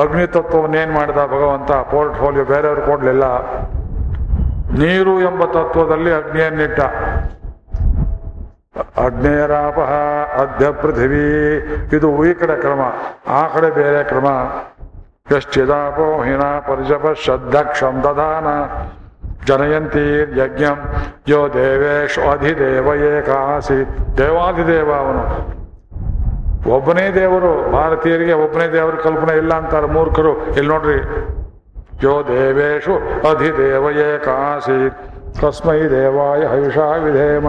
[0.01, 1.71] ಅಗ್ನಿ ತತ್ವವನ್ನೇನ್ ಮಾಡಿದ ಭಗವಂತ?
[1.71, 3.23] ಪೋರ್ಟ್ಫೋಲಿಯೋ ಬೇರೆಯವ್ರು ಕೊಡ್ಲಿಲ್ಲ.
[4.79, 6.79] ನೀರು ಎಂಬ ತತ್ವದಲ್ಲಿ ಅಗ್ನಿಯನ್ನಿಟ್ಟ.
[8.97, 9.91] ಅಗ್ನೇಯರಾಪಹ
[10.41, 11.25] ಅಧ್ಯ ಪೃಥಿವಿ.
[11.97, 12.81] ಇದು ಈ ಕಡೆ ಕ್ರಮ,
[13.27, 14.27] ಆ ಕಡೆ ಬೇರೆ ಕ್ರಮ.
[15.37, 18.47] ಯಶ್ಚಿದಾಪೋ ಹಿನ ಪರಿಜಪ ಶ್ರದ್ಧ ಕ್ಷಂದಧಾನ
[19.45, 20.05] ಜನಯಂತಿ
[20.39, 20.77] ಯಜ್ಞಂ,
[21.27, 23.77] ಯೋ ದೇವೇಶ್ ಅಧಿದೇವ ಏಕಾಸಿ
[24.17, 25.23] ದೇವಾಧಿದೇವ ಅವನು.
[26.75, 30.33] ಒಬ್ಬನೇ ದೇವರು, ಭಾರತೀಯರಿಗೆ ಒಬ್ಬನೇ ದೇವರ ಕಲ್ಪನೆ ಇಲ್ಲ ಅಂತಾರೆ ಮೂರ್ಖರು.
[30.47, 30.97] ಇಲ್ಲಿ ನೋಡ್ರಿ
[32.03, 32.93] ಯೋ ದೇವೇಶು
[33.29, 34.77] ಅಧಿದೇವಯೇ ಕಾಸಿ
[35.41, 37.47] ತಸ್ಮೈ ದೇವಾಯ ಹವಿಷಾ ವಿಧೇಮ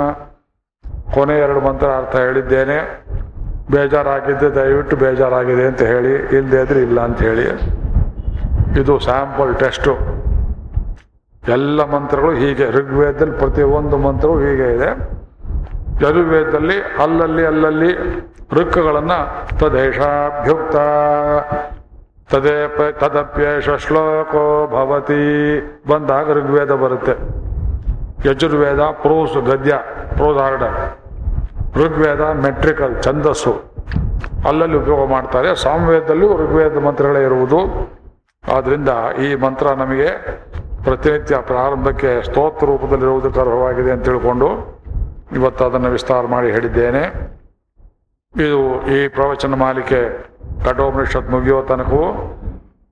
[1.15, 2.79] ಕೊನೆ ಎರಡು ಮಂತ್ರ ಅರ್ಥ ಹೇಳಿದ್ದೇನೆ.
[3.71, 7.47] ಬೇಜಾರಾಗಿದ್ದೆ ದಯವಿಟ್ಟು ಬೇಜಾರಾಗಿದೆ ಅಂತ ಹೇಳಿ ಇಲ್ಲದೆ ಇದ್ರೆ ಇಲ್ಲ ಅಂತ ಹೇಳಿ.
[8.81, 9.93] ಇದು ಸ್ಯಾಂಪಲ್ ಟೆಸ್ಟು
[11.53, 14.91] ಎಲ್ಲ ಮಂತ್ರಗಳು ಹೀಗೆ, ಋಗ್ವೇದದಲ್ಲಿ ಪ್ರತಿಯೊಂದು ಮಂತ್ರವು ಹೀಗೆ ಇದೆ.
[16.05, 17.91] ಯಜುರ್ವೇದದಲ್ಲಿ ಅಲ್ಲಲ್ಲಿ ಅಲ್ಲಲ್ಲಿ
[18.53, 19.19] ಋಕ್ಕಗಳನ್ನು
[19.59, 20.77] ತದೇಶಾಭ್ಯುಕ್ತ
[22.31, 25.23] ತದೇಪ ತದಪ್ಯೇಷ ಶ್ಲೋಕೋ ಭವತಿ.
[25.89, 27.15] ಬಂದಾಗ ಋಗ್ವೇದ ಬರುತ್ತೆ.
[28.31, 29.79] ಯಜುರ್ವೇದ ಪ್ರೋಸ್ ಗದ್ಯ,
[30.15, 30.77] ಪ್ರೋಸ್ ಆರ್ಡರ್
[31.77, 33.53] ಋಗ್ವೇದ ಮೆಟ್ರಿಕಲ್, ಛಂದಸ್ಸು.
[34.49, 35.57] ಅಲ್ಲಲ್ಲಿ ಉಪಯೋಗ ಮಾಡ್ತಾರೆ.
[35.57, 37.61] ಸಾಮವೇದಲ್ಲೂ ಋಗ್ವೇದ ಮಂತ್ರಗಳೇ ಇರುವುದು.
[38.53, 38.89] ಆದ್ದರಿಂದ
[39.23, 40.09] ಈ ಮಂತ್ರ ನಮಗೆ
[40.85, 44.49] ಪ್ರತಿನಿತ್ಯ ಪ್ರಾರಂಭಕ್ಕೆ ಸ್ತೋತ್ರ ರೂಪದಲ್ಲಿರುವುದು ಅರ್ಹವಾಗಿದೆ ಅಂತ ತಿಳ್ಕೊಂಡು
[45.33, 47.03] ಇವತ್ತು ಅದನ್ನು ವಿಸ್ತಾರ ಮಾಡಿ ಹೇಳಿದ್ದೇನೆ.
[48.35, 50.34] ಇದು ಈ ಪ್ರವಚನ ಮಾಲಿಕೆ
[50.65, 52.05] ಕಠೋಪನಿಷತ್ ಮುಗಿಯೋ ತನಕವೂ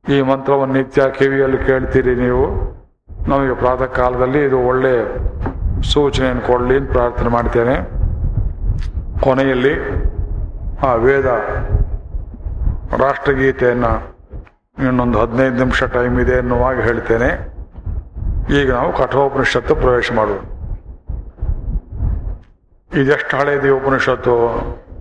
[0.09, 2.47] ಈ ಮಂತ್ರವನ್ನು ನಿತ್ಯ ಕಿವಿಯಲ್ಲಿ ಕೇಳ್ತೀರಿ ನೀವು.
[3.29, 4.93] ನಮಗೆ ಪ್ರಾತಃ ಕಾಲದಲ್ಲಿ ಇದು ಒಳ್ಳೆ
[5.83, 7.75] ಸೂಚನೆಯನ್ನು ಕೊಡಲಿ ಅಂತ ಪ್ರಾರ್ಥನೆ ಮಾಡ್ತೇನೆ.
[9.21, 9.75] ಕೊನೆಯಲ್ಲಿ
[10.87, 11.27] ಆ ವೇದ
[13.03, 13.93] ರಾಷ್ಟ್ರಗೀತೆಯನ್ನು
[14.89, 17.53] ಇನ್ನೊಂದು ಹದಿನೈದು ನಿಮಿಷ ಟೈಮ್ ಇದೆ ಎನ್ನುವಾಗ ಹೇಳ್ತೇನೆ.
[18.61, 20.37] ಈಗ ನಾವು ಕಠೋಪನಿಷತ್ತು ಪ್ರವೇಶ ಮಾಡುವ
[23.01, 24.35] ಇದೆಷ್ಟು ಹಳೇದಿ ಉಪನಿಷತ್ತು?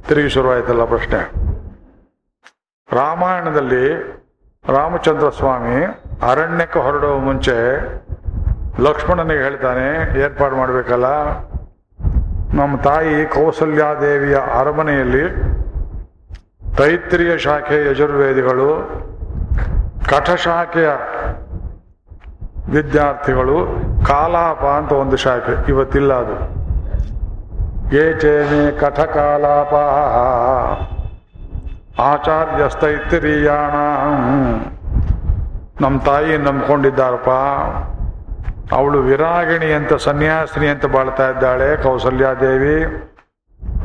[0.08, 1.52] ತಿರುಗಿ ಶುರುವಾಯ್ತಲ್ಲ ಪ್ರಶ್ನೆ.
[2.93, 3.85] ರಾಮಾಯಣದಲ್ಲಿ
[4.67, 5.85] ರಾಮಚಂದ್ರ ಸ್ವಾಮಿ
[6.31, 7.57] ಅರಣ್ಯಕ್ಕೆ ಹೊರಡುವ ಮುಂಚೆ
[8.81, 11.05] ಲಕ್ಷ್ಮಣನಿಗೆ ಹೇಳ್ತಾನೆ ಏರ್ಪಾಡು ಮಾಡಬೇಕಲ್ಲ.
[12.57, 15.23] ನಮ್ಮ ತಾಯಿ ಕೌಸಲ್ಯಾದೇವಿಯ ಅರಮನೆಯಲ್ಲಿ
[16.77, 18.69] ತೈತ್ರಿಯ ಶಾಖೆ ಯಜುರ್ವೇದಿಗಳು,
[20.09, 20.89] ಕಠಶಾಖೆಯ
[22.71, 23.57] ವಿದ್ಯಾರ್ಥಿಗಳು,
[24.07, 26.35] ಕಾಲಾಪ ಅಂತ ಒಂದು ಶಾಖೆ, ಇವತ್ತಿಲ್ಲ ಅದು.
[27.95, 29.73] ಏಚೇನೆ ಕಠ ಕಥಕಾಲಾಪ
[32.10, 33.76] ಆಚಾರ್ಯಸ್ತೈತಿರಿಯಾಣ
[35.84, 37.32] ನಮ್ಮ ತಾಯಿ ನಂಬ್ಕೊಂಡಿದ್ದಾರಪ್ಪ.
[38.76, 42.76] ಅವಳು ವಿರಾಗಿಣಿ ಅಂತ, ಸನ್ಯಾಸಿನಿ ಅಂತ ಬಾಳ್ತಾ ಇದ್ದಾಳೆ ಕೌಸಲ್ಯಾದೇವಿ.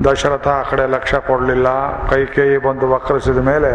[0.05, 1.69] ದಶರಥ ಆ ಕಡೆ ಲಕ್ಷ ಕೊಡಲಿಲ್ಲ.
[2.11, 3.73] ಕೈಕೇಯಿ ಬಂದು ವಕ್ರಿಸಿದ ಮೇಲೆ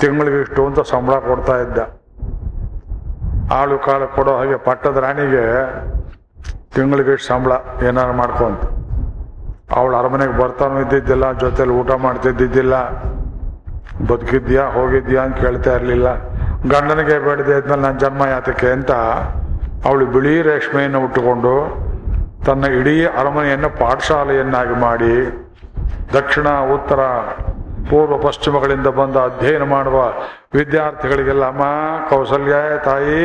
[0.00, 1.78] ತಿಂಗಳಿಗೆ ಇಷ್ಟು ಅಂತ ಸಂಬಳ ಕೊಡ್ತಾ ಇದ್ದ.
[3.58, 5.44] ಆಳು ಕಾಳು ಕೊಡೋ ಹಾಗೆ ಪಟ್ಟದ ರಾಣಿಗೆ
[6.74, 7.52] ತಿಂಗಳಿಗೆ ಇಷ್ಟು ಸಂಬಳ
[7.88, 8.62] ಏನಾರು ಮಾಡ್ಕೊಂತ
[9.74, 12.74] ಅವಳು ಅರಮನೆಗೆ ಬರ್ತಾನು ಇದ್ದಿದ್ದಿಲ್ಲ, ಜೊತೆಲಿ ಊಟ ಮಾಡ್ತಿದ್ದಿದ್ದಿಲ್ಲ.
[14.08, 16.08] ಬದುಕಿದ್ಯಾ, ಹೋಗಿದ್ಯಾ ಅಂತ ಕೇಳ್ತಾ ಇರಲಿಲ್ಲ.
[16.72, 18.92] ಗಂಡನಿಗೆ ಬೇಡದೆ ಇದ್ಮೇಲೆ ನನ್ನ ಜನ್ಮ ಯಾತಕ್ಕೆ ಅಂತ
[19.86, 21.54] ಅವಳು ಬಿಳಿ ರೇಷ್ಮೆಯನ್ನು ಉಟ್ಟುಕೊಂಡು
[22.46, 25.14] ತನ್ನ ಇಡೀ ಅರಮನೆಯನ್ನು ಪಾಠಶಾಲೆಯನ್ನಾಗಿ ಮಾಡಿ
[26.12, 27.00] ದಕ್ಷಿಣ, ಉತ್ತರ,
[27.90, 29.98] ಪೂರ್ವ, ಪಶ್ಚಿಮಗಳಿಂದ ಬಂದ ಅಧ್ಯಯನ ಮಾಡುವ
[30.54, 31.64] ವಿದ್ಯಾರ್ಥಿಗಳಿಗೆಲ್ಲ, ಅಮ್ಮ,
[32.10, 32.54] ಕೌಸಲ್ಯ
[32.84, 33.24] ತಾಯಿ,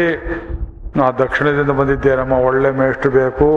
[0.96, 3.50] ನಾ ದಕ್ಷಿಣದಿಂದ ಬಂದಿದ್ದೇನಮ್ಮ, ಒಳ್ಳೆ ಮೇಷ್ಟು ಬೇಕು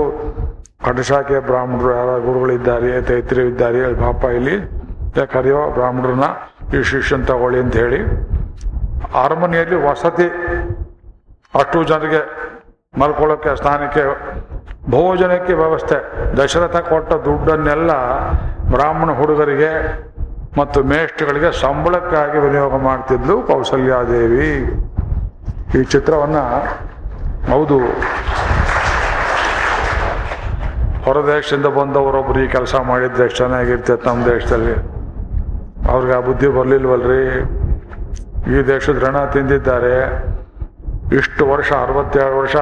[0.85, 4.57] ಕಟಶಾಖೆ ಬ್ರಾಹ್ಮಣರು ಯಾರ ಗುರುಗಳಿದ್ದಾರೆ ತೈತ್ರಿ ಇದ್ದಾರೆ ಪಾಪ ಇಲ್ಲಿ.
[5.35, 6.27] ಕರೆಯೋ ಬ್ರಾಹ್ಮಣರನ್ನ
[6.77, 8.01] ಈ ಶಿಷ್ಯನ್ ತಗೊಳ್ಳಿ ಅಂತ ಹೇಳಿ.
[9.23, 10.27] ಅರಮನೆಯಲ್ಲಿ ವಸತಿ
[11.61, 12.21] ಅಷ್ಟು ಜನರಿಗೆ
[13.01, 14.03] ಮಲ್ಕೊಳ್ಳೋಕೆ, ಸ್ನಾನಕ್ಕೆ,
[14.91, 15.99] ಭೋಜನಕ್ಕೆ ವ್ಯವಸ್ಥೆ.
[16.37, 17.93] ದಶರಥ ಕೊಟ್ಟ ದುಡ್ಡನ್ನೆಲ್ಲ
[18.73, 19.71] ಬ್ರಾಹ್ಮಣ ಹುಡುಗರಿಗೆ
[20.59, 24.51] ಮತ್ತು ಮೇಷ್ಟ್ರುಗಳಿಗೆ ಸಂಬಳಕ್ಕಾಗಿ ವಿನಿಯೋಗ ಮಾಡ್ತಿದ್ಲು ಕೌಸಲ್ಯಾದೇವಿ.
[25.79, 26.45] ಈ ಚಿತ್ರವನ್ನು
[27.53, 27.79] ಹೌದು
[31.05, 34.75] ಹೊರದೇಶದಿಂದ ಬಂದವರೊಬ್ರು ಈ ಕೆಲಸ ಮಾಡಿದ್ರೆ ಚೆನ್ನಾಗಿರ್ತೈತೆ ನಮ್ಮ ದೇಶದಲ್ಲಿ.
[35.93, 37.23] ಅವ್ರಿಗೆ ಆ ಬುದ್ಧಿ ಬರಲಿಲ್ವಲ್ರಿ?
[38.53, 39.95] ಈ ದೇಶದ ಋಣ ತಿಂದಿದ್ದಾರೆ.
[41.17, 42.57] ಇಷ್ಟು ವರ್ಷ, ಅರವತ್ತೆರಡು ವರ್ಷ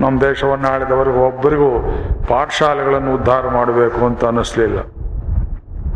[0.00, 1.68] ನಮ್ಮ ದೇಶವನ್ನು ಆಳಿದವರಿಗೆ ಒಬ್ಬರಿಗೂ
[2.28, 4.78] ಪಾಠಶಾಲೆಗಳನ್ನು ಉದ್ಧಾರ ಮಾಡಬೇಕು ಅಂತ ಅನ್ನಿಸ್ಲಿಲ್ಲ.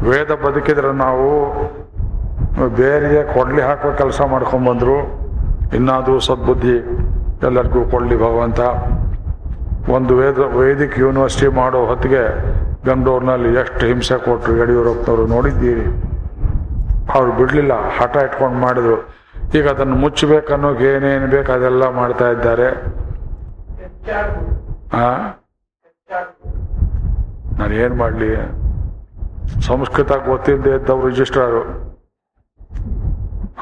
[0.08, 1.26] ವೇದ ಬದುಕಿದ್ರೆ ನಾವು
[2.76, 4.96] ಬೇರೆಗೆ ಕೊಡ್ಲಿ ಹಾಕೋ ಕೆಲಸ ಮಾಡ್ಕೊಂಡ್ಬಂದ್ರು
[5.74, 6.76] ಇನ್ನಾದರೂ ಸದ್ಬುದ್ಧಿ
[7.46, 8.60] ಎಲ್ಲರಿಗೂ ಕೊಡಲಿ ಭಗವಂತ.
[9.96, 12.22] ಒಂದು ವೇದ ವೇದಿಕ್ ಯೂನಿವರ್ಸಿಟಿ ಮಾಡೋ ಹೊತ್ತಿಗೆ
[12.88, 15.86] ಗಂಡೂರಿನಲ್ಲಿ ಎಷ್ಟು ಹಿಂಸೆ ಕೊಟ್ಟರು ಯಡಿಯೂರಪ್ಪನವರು ನೋಡಿದ್ದೀರಿ.
[17.16, 18.98] ಅವ್ರು ಬಿಡಲಿಲ್ಲ, ಹಠ ಇಟ್ಕೊಂಡು ಮಾಡಿದ್ರು.
[19.58, 22.68] ಈಗ ಅದನ್ನು ಮುಚ್ಚಬೇಕನ್ನೋಕೆ ಏನೇನು ಬೇಕು ಅದೆಲ್ಲ ಮಾಡ್ತಾ ಇದ್ದಾರೆ.
[27.58, 28.30] ನಾನು ಏನು ಮಾಡಲಿ?
[29.68, 31.62] ಸಂಸ್ಕೃತ ಗೊತ್ತಿಲ್ಲದೆ ಇದ್ದವ್ರು ರಿಜಿಸ್ಟ್ರಾರು.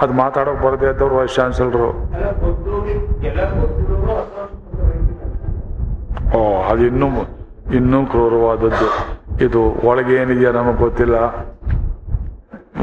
[0.03, 1.89] ಅದು ಮಾತಾಡೋಕೆ ಬರದೇ ಇದ್ದವ್ರು ವೈಸ್ ಚಾನ್ಸಲರು.
[6.35, 7.07] ಓ, ಅದು ಇನ್ನೂ
[7.74, 9.16] ಇನ್ನೂ ಕ್ರೂರವಾದದ್ದು.
[9.45, 11.14] ಇದು ಒಳಗೆ ಏನಿದೆಯಾ ನಮಗೆ ಗೊತ್ತಿಲ್ಲ.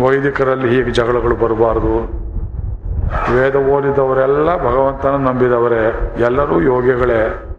[0.03, 2.23] ವೈದಿಕರಲ್ಲಿ ಹೀಗೆ ಜಗಳಗಳು ಬರಬಾರ್ದು.
[3.35, 6.13] ವೇದ ಓದಿದವರೆಲ್ಲ ಭಗವಂತನ ನಂಬಿದವರೇ.
[6.19, 7.49] ಎಲ್ಲರೂ ಯೋಗಿಗಳೇ.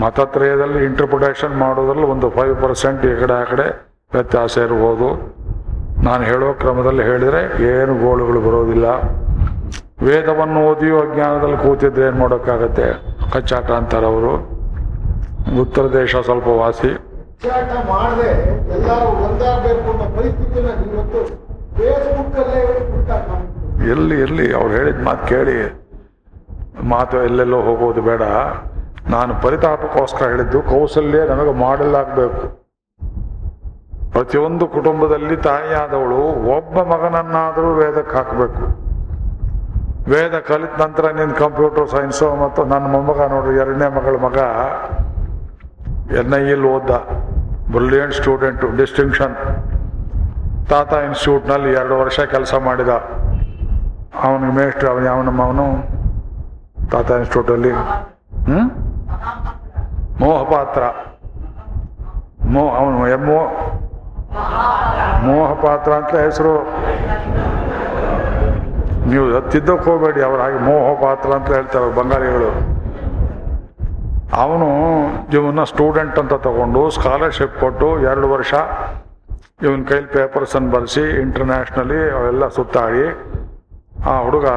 [0.00, 5.36] ಮತತ್ರಯದಲ್ಲಿ ಇಂಟರ್ಪ್ರಿಟೇಷನ್ ಮಾಡೋದ್ರಲ್ಲಿ ಒಂದು ಫೈವ್ ಪರ್ಸೆಂಟ್ ಈ ಕಡೆ ಆ ಕಡೆ ವ್ಯತ್ಯಾಸ ಇರ್ಬೋದು.
[6.04, 8.86] ನಾನು ಹೇಳೋ ಕ್ರಮದಲ್ಲಿ ಹೇಳಿದರೆ ಏನು ಗೋಳುಗಳು ಬರೋದಿಲ್ಲ.
[10.02, 12.82] ವೇದವನ್ನು ಓದಿಯೋ ಅಜ್ಞಾನದಲ್ಲಿ ಕೂತಿದ್ರೆ ಏನು ಮಾಡೋಕ್ಕಾಗತ್ತೆ?
[13.32, 14.34] ಕಚ್ಚಾಟ ಅಂತಾರೆ ಅವರು.
[15.60, 16.88] ಉತ್ತರ ದೇಶ ಸ್ವಲ್ಪ ವಾಸಿ.
[23.90, 24.54] ಎಲ್ಲಿ ಎಲ್ಲಿ?
[24.54, 25.86] ಅವ್ರು ಹೇಳಿದ ಮಾತು ಕೇಳಿ.
[26.82, 28.22] ಮಾತು ಎಲ್ಲೆಲ್ಲೋ ಹೋಗೋದು ಬೇಡ.
[29.10, 32.66] ನಾನು ಪರಿತಾಪಕ್ಕೋಸ್ಕರ ಹೇಳಿದ್ದು ಕೌಸಲ್ಯ ನಮಗೆ ಮಾಡೆಲ್ ಆಗಬೇಕು
[34.12, 36.16] ಪ್ರತಿಯೊಂದು ಕುಟುಂಬದಲ್ಲಿ ತಾಯಿಯಾದವಳು
[36.56, 38.86] ಒಬ್ಬ ಮಗನನ್ನಾದರೂ ವೇದಕ್ಕೆ ಹಾಕಬೇಕು.
[40.10, 44.38] ವೇದ ಕಲಿತ ನಂತರ ನಿನ್ನ ಕಂಪ್ಯೂಟರ್ ಸೈನ್ಸು ಮತ್ತು ನನ್ನ ಮೊಮ್ಮಗ ನೋಡ್ರಿ ಎರಡನೇ ಮಗಳ ಮಗ.
[46.20, 46.90] ಎನ್ ಐ ಎಲ್ ಓದ್ದ.
[47.72, 49.34] ಬ್ರಿಲಿಯಂಟ್ ಸ್ಟೂಡೆಂಟು ಡಿಸ್ಟಿಂಕ್ಷನ್
[50.70, 52.92] ತಾತ ಇನ್ಸ್ಟಿಟ್ಯೂಟ್ನಲ್ಲಿ ಎರಡು ವರ್ಷ ಕೆಲಸ ಮಾಡಿದ.
[54.26, 55.66] ಅವನಿಗೆ ಮೇಷ್ಟ್ರು ಅವನು ಅವನ ಅವನು
[56.92, 57.72] ತಾತ ಇನ್ಸ್ಟಿಟ್ಯೂಟಲ್ಲಿ
[58.48, 58.62] ಹ್ಞೂ
[60.20, 60.82] ಮೋಹಪಾತ್ರ.
[62.54, 63.40] ಮೋ, ಅವನು ಎಮ್ಮೋ
[65.26, 66.54] ಮೋಹಪಾತ್ರ ಅಂತ ಹೆಸರು.
[69.10, 72.50] ನೀವು ಹತ್ತಿದ್ದಕ್ಕೆ ಹೋಗಬೇಡಿ, ಅವ್ರ ಹಾಗೆ ಮೋಹ ಪಾತ್ರ ಅಂತ ಹೇಳ್ತಾರೆ ಬಂಗಾಳಿಗಳು
[74.42, 74.68] ಅವನು
[75.36, 78.54] ಇವನ್ನ ಸ್ಟೂಡೆಂಟ್ ಅಂತ ತಗೊಂಡು ಸ್ಕಾಲರ್ಶಿಪ್ ಕೊಟ್ಟು ಎರಡು ವರ್ಷ
[79.66, 83.04] ಇವನ್ ಕೈಲಿ ಪೇಪರ್ಸನ್ನು ಬರೆಸಿ ಇಂಟರ್ನ್ಯಾಷನಲಿ ಅವೆಲ್ಲ ಸುತ್ತಾಡಿ,
[84.10, 84.48] ಆ ಹುಡುಗ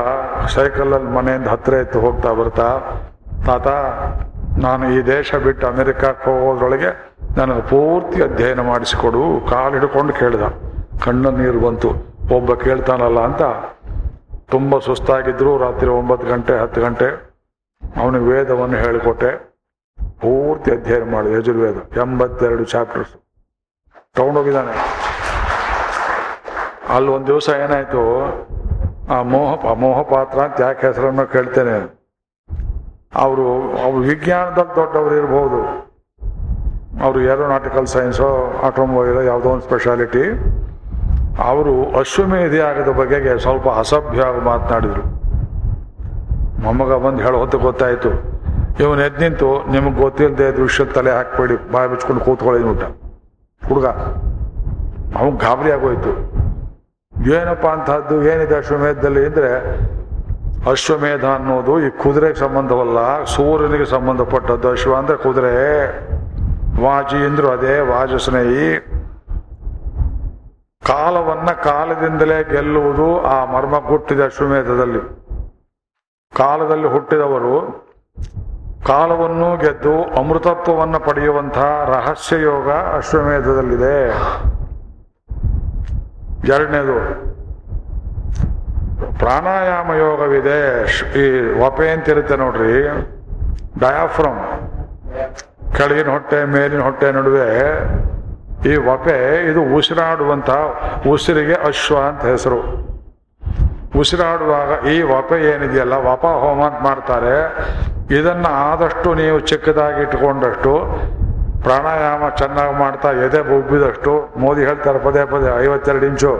[0.55, 2.67] ಸೈಕಲಲ್ಲಿ ಮನೆಯಿಂದ ಹತ್ತಿರ ಎತ್ತು ಹೋಗ್ತಾ ಬರ್ತಾ,
[3.47, 3.67] ತಾತ,
[4.65, 6.91] ನಾನು ಈ ದೇಶ ಬಿಟ್ಟು ಅಮೆರಿಕಕ್ಕೆ ಹೋಗೋದ್ರೊಳಗೆ
[7.37, 9.21] ನನಗೆ ಪೂರ್ತಿ ಅಧ್ಯಯನ ಮಾಡಿಸಿಕೊಡು,
[9.51, 10.45] ಕಾಲು ಹಿಡ್ಕೊಂಡು ಕೇಳ್ದ.
[11.05, 11.89] ಕಣ್ಣ ನೀರು ಬಂತು.
[12.37, 13.43] ಒಬ್ಬ ಕೇಳ್ತಾನಲ್ಲ ಅಂತ
[14.51, 17.07] ತುಂಬ ಸುಸ್ತಾಗಿದ್ರು, ರಾತ್ರಿ ಒಂಬತ್ತು ಗಂಟೆ, ಹತ್ತು ಗಂಟೆ.
[18.01, 19.31] ಅವನಿಗೆ ವೇದವನ್ನು ಹೇಳಿಕೊಟ್ಟೆ.
[20.21, 23.13] ಪೂರ್ತಿ ಅಧ್ಯಯನ ಮಾಡಿ ಯಜುರ್ವೇದ, ಎಂಬತ್ತೆರಡು ಚಾಪ್ಟರ್ಸ್
[24.15, 24.73] ತಗೊಂಡೋಗಿದ್ದಾನೆ.
[26.95, 28.01] ಅಲ್ಲಿ ಒಂದು ದಿವಸ ಏನಾಯ್ತು?
[29.13, 31.77] ಆ ಮೋಹ ಮೋಹ ಪಾತ್ರ ಅಂತ ಯಾಕೆ ಹೆಸರನ್ನು ಕೇಳ್ತೇನೆ.
[33.15, 33.47] ಅವರು,
[33.83, 35.61] ಅವ್ರು ವಿಜ್ಞಾನದಲ್ಲಿ ದೊಡ್ಡವರು ಇರ್ಬೋದು.
[37.03, 38.27] ಅವರು ಏರೋನಾಟಿಕಲ್ ಸೈನ್ಸೋ,
[38.63, 40.23] ಆಟೋಮೊಬೈಲ್ ಯಾವುದೋ ಒಂದು ಸ್ಪೆಷಾಲಿಟಿ
[41.47, 45.03] ಅವರು ಅಶ್ವಮೇಧ ಯಾಗದ ಬಗೆಗೆ ಸ್ವಲ್ಪ ಅಸಭ್ಯವಾಗಿ ಮಾತನಾಡಿದರು.
[46.63, 48.11] ಮೊಮ್ಮಗ ಬಂದು ಹೇಳೋ ಹೊತ್ತು ಗೊತ್ತಾಯಿತು.
[48.81, 52.83] ಇವನು ಎದ್ದು ನಿಂತು ನಿಮಗೆ ಗೊತ್ತಿಲ್ಲದೆ ದೃಶ್ಯ ತಲೆ ಹಾಕ್ಬೇಡಿ, ಬಾಯಿ ಬಿಚ್ಕೊಂಡು ಕೂತ್ಕೊಳ್ಳಿ ಊಟ
[53.61, 53.87] ಹುಡುಗ
[55.17, 56.11] ಅವನು ಗಾಬರಿ ಆಗೋಯ್ತು.
[57.35, 59.51] ಏನಪ್ಪ ಅಂತಹದ್ದು, ಏನಿದೆ ಅಶ್ವಮೇಧದಲ್ಲಿ ಅಂದರೆ,
[60.71, 62.99] ಅಶ್ವಮೇಧ ಅನ್ನೋದು ಈ ಕುದುರೆಗೆ ಸಂಬಂಧವಲ್ಲ,
[63.35, 65.55] ಸೂರ್ಯನಿಗೆ ಸಂಬಂಧಪಟ್ಟದ್ದು ಅಶ್ವ ಅಂದರೆ ಕುದುರೆ.
[66.85, 68.67] ವಾಜಿ ಅಂದರು ಅದೇ, ವಾಜಸ್ನೇಹಿ.
[70.89, 75.01] ಕಾಲವನ್ನ ಕಾಲದಿಂದಲೇ ಗೆಲ್ಲುವುದು ಆ ಮರ್ಮ ಹುಟ್ಟಿದ ಅಶ್ವಮೇಧದಲ್ಲಿ
[76.35, 77.55] ಕಾಲದಲ್ಲಿ ಹುಟ್ಟಿದವರು
[78.87, 83.95] ಕಾಲವನ್ನು ಗೆದ್ದು ಅಮೃತತ್ವವನ್ನು ಪಡೆಯುವಂತಹ ರಹಸ್ಯ ಯೋಗ ಅಶ್ವಮೇಧದಲ್ಲಿದೆ
[86.53, 86.97] ಎರಡನೇದು,
[89.19, 90.59] ಪ್ರಾಣಾಯಾಮ ಯೋಗವಿದೆ.
[91.21, 91.25] ಈ
[91.63, 92.75] ವಪೆ ಅಂತಿರುತ್ತೆ ನೋಡ್ರಿ.
[93.79, 94.39] ಡಯಾಫ್ರಮ್
[95.75, 97.47] ಕೆಳಗಿನ ಹೊಟ್ಟೆ, ಮೇಲಿನ ಹೊಟ್ಟೆ ನಡುವೆ
[98.67, 99.17] ಈ ವಪೆ
[99.51, 100.61] ಇದು ಉಸಿರಾಡುವಂತಹ
[101.11, 102.59] ಉಸಿರಿಗೆ ಅಶ್ವ ಅಂತ ಹೆಸರು.
[103.99, 107.35] ಉಸಿರಾಡುವಾಗ ಈ ವಪೆ ಏನಿದೆಯಲ್ಲ, ವಪ ಹೋಮ ಅಂತ ಮಾಡ್ತಾರೆ.
[108.19, 110.73] ಇದನ್ನ ಆದಷ್ಟು ನೀವು ಚಿಕ್ಕದಾಗಿ ಇಟ್ಕೊಂಡಷ್ಟು,
[111.63, 116.33] ಪ್ರಾಣಾಯಾಮ ಚೆನ್ನಾಗಿ ಮಾಡ್ತಾ ಎದೆ ಬುಬ್ಬಿದಷ್ಟು, ಮೋದಿ ಹೇಳ್ತಾರೆ ಪದೇ ಪದೇ ಐವತ್ತೆರಡು ಇಂಚು.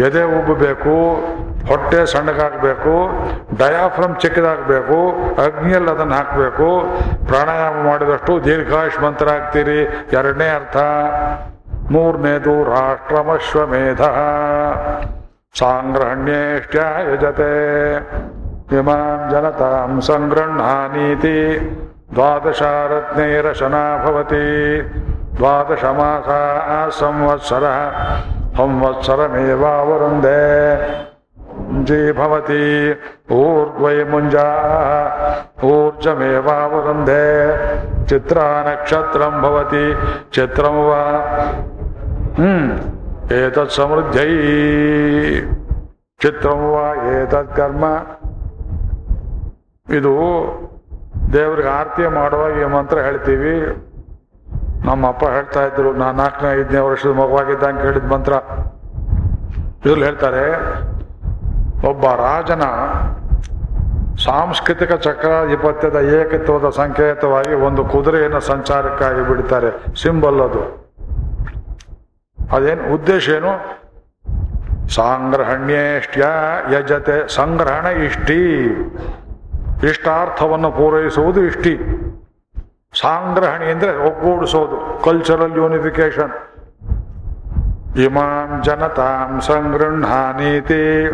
[0.00, 0.94] ಎದೆ ಉಬ್ಬಬೇಕು,
[1.68, 2.94] ಹೊಟ್ಟೆ ಸಣ್ಣಗಾಗಬೇಕು,
[3.58, 4.98] ಡಯಾಫ್ರಮ್ ಚಿಕ್ಕದಾಗಬೇಕು,
[5.42, 6.68] ಅಗ್ನಿಯಲ್ಲಿ ಅದನ್ನು ಹಾಕಬೇಕು.
[7.26, 9.80] ಪ್ರಾಣಾಯಾಮ ಮಾಡಿದಷ್ಟು ದೀರ್ಘಾಯುಷ್ಮಂತರಾಗ್ತೀರಿ.
[10.12, 10.76] ಎರಡನೇ ಅರ್ಥ,
[11.90, 14.00] ಮೂರನೇದು ರಾಷ್ಟ್ರಮಶ್ವಮೇಧ.
[15.58, 16.76] ಸಾಂಗ್ರಹಣ್ಯೇಷ್ಟ
[17.12, 17.52] ಯಜತೆ
[18.78, 21.58] ಇಮಾಂ ಜನತಾಂ ಸಂಗೃಹಾನೀತಿ
[22.14, 24.46] ದ್ವಾದಶಾರತ್ನೈರಶನಾ ಭವತಿ
[25.36, 26.28] ದ್ವಾದಶ ಮಾಸ
[26.98, 27.64] ಸಂವತ್ಸರ
[28.56, 30.40] ಸಂವತ್ಸರಮೇವಾವರುಂದೆ
[31.84, 32.62] ಜಿ ಭವತಿ
[33.34, 34.46] ಊರ್ಧ್ವೈ ಮುಂಜಾ
[35.64, 37.24] ಊರ್ಜಮೇವಾವರುಂಧೆ
[38.06, 39.86] ಚಿತ್ರ ನಕ್ಷತ್ರಂ ಭವತಿ
[40.32, 40.76] ಚಿತ್ರಂ
[43.76, 44.32] ಸಮೃದ್ಧೈ
[46.20, 46.60] ಚಿತ್ರಂ
[47.56, 47.84] ಕರ್ಮ
[49.96, 50.14] ಇದು
[51.32, 53.54] ದೇವ್ರಿಗೆ ಆರತಿ ಮಾಡುವಾಗ ಈ ಮಂತ್ರ ಹೇಳ್ತೀವಿ.
[54.86, 58.32] ನಮ್ಮ ಅಪ್ಪ ಹೇಳ್ತಾ ಇದ್ರು, ನಾ ನಾಲ್ಕನೇ ಐದನೇ ವರ್ಷದ ಮಗುವಾಗಿದ್ದಂಗೆ ಹೇಳಿದ ಮಂತ್ರ.
[59.84, 60.44] ಇದ್ರಲ್ಲಿ ಹೇಳ್ತಾರೆ,
[61.88, 62.62] ಒಬ್ಬ ರಾಜನ
[64.24, 70.02] ಸಾಂಸ್ಕೃತಿಕ ಚಕ್ರಾಧಿಪತ್ಯದ ಏಕತ್ವದ ಸಂಕೇತವಾಗಿ ಒಂದು ಕುದುರೆಯನ್ನು ಸಂಚಾರಕ್ಕಾಗಿ ಬಿಡ್ತಾರೆ.
[70.02, 70.86] ಸಿಂಬಲ್ ಅದು.
[72.52, 73.76] ಅದೇನು ಉದ್ದೇಶ ಏನು?
[74.94, 76.26] ಸಾಂಗ್ರಹಣ್ಯೇಷ್ಟ್ಯ
[76.76, 78.64] ಯಜತೆ ಸಂಗ್ರಹಣ ಇಷ್ಟಿ.
[79.90, 81.76] ಇಷ್ಟಾರ್ಥವನ್ನು ಪೂರೈಸುವುದು ಇಷ್ಟಿ.
[83.00, 86.32] ಸಾಂಗ್ರಹಣಿ ಅಂದ್ರೆ ಒಗ್ಗೂಡಿಸೋದು ಕಲ್ಚರಲ್ ಯೂನಿಫಿಕೇಶನ್
[87.96, 90.00] ಇಮಾಂ ಜನತಾಂ
[90.36, 91.08] ನೀತಿ.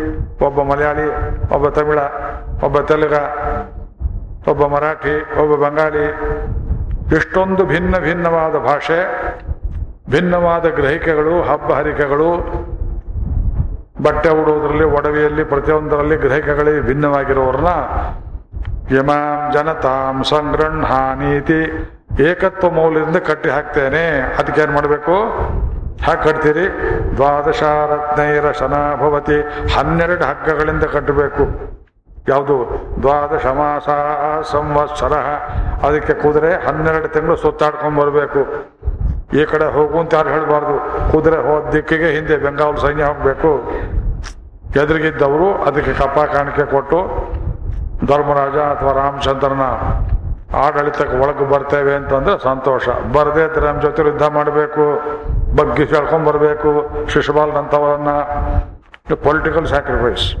[0.45, 1.99] ಒಬ್ಬ ಮಲಯಾಳಿ, ಒಬ್ಬ ತಮಿಳ,
[2.63, 3.13] ಒಬ್ಬ ತೆಲುಗ,
[4.47, 6.05] ಒಬ್ಬ ಮರಾಠಿ, ಒಬ್ಬ ಬಂಗಾಳಿ.
[7.15, 8.99] ಇಷ್ಟೊಂದು ಭಿನ್ನ ಭಿನ್ನವಾದ ಭಾಷೆ,
[10.09, 12.37] ಭಿನ್ನವಾದ ಗ್ರಹಿಕೆಗಳು, ಹಬ್ಬ ಹರಿಕೆಗಳು.
[14.03, 17.67] ಬಟ್ಟೆ ಉಡುವುದರಲ್ಲಿ ಒಡವೆಯಲ್ಲಿ ಪ್ರತಿಯೊಂದರಲ್ಲಿ ಗ್ರಹಿಕೆಗಳಿಗೆ ಭಿನ್ನವಾಗಿರೋರನ್ನ
[18.91, 21.61] ಇಮಾಂ ಜನತಾಂ ಸಂಗ್ರಹಾನೀತಿ
[22.23, 24.35] ಏಕತ್ವ ಮೌಲ್ಯದಿಂದ ಕಟ್ಟಿ ಹಾಕ್ತೇನೆ.
[24.39, 25.15] ಅದಕ್ಕೆ ಏನ್ ಮಾಡಬೇಕು?
[26.05, 26.65] ಹಾಗೆ ಕಟ್ತೀರಿ.
[27.15, 29.41] ದ್ವಾದಶಾರತ್ನೈರ ಶನಾಭವತಿ
[29.75, 31.73] ಹನ್ನೆರಡು ಹಗ್ಗಗಳಿಂದ ಕಟ್ಟಬೇಕು.
[32.27, 32.57] ಯಾವುದು?
[33.01, 33.89] ದ್ವಾದಶ ಮಾಸ
[34.51, 35.13] ಸಂವತ್ಸರ.
[35.87, 38.41] ಅದಕ್ಕೆ ಕುದುರೆ ಹನ್ನೆರಡು ತಿಂಗಳು ಸುತ್ತಾಡ್ಕೊಂಡ್ ಬರಬೇಕು.
[39.37, 40.75] ಈ ಕಡೆ ಹೋಗು ಅಂತ ಯಾರು ಹೇಳಬಾರ್ದು.
[41.11, 43.71] ಕುದುರೆ ಹೋದ ದಿಕ್ಕಿಗೆ ಹಿಂದೆ ಬೆಂಗಾವಲು ಸೈನ್ಯ ಹೋಗ್ಬೇಕು.
[44.81, 47.33] ಎದುರಿಗಿದ್ದವರು ಅದಕ್ಕೆ ಕಪ್ಪ ಕಾಣಿಕೆ ಕೊಟ್ಟು
[48.05, 49.61] ಧರ್ಮರಾಜ ಅಥವಾ ರಾಮಚಂದ್ರನ
[50.57, 52.89] ಆಡಳಿತಕ್ಕೆ ಒಳಗೆ ಬರ್ತೇವೆ ಅಂತಂದ್ರೆ ಸಂತೋಷ.
[52.89, 54.83] ಬರದೇ ಇದ್ರೆ ನಮ್ಮ ಜೊತೆ ಯುದ್ಧ ಮಾಡಬೇಕು,
[55.55, 58.09] ಬಗ್ಗೆ ಕೇಳ್ಕೊಂಡ್ ಬರಬೇಕು ಶಿಶುಪಾಲ್ನಂಥವರನ್ನ
[59.15, 60.35] ಪೊಲಿಟಿಕಲ್ ಸ್ಯಾಕ್ರಿಫೈಸ್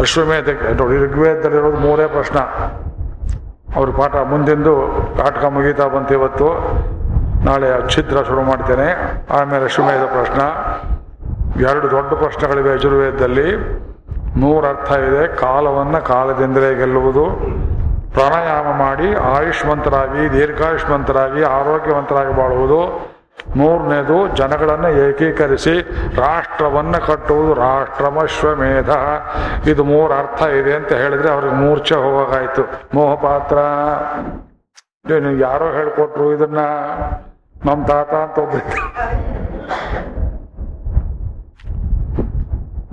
[0.00, 2.38] ಅಶ್ವಮೇಧಕ್ಕೆ, ನೋಡಿ, ಋಗ್ವೇದದಲ್ಲಿರೋದು ಮೂರೇ ಪ್ರಶ್ನ.
[3.76, 4.74] ಅವ್ರ ಪಾಠ ಮುಂದಿಂದು
[5.16, 6.46] ಕಾಟಕ ಮುಗೀತಾ ಬಂತು ಇವತ್ತು.
[7.44, 8.88] ನಾಳೆ ಛಿದ್ರ ಶುರು ಮಾಡ್ತೇನೆ.
[9.40, 10.42] ಆಮೇಲೆ ಅಶ್ವಮೇಧ ಪ್ರಶ್ನ.
[11.62, 13.48] ಎರಡು ದೊಡ್ಡ ಪ್ರಶ್ನೆಗಳಿವೆ ಯಜುರ್ವೇದದಲ್ಲಿ.
[14.36, 15.36] ನೂರ ಅರ್ಥ ಇದೆ.
[15.36, 17.24] ಕಾಲವನ್ನು ಕಾಲದಿಂದಲೇ ಗೆಲ್ಲುವುದು.
[18.12, 23.12] ಪ್ರಾಣಾಯಾಮ ಮಾಡಿ ಆಯುಷ್ಮಂತರಾಗಿ, ದೀರ್ಘಾಯುಷ್ಮಂತರಾಗಿ, ಆರೋಗ್ಯವಂತರಾಗಿ ಬಾಳುವುದು.
[23.56, 25.80] ಮೂರನೇದು, ಜನಗಳನ್ನು ಏಕೀಕರಿಸಿ
[26.16, 27.54] ರಾಷ್ಟ್ರವನ್ನು ಕಟ್ಟುವುದು.
[27.54, 28.90] ರಾಷ್ಟ್ರಮಶ್ವಮೇಧ.
[29.68, 32.62] ಇದು ಮೂರು ಅರ್ಥ ಇದೆ ಅಂತ ಹೇಳಿದ್ರೆ ಅವ್ರಿಗೆ ಮೂರ್ಛೆ ಹೋಗಾಯ್ತು
[32.94, 33.56] ಮೋಹಪಾತ್ರ
[35.40, 36.58] ಯಾರೋ ಹೇಳ್ಕೊಟ್ರು ಇದನ್ನ?
[37.66, 38.54] ನಮ್ಮ ತಾತ ಅಂತ ಒಬ್ಬ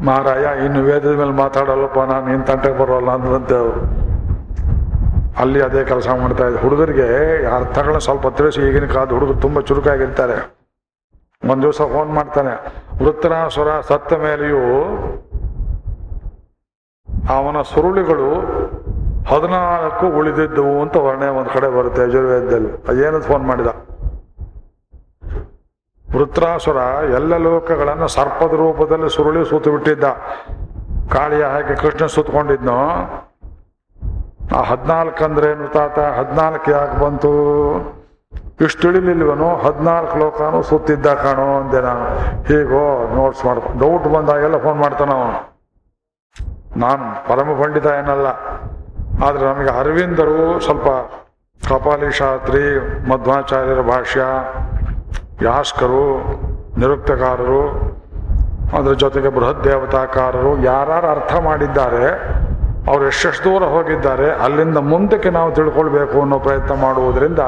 [0.05, 3.81] ಮಹಾರಾಯ ಇನ್ನು ವೇದದ ಮೇಲೆ ಮಾತಾಡಲ್ಲಪ್ಪ, ನಾನು ಇನ್ ತಂಟೆಗೆ ಬರೋಲ್ಲ ಅಂದ್ರಂತೆ ಅವ್ರು.
[5.39, 7.07] ಅಲ್ಲಿ ಅದೇ ಕೆಲಸ ಮಾಡ್ತಾ ಇದ್ದ ಹುಡುಗರಿಗೆ
[7.55, 10.37] ಅರ್ಥಗಳನ್ನ ಸ್ವಲ್ಪ ತಿಳಿಸಿ, ಈಗಿನ ಕಾಲದ ಹುಡುಗರು ತುಂಬಾ ಚುರುಕಾಗಿರ್ತಾರೆ.
[11.49, 12.53] ಒಂದು ದಿವಸ ಫೋನ್ ಮಾಡ್ತಾನೆ
[13.03, 14.63] ವೃತ್ತನಾಸುರ ಸತ್ತ ಮೇಲೆಯೂ
[17.35, 18.29] ಅವನ ಸುರುಳಿಗಳು
[19.27, 22.71] ಹದಿನಾಲ್ಕು ಉಳಿದಿದ್ದವು ಅಂತ ವರ್ಣೆ ಒಂದ್ ಕಡೆ ಬರುತ್ತೆ ಯಜುರ್ವೇದದಲ್ಲಿ.
[22.87, 23.67] ಅದೇನದು ಫೋನ್ ಮಾಡಿದ?
[26.17, 26.77] ವೃತ್ರಾಸುರ
[27.13, 30.03] ಎಲ್ಲ ಲೋಕಗಳನ್ನು ಸರ್ಪದ ರೂಪದಲ್ಲಿ ಸುರುಳಿ ಸೂತು ಬಿಟ್ಟಿದ್ದ.
[31.13, 32.77] ಕಾಳಿಯ ಹಾಗೆ ಕೃಷ್ಣ ಸುತ್ಕೊಂಡಿದ್ನು?
[34.57, 35.99] ಆ ಹದಿನಾಲ್ಕು ಅಂದ್ರೆ ಏನು ತಾತ?
[35.99, 37.31] ಹದಿನಾಲ್ಕು ಯಾಕೆ ಬಂತು?
[38.61, 39.55] ಇಷ್ಟು ತಿಳಿಲಿಲ್ವನು?
[39.55, 42.05] ಹದಿನಾಲ್ಕು ಲೋಕನು ಸುತ್ತಿದ್ದ ಕಾಣೋ ಅಂದೆ ನಾನು.
[42.43, 45.59] ಹೀಗೋ ನೋಟ್ಸ್ ಮಾಡ್ಕೊ ಡೌಟ್ ಬಂದಾಗೆಲ್ಲ ಫೋನ್ ಮಾಡ್ತಾನ ಅವನು.
[46.79, 48.27] ನಾನು ಪರಮ ಪಂಡಿತ ಏನಲ್ಲ.
[49.25, 50.87] ಆದ್ರೆ ನಮಗೆ ಅರವಿಂದರು ಸ್ವಲ್ಪ
[51.67, 52.79] ಕಪಾಲಿ ಶಾಸ್ತ್ರಿ
[53.09, 54.21] ಮಧ್ವಾಚಾರ್ಯರ ಭಾಷ್ಯ
[55.41, 56.03] ಯಾಸ್ಕರು
[56.79, 57.89] ನಿರುಕ್ತಕಾರರು
[58.77, 62.11] ಅದರ ಜೊತೆಗೆ ಬೃಹತ್ ದೇವತಾಕಾರರು ಯಾರು ಅರ್ಥ ಮಾಡಿದ್ದಾರೆ,
[62.91, 67.39] ಅವ್ರು ಎಷ್ಟೆಷ್ಟು ದೂರ ಹೋಗಿದ್ದಾರೆ, ಅಲ್ಲಿಂದ ಮುಂದಕ್ಕೆ ನಾವು ತಿಳ್ಕೊಳ್ಬೇಕು ಅನ್ನೋ ಪ್ರಯತ್ನ ಮಾಡುವುದರಿಂದ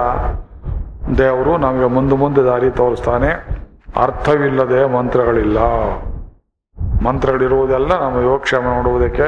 [1.18, 3.62] ದೇವರು ನಮಗೆ ಮುಂದೆ ಮುಂದೆ ದಾರಿ ತೋರಿಸ್ತಾನೆ.
[4.02, 5.58] ಅರ್ಥವಿಲ್ಲದೆ ಮಂತ್ರಗಳಿಲ್ಲ.
[7.08, 9.28] ಮಂತ್ರಗಳಿರುವುದೆಲ್ಲ ನಮ್ಮ ಯೋಗಕ್ಷೇಮ ನೋಡುವುದಕ್ಕೆ.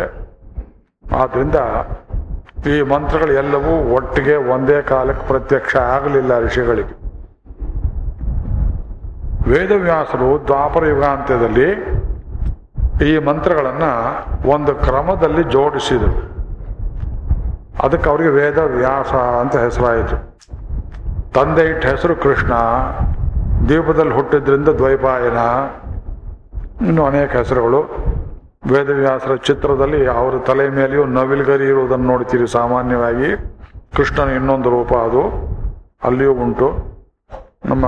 [1.16, 1.56] ಆದ್ದರಿಂದ
[2.68, 7.03] ಈ ಮಂತ್ರಗಳು ಎಲ್ಲವೂ ಒಟ್ಟಿಗೆ ಒಂದೇ ಕಾಲಕ್ಕೆ ಪ್ರತ್ಯಕ್ಷ ಆಗಲಿಲ್ಲ ಋಷಿಗಳಿಗೆ.
[9.48, 11.70] ವೇದವ್ಯಾಸರು ದ್ವಾಪರ ಯುಗಾಂತ್ಯದಲ್ಲಿ
[13.10, 13.92] ಈ ಮಂತ್ರಗಳನ್ನು
[14.50, 16.16] ಒಂದು ಕ್ರಮದಲ್ಲಿ ಜೋಡಿಸಿದರು.
[17.84, 20.18] ಅದಕ್ಕೆ ಅವರಿಗೆ ವೇದ ವ್ಯಾಸ ಅಂತ ಹೆಸರಾಯಿತು.
[21.34, 22.54] ತಂದೆ ಇಟ್ಟ ಹೆಸರು ಕೃಷ್ಣ,
[23.68, 25.42] ದ್ವೀಪದಲ್ಲಿ ಹುಟ್ಟಿದ್ರಿಂದ ದ್ವೈಪಾಯನ,
[26.88, 27.82] ಇನ್ನು ಅನೇಕ ಹೆಸರುಗಳು.
[28.74, 33.30] ವೇದವ್ಯಾಸರ ಚಿತ್ರದಲ್ಲಿ ಅವರ ತಲೆ ಮೇಲೆಯೂ ನವಿಲ್ಗರಿ ಇರುವುದನ್ನು ನೋಡ್ತೀರಿ ಸಾಮಾನ್ಯವಾಗಿ.
[33.96, 35.24] ಕೃಷ್ಣನ ಇನ್ನೊಂದು ರೂಪ ಅದು,
[36.04, 36.68] ಅಲ್ಲಿಯೂ ಉಂಟು.
[37.66, 37.86] ನಮ್ಮ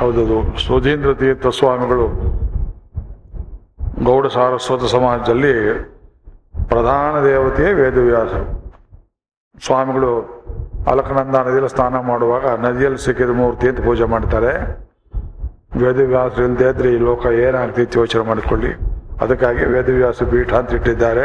[0.00, 0.36] ಹೌದದು.
[0.66, 2.06] ಸುಧೀಂದ್ರ ತೀರ್ಥ ಸ್ವಾಮಿಗಳು
[4.04, 5.52] ಗೌಡ ಸಾರಸ್ವತ ಸಮಾಜದಲ್ಲಿ
[6.68, 8.46] ಪ್ರಧಾನ ದೇವತೆಯೇ ವೇದವ್ಯಾಸರು.
[9.66, 10.10] ಸ್ವಾಮಿಗಳು
[10.90, 14.52] ಅಲಕನಂದ ನದಿಯಲ್ಲಿ ಸ್ನಾನ ಮಾಡುವಾಗ ನದಿಯಲ್ಲಿ ಸಿಕ್ಕಿದ ಮೂರ್ತಿ ಅಂತ ಪೂಜೆ ಮಾಡ್ತಾರೆ.
[15.84, 18.72] ವೇದವ್ಯಾಸರು ಇಲ್ಲದೆ ಇದ್ರೆ ಈ ಲೋಕ ಏನಾಗ್ತಿತ್ತು ಯೋಚನೆ ಮಾಡಿಕೊಳ್ಳಿ.
[19.20, 21.24] ಅದಕ್ಕಾಗಿ ವೇದವ್ಯಾಸ ಪೀಠ ಅಂತ ಇಟ್ಟಿದ್ದಾರೆ.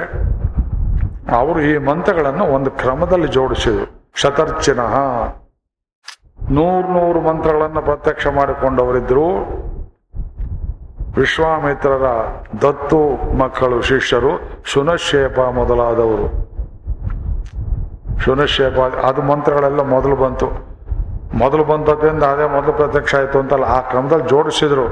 [1.37, 4.11] ಅವರು ಈ ಮಂತ್ರಗಳನ್ನು ಒಂದು ಕ್ರಮದಲ್ಲಿ ಜೋಡಿಸಿದರು.
[4.15, 4.79] ಶತರ್ಚಿನ
[6.49, 9.27] ನೂರು ನೂರು ಮಂತ್ರಗಳನ್ನು ಪ್ರತ್ಯಕ್ಷ ಮಾಡಿಕೊಂಡವರಿದ್ದರು
[11.17, 12.05] ವಿಶ್ವಾಮಿತ್ರರ
[12.61, 12.99] ದತ್ತು
[13.37, 16.51] ಮಕ್ಕಳು, ಶಿಷ್ಯರು, ಶುನಶೇಪ ಮೊದಲಾದವರು.
[18.19, 20.45] ಶುನಶೇಪ, ಅದು ಮಂತ್ರಗಳೆಲ್ಲ ಮೊದಲು ಬಂತು.
[21.37, 24.85] ಮೊದಲು ಬಂದದ್ರಿಂದ ಅದೇ ಮೊದಲು ಪ್ರತ್ಯಕ್ಷ ಆಯಿತು ಅಂತಲ್ಲ, ಆ ಕ್ರಮದಲ್ಲಿ ಜೋಡಿಸಿದ್ರು.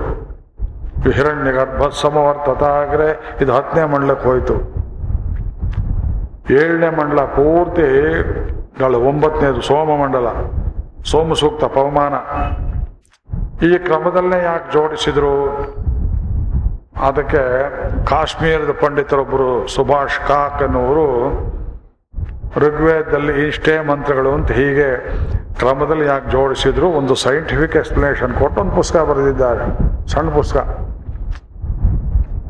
[1.11, 4.53] ಹಿರಣ್ಯ ಗರ್ಭ ಸಮವರ್ತತಾಗ್ರೆ ಇದು ಹತ್ತನೇ ಮಂಡಲಕ್ಕೆ ಹೋಯ್ತು.
[6.53, 7.87] ಏಳನೇ ಮಂಡಲ ಪೂರ್ತಿ
[8.83, 10.27] ಒಂಬತ್ತನೇದು ಸೋಮ ಮಂಡಲ.
[11.05, 12.13] ಸೋಮ ಸೂಕ್ತ ಪವಮಾನ.
[13.65, 15.49] ಈ ಕ್ರಮದಲ್ಲೇ ಯಾಕೆ ಜೋಡಿಸಿದ್ರು?
[17.01, 17.69] ಅದಕ್ಕೆ
[18.05, 21.29] ಕಾಶ್ಮೀರದ ಪಂಡಿತರೊಬ್ಬರು ಸುಭಾಷ್ ಕಾಕ್ ಅನ್ನುವರು
[22.57, 25.17] ಋಗ್ವೇದದಲ್ಲಿ ಇಷ್ಟೇ ಮಂತ್ರಗಳು ಅಂತ ಹೀಗೆ
[25.55, 26.87] ಕ್ರಮದಲ್ಲಿ ಯಾಕೆ ಜೋಡಿಸಿದ್ರು?
[26.87, 29.63] ಒಂದು ಸೈಂಟಿಫಿಕ್ ಎಕ್ಸ್ಪ್ಲನೇಷನ್ ಕೊಟ್ಟು ಒಂದು ಪುಸ್ತಕ ಬರೆದಿದ್ದಾರೆ.
[30.07, 30.59] ಸಣ್ಣ ಪುಸ್ತಕ.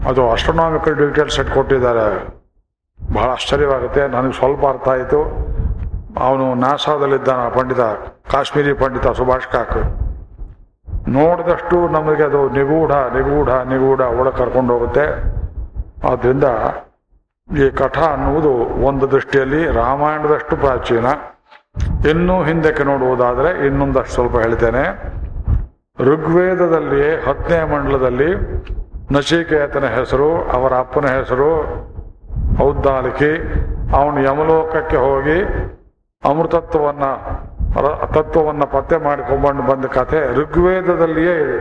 [0.07, 2.27] ಅದು ಅಸ್ಟ್ರೋನಾಮಿಕಲ್ ಡೀಟೇಲ್ಸ್ ಕೊಟ್ಟಿದ್ದಾರೆ.
[3.13, 4.07] ಬಹಳ ಆಶ್ಚರ್ಯವಾಗುತ್ತೆ.
[4.07, 5.48] ನನಗೆ ಸ್ವಲ್ಪ ಅರ್ಥ ಆಯಿತು.
[6.25, 7.81] ಅವನು ನಾಸಾದಲ್ಲಿದ್ದಾನ, ಪಂಡಿತ
[8.31, 9.79] ಕಾಶ್ಮೀರಿ ಪಂಡಿತ ಸುಭಾಷ್ ಕಾಕ್
[11.07, 15.05] ನೋಡಿದಷ್ಟು ನಮಗೆ ಅದು ನಿಗೂಢ ನಿಗೂಢ ನಿಗೂಢ ಒಳಗೆ ಕರ್ಕೊಂಡು ಹೋಗುತ್ತೆ.
[16.07, 16.43] ಆದ್ದರಿಂದ
[17.49, 18.51] ಈ ಕಠ ಅನ್ನುವುದು
[18.87, 21.05] ಒಂದು ದೃಷ್ಟಿಯಲ್ಲಿ ರಾಮಾಯಣದಷ್ಟು ಪ್ರಾಚೀನ.
[22.09, 24.83] ಇನ್ನೂ ಹಿಂದಕ್ಕೆ ನೋಡುವುದಾದರೆ ಇನ್ನೊಂದಷ್ಟು ಸ್ವಲ್ಪ ಹೇಳ್ತೇನೆ.
[25.99, 28.29] ಋಗ್ವೇದದಲ್ಲಿಯೇ ಹತ್ತನೇ ಮಂಡಲದಲ್ಲಿ
[29.11, 31.51] ನಚಿಕೇತನ ಹೆಸರು, ಅವರ ಅಪ್ಪನ ಹೆಸರು,
[32.63, 33.33] ಔದ್ದಾಲಿಕಿ,
[33.97, 35.39] ಅವನು ಯಮಲೋಕಕ್ಕೆ ಹೋಗಿ
[36.27, 37.05] ಅಮೃತತ್ವವನ್ನ
[38.13, 41.59] ತತ್ವವನ್ನ ಪತ್ತೆ ಮಾಡಿಕೊಂಡು ಬಂದ ಕಥೆ ಋಗ್ವೇದದಲ್ಲಿಯೇ ಇದೆ.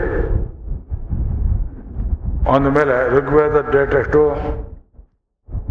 [2.54, 4.22] ಅಂದಮೇಲೆ ಋಗ್ವೇದ ಡೇಟ್ ಎಷ್ಟು?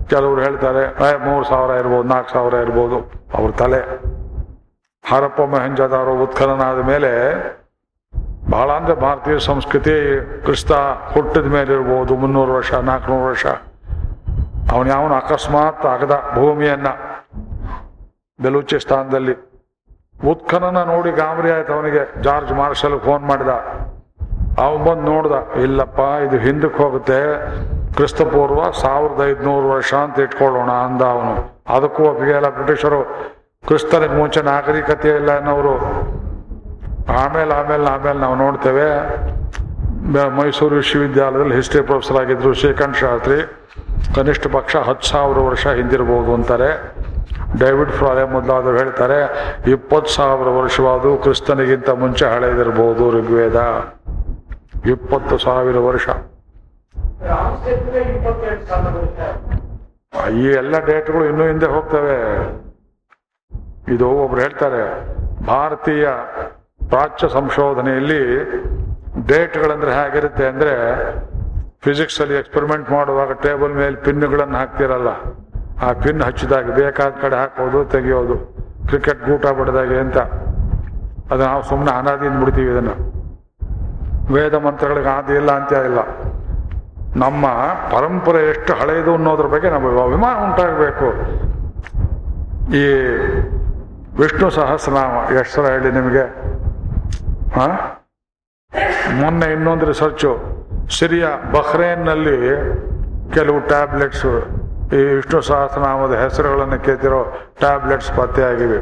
[0.10, 0.84] ಕೆಲವರು ಹೇಳ್ತಾರೆ
[1.26, 2.98] ಮೂರು ಸಾವಿರ ಇರ್ಬೋದು, ನಾಲ್ಕು ಸಾವಿರ ಇರ್ಬೋದು,
[3.38, 3.82] ಅವ್ರ ತಲೆ.
[5.10, 7.12] ಹರಪ್ಪ ಮಹಂಜದಾರೋ ಉತ್ಖನನ ಆದ ಮೇಲೆ,
[8.52, 9.96] ಬಹಳ ಅಂದ್ರೆ ಭಾರತೀಯ ಸಂಸ್ಕೃತಿ,
[10.46, 10.72] ಕ್ರಿಸ್ತ
[11.14, 13.46] ಹುಟ್ಟಿದ ಮೇಲೆ ಇರ್ಬೋದು, ಮುನ್ನೂರು ವರ್ಷ, ನಾಲ್ಕುನೂರು ವರ್ಷ.
[14.74, 16.88] ಅವನು ಯಾವನು ಅಕಸ್ಮಾತ್ ಆಗದ ಭೂಮಿಯನ್ನ
[18.40, 19.34] ಬೆಲೂಚಿಸ್ತಾನದಲ್ಲಿ
[20.32, 22.04] ಉತ್ಖನನ ನೋಡಿ ಗಾಬರಿ ಆಯ್ತು ಅವನಿಗೆ.
[22.24, 23.54] ಜಾರ್ಜ್ ಮಾರ್ಷಲ್ ಫೋನ್ ಮಾಡಿದ.
[24.66, 27.20] ಅವನು ಬಂದು ನೋಡ್ದ, ಇಲ್ಲಪ್ಪ, ಇದು ಹಿಂದಕ್ಕೆ ಹೋಗುತ್ತೆ.
[27.96, 31.34] ಕ್ರಿಸ್ತಪೂರ್ವ ಸಾವಿರದ ಐದುನೂರು ವರ್ಷ ಅಂತ ಇಟ್ಕೊಳ್ಳೋಣ ಅಂದ ಅವನು.
[31.76, 33.02] ಅದಕ್ಕೂ ಒಪ್ಪಿಗೆ ಇಲ್ಲ ಬ್ರಿಟಿಷರು.
[33.68, 35.76] ಕ್ರಿಸ್ತನಿಗೆ ಮುಂಚೆ ನಾಗರಿಕತೆ ಇಲ್ಲ ಅನ್ನೋರು.
[37.22, 38.88] ಆಮೇಲೆ ಆಮೇಲೆ ಆಮೇಲೆ ನಾವು ನೋಡ್ತೇವೆ.
[40.40, 43.38] ಮೈಸೂರು ವಿಶ್ವವಿದ್ಯಾಲಯದಲ್ಲಿ ಹಿಸ್ಟ್ರಿ ಪ್ರೊಫೆಸರ್ ಆಗಿದ್ರು ಶ್ರೀಕಂಠ ಶಾಸ್ತ್ರಿ.
[44.16, 46.72] ಕನಿಷ್ಠ ಪಕ್ಷ ಹತ್ತು ಸಾವಿರ ವರ್ಷ ಹಿಂದಿರ್ಬೋದು ಅಂತಾರೆ.
[47.60, 49.20] ಡೇವಿಡ್ ಫ್ರಾಲೆ ಮೊದಲಾದವರು ಹೇಳ್ತಾರೆ,
[49.72, 53.60] ಇಪ್ಪತ್ತು ಸಾವಿರ ವರ್ಷವಾದು ಕ್ರಿಸ್ತನಿಗಿಂತ ಮುಂಚೆ ಹಳೆದಿರ್ಬೋದು ಋಗ್ವೇದ.
[54.86, 56.08] ಇಪ್ಪತ್ತು ಸಾವಿರ ವರ್ಷ.
[60.34, 62.18] ಈ ಎಲ್ಲ ಡೇಟ್ಗಳು ಇನ್ನೂ ಹಿಂದೆ ಹೋಗ್ತವೆ.
[63.94, 64.84] ಇದು ಒಬ್ರು ಹೇಳ್ತಾರೆ,
[65.46, 66.08] ಭಾರತೀಯ
[66.90, 68.22] ಪ್ರಾಚ್ಯ ಸಂಶೋಧನೆಯಲ್ಲಿ
[69.28, 70.74] ಡೇಟ್ಗಳಂದ್ರೆ ಹೇಗಿರುತ್ತೆ ಅಂದ್ರೆ
[71.86, 75.12] ಫಿಸಿಕ್ಸ್ ಅಲ್ಲಿ ಎಕ್ಸ್ಪೆರಿಮೆಂಟ್ ಮಾಡುವಾಗ ಟೇಬಲ್ ಮೇಲೆ ಪಿನ್ಗಳನ್ನು ಹಾಕ್ತಿರಲ್ಲ.
[75.82, 78.36] ಆ ಪಿನ್ ಹಚ್ಚಿದಾಗ ಬೇಕಾದ ಕಡೆ ಹಾಕೋದು ತೆಗೆಯೋದು.
[78.88, 80.18] ಕ್ರಿಕೆಟ್ ಗೂಟ ಬಡ್ದಾಗೆ ಅಂತ.
[81.32, 83.18] ಅದು ನಾವು ಸುಮ್ಮನೆ ಅನಾದಿಯಿಂದ ಬಿಡ್ತೀವಿ ಇದನ್ನು.
[84.34, 86.00] ವೇದ ಮಂತ್ರಗಳಿಗೆ ಆದಿ ಇಲ್ಲ ಅಂತ ಇಲ್ಲ.
[87.16, 87.46] ನಮ್ಮ
[87.92, 91.08] ಪರಂಪರೆ ಎಷ್ಟು ಹಳೆಯದು ಅನ್ನೋದ್ರ ಬಗ್ಗೆ ನಮಗೆ ಅಭಿಮಾನ ಉಂಟಾಗಬೇಕು.
[92.76, 92.86] ಈ
[94.22, 96.24] ವಿಷ್ಣು ಸಹಸ್ರನಾಮ ಎಷ್ಟು ಸಲ ಹೇಳಿ ನಿಮಗೆ?
[97.60, 97.94] ಹಾ
[99.22, 100.38] ಮೊನ್ನೆ ಇನ್ನೊಂದು ರಿಸರ್ಚು
[101.00, 102.38] ಸಿರಿಯಾ ಬಹ್ರೇನ್ನಲ್ಲಿ
[103.34, 104.26] ಕೆಲವು ಟ್ಯಾಬ್ಲೆಟ್ಸ್
[104.94, 108.78] ಈ ವಿಷ್ಣು ಸಹಸ್ರನಾಮದ ಹೆಸರುಗಳನ್ನು ಕೇಳ್ತಿರೋ ಟ್ಯಾಬ್ಲೆಟ್ಸ್ ಪತ್ತೆಯಾಗಿವೆ.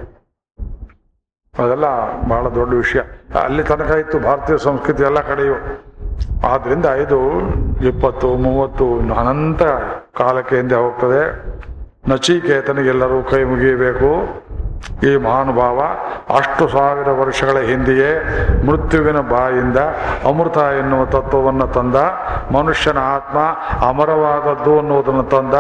[1.64, 1.86] ಅದೆಲ್ಲ
[2.28, 3.00] ಬಹಳ ದೊಡ್ಡ ವಿಷಯ.
[3.44, 5.54] ಅಲ್ಲಿ ತನಕ ಇತ್ತು ಭಾರತೀಯ ಸಂಸ್ಕೃತಿ ಎಲ್ಲ ಕಡೆಯೂ.
[6.48, 7.20] ಆದ್ದರಿಂದ ಇದು
[7.86, 9.64] ಇಪ್ಪತ್ತು, ಮೂವತ್ತು, ಅನಂತ
[10.18, 11.22] ಕಾಲಕ್ಕೆ ಹಿಂದೆ ಹೋಗ್ತದೆ.
[12.08, 14.10] ನಚಿಕೇತನಿಗೆಲ್ಲರೂ ಕೈ ಮುಗಿಯಬೇಕು.
[15.04, 15.80] ಈ ಮಹಾನುಭಾವ
[16.38, 18.12] ಅಷ್ಟು ಸಾವಿರ ವರ್ಷಗಳ ಹಿಂದೆಯೇ
[18.68, 19.78] ಮೃತ್ಯುವಿನ ಬಾಯಿಂದ
[20.28, 21.96] ಅಮೃತ ಎನ್ನುವ ತತ್ವವನ್ನು ತಂದ,
[22.56, 23.40] ಮನುಷ್ಯನ ಆತ್ಮ
[23.88, 25.54] ಅಮರವಾದದ್ದು ಅನ್ನುವುದನ್ನು ತಂದ.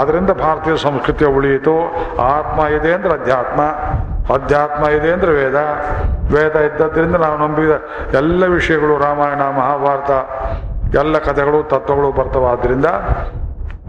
[0.00, 1.74] ಅದರಿಂದ ಭಾರತೀಯ ಸಂಸ್ಕೃತಿಯ ಉಳಿಯಿತು.
[2.18, 3.60] ಆತ್ಮ ಇದೆ ಅಂದ್ರೆ ಅಧ್ಯಾತ್ಮ
[4.34, 5.56] ಅಧ್ಯಾತ್ಮ ಇದೆ ಅಂದ್ರೆ ವೇದ.
[6.34, 7.70] ವೇದ ಇದ್ದದ್ರಿಂದ ನಾವು ನಂಬಿದ
[8.14, 10.10] ಎಲ್ಲ ವಿಷಯಗಳು ರಾಮಾಯಣ, ಮಹಾಭಾರತ,
[10.96, 12.86] ಎಲ್ಲ ಕಥೆಗಳು, ತತ್ವಗಳು ಬರ್ತವಾದ್ರಿಂದ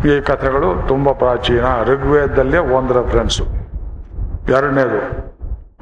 [0.06, 1.66] ಈ ಕಥೆಗಳು ತುಂಬ ಪ್ರಾಚೀನ.
[1.84, 3.43] ಋಗ್ವೇದದಲ್ಲೇ ಒಂದು ರೆಫರೆನ್ಸು
[4.52, 5.00] ಎರಡನೇದು,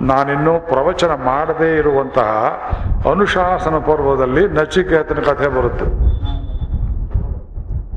[0.05, 2.29] ನಾನಿನ್ನು ಪ್ರವಚನ ಮಾಡದೇ ಇರುವಂತಹ
[3.11, 5.85] ಅನುಶಾಸನ ಪರ್ವದಲ್ಲಿ ನಚಿಕೇತನ ಕಥೆ ಬರುತ್ತೆ.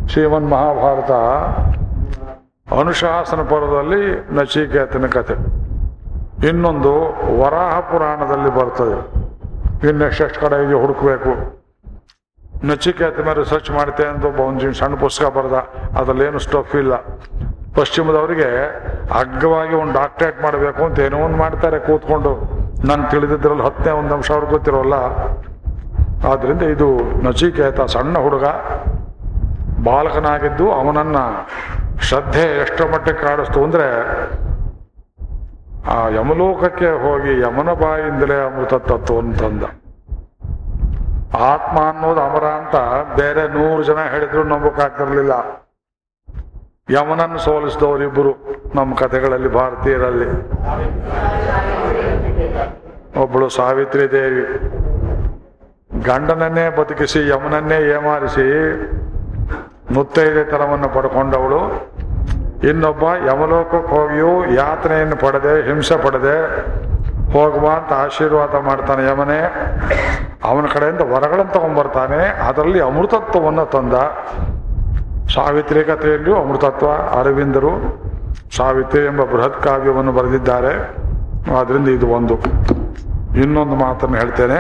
[0.09, 1.13] ಶ್ರೀಮನ್ ಮಹಾಭಾರತ
[2.81, 4.03] ಅನುಶಾಸನ ಪರ್ವದಲ್ಲಿ
[4.35, 5.35] ನಚಿಕೇತನ ಕಥೆ.
[6.49, 6.93] ಇನ್ನೊಂದು
[7.41, 8.99] ವರಾಹ ಪುರಾಣದಲ್ಲಿ ಬರ್ತದೆ.
[9.89, 11.58] ಇನ್ನೆಷ್ಟೆಷ್ಟು ಕಡೆಗೆ ಹುಡುಕಬೇಕು ಹುಡುಕ್ಬೇಕು?
[12.65, 15.57] ನಚಿಕೇತ ಮೇಲೆ ರಿಸರ್ಚ್ ಮಾಡ್ತೇನೆ ಅಂತ ಒಬ್ಬ ಒಂದು ಸಣ್ಣ ಪುಸ್ತಕ ಬರೆದ,
[16.01, 16.95] ಅದರಲ್ಲೇನು ಸ್ಟಫ್ ಇಲ್ಲ.
[17.77, 18.49] ಪಶ್ಚಿಮದವರಿಗೆ
[19.21, 22.33] ಅಗ್ಗವಾಗಿ ಒಂದು ಡಾಕ್ಟ್ರೇಟ್ ಮಾಡಬೇಕು ಅಂತ ಏನೋ ಒಂದು ಮಾಡ್ತಾರೆ ಕೂತ್ಕೊಂಡು.
[22.89, 24.97] ನಾನು ತಿಳಿದಿದ್ದರಲ್ಲಿ ಹತ್ತನೇ ಒಂದು ಅಂಶ ಅವ್ರಿಗೆ ಗೊತ್ತಿರೋಲ್ಲ.
[26.31, 26.89] ಆದ್ದರಿಂದ ಇದು
[27.27, 28.47] ನಚಿಕೇತ ಸಣ್ಣ ಹುಡುಗ
[29.89, 31.19] ಬಾಲಕನಾಗಿದ್ದು ಅವನನ್ನ
[32.07, 33.87] ಶ್ರದ್ಧೆ ಎಷ್ಟರ ಮಟ್ಟಕ್ಕೆ ಕಾಡಿಸ್ತು ಅಂದರೆ
[35.95, 39.65] ಆ ಯಮಲೋಕಕ್ಕೆ ಹೋಗಿ ಯಮನ ಬಾಯಿಂದಲೇ ಅಮೃತ ತತ್ವವನ್ನು ತಂದ
[41.37, 42.77] ಆತ್ಮ ಅನ್ನೋದು ಅಮರ ಅಂತ
[43.17, 45.33] ಬೇರೆ ನೂರು ಜನ ಹೇಳಿದ್ರು ನಂಬಕ್ಕಾಗ್ತಿರ್ಲಿಲ್ಲ.
[46.91, 48.33] ಯಮನನ್ನು ಸೋಲಿಸಿದವರಿಬ್ಬರು
[48.75, 50.29] ನಮ್ಮ ಕಥೆಗಳಲ್ಲಿ, ಭಾರತೀಯರಲ್ಲಿ.
[53.19, 54.45] ಒಬ್ಬಳು ಸಾವಿತ್ರಿ ದೇವಿ.
[56.05, 58.47] ಗಂಡನನ್ನೇ ಬದುಕಿಸಿ, ಯಮನನ್ನೇ ಏಮಾರಿಸಿ
[59.93, 61.61] ಮುತ್ತೈದೆ ತನವನ್ನು ಪಡ್ಕೊಂಡವಳು.
[62.69, 66.37] ಇನ್ನೊಬ್ಬ ಯಮಲೋಕಕ್ಕೆ ಹೋಗಿಯೂ ಯಾತನೆಯನ್ನು ಪಡೆದೆ, ಹಿಂಸೆ ಪಡೆದೆ
[67.33, 69.41] ಹೋಗುವ ಅಂತ ಆಶೀರ್ವಾದ ಮಾಡ್ತಾನೆ ಯಮನೆ.
[70.45, 73.95] ಅವನ ಕಡೆಯಿಂದ ವರಗಳನ್ನು ತಗೊಂಡ್ಬರ್ತಾನೆ ಅದರಲ್ಲಿ ಅಮೃತತ್ವವನ್ನು ತಂದ.
[75.35, 76.87] ಸಾವಿತ್ರಿ ಕಥೆಯಲ್ಲಿಯೂ ಅಮೃತತ್ವ,
[77.21, 77.71] ಅರವಿಂದರು,
[78.57, 80.97] ಸಾವಿತ್ರಿ ಎಂಬ ಬೃಹತ್ ಕಾವ್ಯವನ್ನು ಬರೆದಿದ್ದಾರೆ.
[81.59, 82.35] ಆದ್ರಿಂದ ಇದು ಒಂದು.
[83.41, 84.59] ಇನ್ನೊಂದು ಮಾತನ್ನು ಹೇಳ್ತೇನೆ.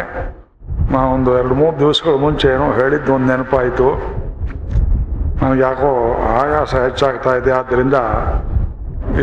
[0.92, 3.88] ನಾ ಒಂದು ಎರಡು ಮೂರು ದಿವಸಗಳ ಮುಂಚೆ ಏನೋ ಹೇಳಿದ್ದು ಒಂದು ನೆನಪಾಯಿತು.
[5.42, 7.52] ನನಗೆ ಯಾಕೋ ಆಯಾಸ ಹೆಚ್ಚಾಗ್ತಾ ಇದೆ.
[7.52, 7.94] ಆದ್ದರಿಂದ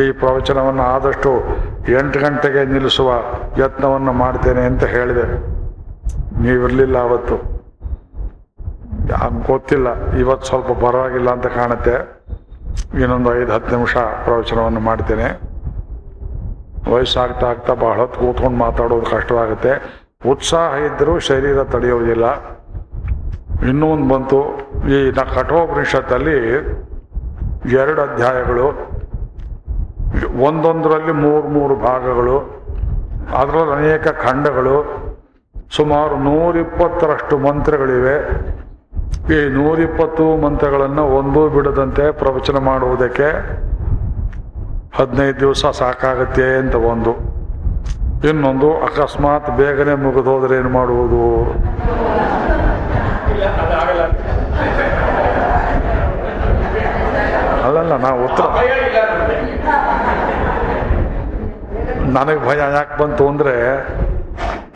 [0.08, 1.30] ಈ ಪ್ರವಚನವನ್ನು ಆದಷ್ಟು
[1.92, 3.12] ಎಂಟು ಗಂಟೆಗೆ ನಿಲ್ಲಿಸುವ
[3.58, 5.26] ಯತ್ನವನ್ನು ಮಾಡ್ತೇನೆ ಅಂತ ಹೇಳಿದೆ.
[6.42, 7.36] ನೀವಿರಲಿಲ್ಲ ಅವತ್ತು.
[9.48, 11.96] ಗೊತ್ತಿಲ್ಲ, ಇವತ್ತು ಸ್ವಲ್ಪ ಪರವಾಗಿಲ್ಲ ಅಂತ ಕಾಣುತ್ತೆ.
[13.02, 15.28] ಇನ್ನೊಂದು ಐದು, ಹತ್ತು ನಿಮಿಷ ಪ್ರವಚನವನ್ನು ಮಾಡ್ತೇನೆ.
[16.94, 19.72] ವಯಸ್ಸಾಗ್ತಾ ಆಗ್ತಾ ಬಹಳ ಹೊತ್ತು ಕೂತ್ಕೊಂಡು ಮಾತಾಡೋದು ಕಷ್ಟವಾಗುತ್ತೆ.
[20.30, 22.26] ಉತ್ಸಾಹ ಇದ್ದರೂ ಶರೀರ ತಡೆಯೋದಿಲ್ಲ.
[23.70, 24.40] ಇನ್ನೂ ಒಂದು ಬಂತು,
[24.90, 26.38] ಈ ನ ಕಠೋಪನಿಷತ್ತಲ್ಲಿ
[27.74, 28.95] ಎರಡು ಅಧ್ಯಾಯಗಳು
[30.47, 32.38] ಒಂದೊಂದರಲ್ಲಿ ಮೂರು ಮೂರು ಭಾಗಗಳು,
[33.38, 34.76] ಅದರಲ್ಲಿ ಅನೇಕ ಖಂಡಗಳು,
[35.76, 38.18] ಸುಮಾರು ನೂರಿಪ್ಪತ್ತರಷ್ಟು ಮಂತ್ರಗಳಿವೆ.
[39.36, 43.30] ಈ ನೂರಿಪ್ಪತ್ತು ಮಂತ್ರಗಳನ್ನು ಒಂದೂ ಬಿಡದಂತೆ ಪ್ರವಚನ ಮಾಡುವುದಕ್ಕೆ
[44.98, 47.14] ಹದಿನೈದು ದಿವಸ ಸಾಕಾಗತ್ತೆ ಅಂತ ಒಂದು.
[48.30, 51.23] ಇನ್ನೊಂದು, ಅಕಸ್ಮಾತ್ ಬೇಗನೆ ಮುಗಿದೋದ್ರೆ ಏನು ಮಾಡುವುದು?
[57.65, 59.36] ಅಲ್ಲಲ್ಲ ನಾವು ಉತ್ತರ ಭಯ ಇಲ್ಲ ನಮ್ಗೆ.
[62.16, 63.56] ನನಗೆ ಭಯ ಯಾಕೆ ಬಂತು ಅಂದ್ರೆ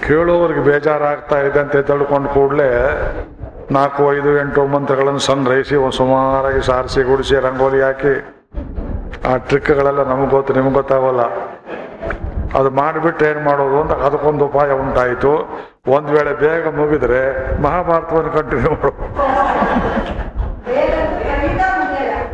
[0.08, 2.70] ಕೇಳೋರಿಗೆ ಬೇಜಾರಾಗ್ತಾ ಇದೆ ಅಂತ ತಿಳ್ಕೊಂಡು ಕೂಡಲೇ
[3.72, 8.14] ನಾಲ್ಕು ಐದು ಎಂಟು ಮಂತ್ರಗಳನ್ನು ಸಂಗ್ರಹಿಸಿ ಒಂದು ಸುಮಾರಾಗಿ ಸಾರಿಸಿ ಗುಡಿಸಿ ರಂಗೋಲಿ ಹಾಕಿ
[9.30, 11.24] ಆ ಟ್ರಿಕ್ಗಳೆಲ್ಲ ನಮಗೆ ಗೊತ್ತು ನಿಮ್ಗೆ ಗೊತ್ತಾಗಲ್ಲ.
[12.60, 15.34] ಅದು ಮಾಡಿಬಿಟ್ಟು ಏನು ಮಾಡೋದು ಅಂತ ಅದಕ್ಕೊಂದು ಉಪಾಯ ಉಂಟಾಯಿತು.
[15.88, 17.22] ಒಂದ್ ವೇಳೆ ಬೇಗ ಮುಗಿದ್ರೆ
[17.62, 18.94] ಮಹಾಭಾರತವನ್ನು ಕಂಟಿನ್ಯೂ ಮಾಡು.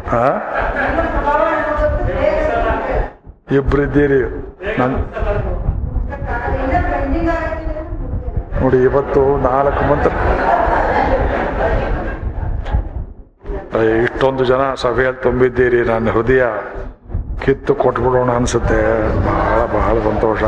[0.10, 0.26] ಹಾ
[3.52, 4.22] ಇಬ್ಬರಿದ್ದೀರಿ
[4.80, 4.94] ನನ್
[8.62, 10.12] ನೋಡಿ, ಇವತ್ತು ನಾಲ್ಕು ಮಂತ್ರ.
[14.04, 15.86] ಇಷ್ಟೊಂದು ಜನ ಸಭೆಯಲ್ಲಿ ತುಂಬಿದ್ದೀರಿ.
[15.86, 16.44] ನನ್ನ ಹೃದಯ
[17.46, 18.82] ಕಿತ್ತು ಕೊಟ್ಬಿಡೋಣ ಅನ್ಸುತ್ತೆ.
[19.26, 20.44] ಬಹಳ ಬಹಳ ಸಂತೋಷ.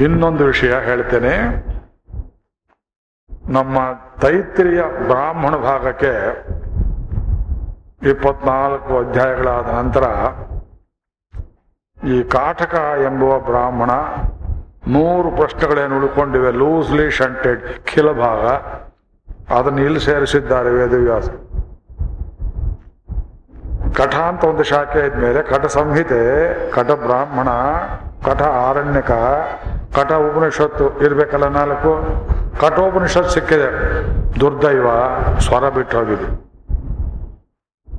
[0.00, 1.34] ಇನ್ನೊಂದು ವಿಷಯ ಹೇಳ್ತೇನೆ.
[3.50, 3.78] ನಮ್ಮ
[4.20, 6.12] ತೈತ್ರಿಯ ಬ್ರಾಹ್ಮಣ ಭಾಗಕ್ಕೆ
[8.10, 10.04] ಇಪ್ಪತ್ನಾಲ್ಕು ಅಧ್ಯಾಯಗಳಾದ ನಂತರ
[12.06, 12.74] ಈ ಕಾಟಕ
[13.04, 13.90] ಎಂಬುವ ಬ್ರಾಹ್ಮಣ
[14.90, 16.50] ಮೂರು ಪ್ರಶ್ನೆಗಳೇನು ಉಳ್ಕೊಂಡಿವೆ?
[16.50, 17.62] ಲೂಸ್ಲಿ ಶಂಟೆಡ್
[18.18, 18.44] ಭಾಗ.
[19.58, 21.28] ಅದನ್ನು ಇಲ್ಲಿ ಸೇರಿಸಿದ್ದಾರೆ ವೇದವ್ಯಾಸ.
[23.98, 26.22] ಕಠ ಅಂತ ಒಂದು ಶಾಖೆ ಇದ್ಮೇಲೆ ಕಠ ಸಂಹಿತೆ,
[26.70, 27.48] ಕಠ ಬ್ರಾಹ್ಮಣ,
[28.26, 29.10] ಕಠ ಆರಣ್ಯಕ,
[29.98, 31.92] ಕಠ ಉಪನಿಷತ್ತು ಇರ್ಬೇಕಲ್ಲ ನಾಲ್ಕು?
[32.60, 33.68] ಕಠೋಪನಿಷತ್ ಸಿಕ್ಕಿದೆ.
[34.40, 34.86] ದುರ್ದೈವ,
[35.38, 36.26] ಸ್ವರ ಬಿಟ್ಟು ಹೋಗಿದೆ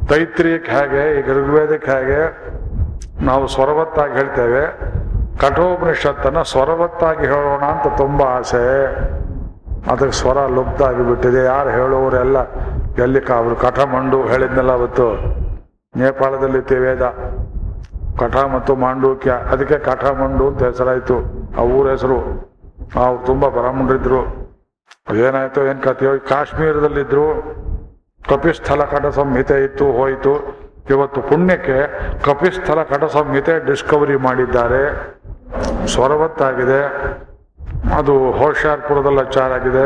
[0.07, 2.21] ತೈತ್ರಿಯಕ್ಕೆ ಹೇಗೆ, ಈಗ ಋಗ್ವೇದಕ್ಕೆ ಹೇಗೆ
[3.21, 4.67] ನಾವು ಸ್ವರವತ್ತಾಗಿ ಹೇಳ್ತೇವೆ.
[5.37, 8.85] ಕಠೋಪನಿಷತ್ತನ್ನು ಸ್ವರವತ್ತಾಗಿ ಹೇಳೋಣ ಅಂತ ತುಂಬ ಆಸೆ.
[9.91, 11.45] ಅದಕ್ಕೆ ಸ್ವರ ಲುಪ್ತ ಆಗಿಬಿಟ್ಟಿದೆ.
[11.45, 12.37] ಯಾರು ಹೇಳೋರೆಲ್ಲ
[13.03, 15.13] ಎಲ್ಲಿ ಅವರು ಕಠ ಮಂಡು ಹೇಳಿದ್ನೆಲ್ಲ ಅವತ್ತು.
[15.95, 17.01] ನೇಪಾಳದಲ್ಲಿ ವೇದ.
[18.19, 19.31] ಕಠ ಮತ್ತು ಮಾಂಡೂಕ್ಯ.
[19.31, 21.15] ಅದಕ್ಕೆ ಕಠ ಮಂಡು ಅಂತ ಹೆಸರಾಯಿತು.
[21.57, 22.15] ಆ ಊರ ಹೆಸರು.
[22.95, 24.47] ಅವ್ರು ತುಂಬ ಬ್ರಾಹ್ಮಣರಿದ್ರು
[25.15, 26.19] ಏನಾಯ್ತು ಏನು ಕಥೆಯೋ.
[26.19, 27.43] ಕಾಶ್ಮೀರದಲ್ಲಿದ್ದರು
[28.29, 30.66] ಕಪಿಸ್ಥಲ ಕಠ ಸಂಹಿತೆ ಇತ್ತು, ಹೋಯಿತು.
[30.89, 31.77] ಇವತ್ತು ಪುಣ್ಯಕ್ಕೆ
[32.23, 34.81] ಕಪಿಸ್ಥಲ ಕಟ ಸಂಹಿತೆ ಡಿಸ್ಕವರಿ ಮಾಡಿದ್ದಾರೆ.
[35.87, 36.81] ಸ್ವರವತ್ತಾಗಿದೆ.
[37.97, 39.85] ಅದು ಹೋಶಿಯಾರ್ಪುರದಲ್ಲಿ ಅಚ್ಚಾರಾಗಿದೆ.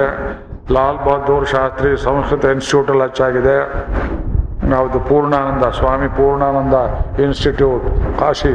[0.73, 3.57] ಲಾಲ್ ಬಹದ್ದೂರ್ ಶಾಸ್ತ್ರಿ ಸಂಸ್ಕೃತ ಇನ್ಸ್ಟಿಟ್ಯೂಟಲ್ಲಿ ಅಚ್ಚಾಗಿದೆ.
[4.71, 6.73] ಯಾವುದು ಪೂರ್ಣಾನಂದ, ಸ್ವಾಮಿ ಪೂರ್ಣಾನಂದ
[7.19, 7.85] ಇನ್ಸ್ಟಿಟ್ಯೂಟ್,
[8.19, 8.53] ಕಾಶಿ.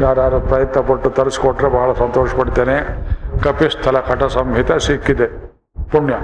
[0.00, 2.76] ಯಾರ್ಯಾರು ಪ್ರಯತ್ನ ಪಟ್ಟು ತರಿಸ್ಕೊಟ್ರೆ ಬಹಳ ಸಂತೋಷ ಪಡ್ತೇನೆ
[3.44, 5.26] ಕಪಿಸ್ಥಲ ಕಟ ಸಂಹಿತೆ ಸಿಕ್ಕಿದೆ.
[5.92, 6.14] ಪುಣ್ಯ.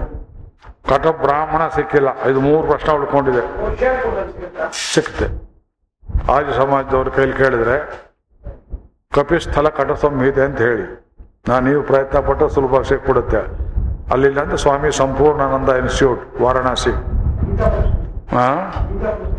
[0.88, 2.10] ಕಟ ಬ್ರಾಹ್ಮಣ ಸಿಕ್ಕಿಲ್ಲ.
[2.30, 3.42] ಇದು ಮೂರು ಪ್ರಶ್ನೆ ಉಳ್ಕೊಂಡಿದೆ.
[4.94, 5.26] ಸಿಕ್ತೆ
[6.32, 7.76] ಆರ್ಯ ಸಮಾಜದವ್ರ ಕೈಲಿ ಕೇಳಿದ್ರೆ,
[9.14, 10.84] ಕಪಿಸ್ಥಲ ಕಟ ಸಂಹಿತೆ ಅಂತ ಹೇಳಿ.
[11.48, 13.40] ನಾನು ನೀವು ಪ್ರಯತ್ನ ಪಟ್ಟು ಸುಲಭ ಸಿಕ್ಬಿಡುತ್ತೆ.
[14.12, 16.92] ಅಲ್ಲಿಲ್ಲ ಅಂತ ಸ್ವಾಮಿ ಸಂಪೂರ್ಣಾನಂದ ಇನ್ಸ್ಟಿಟ್ಯೂಟ್, ವಾರಣಾಸಿ.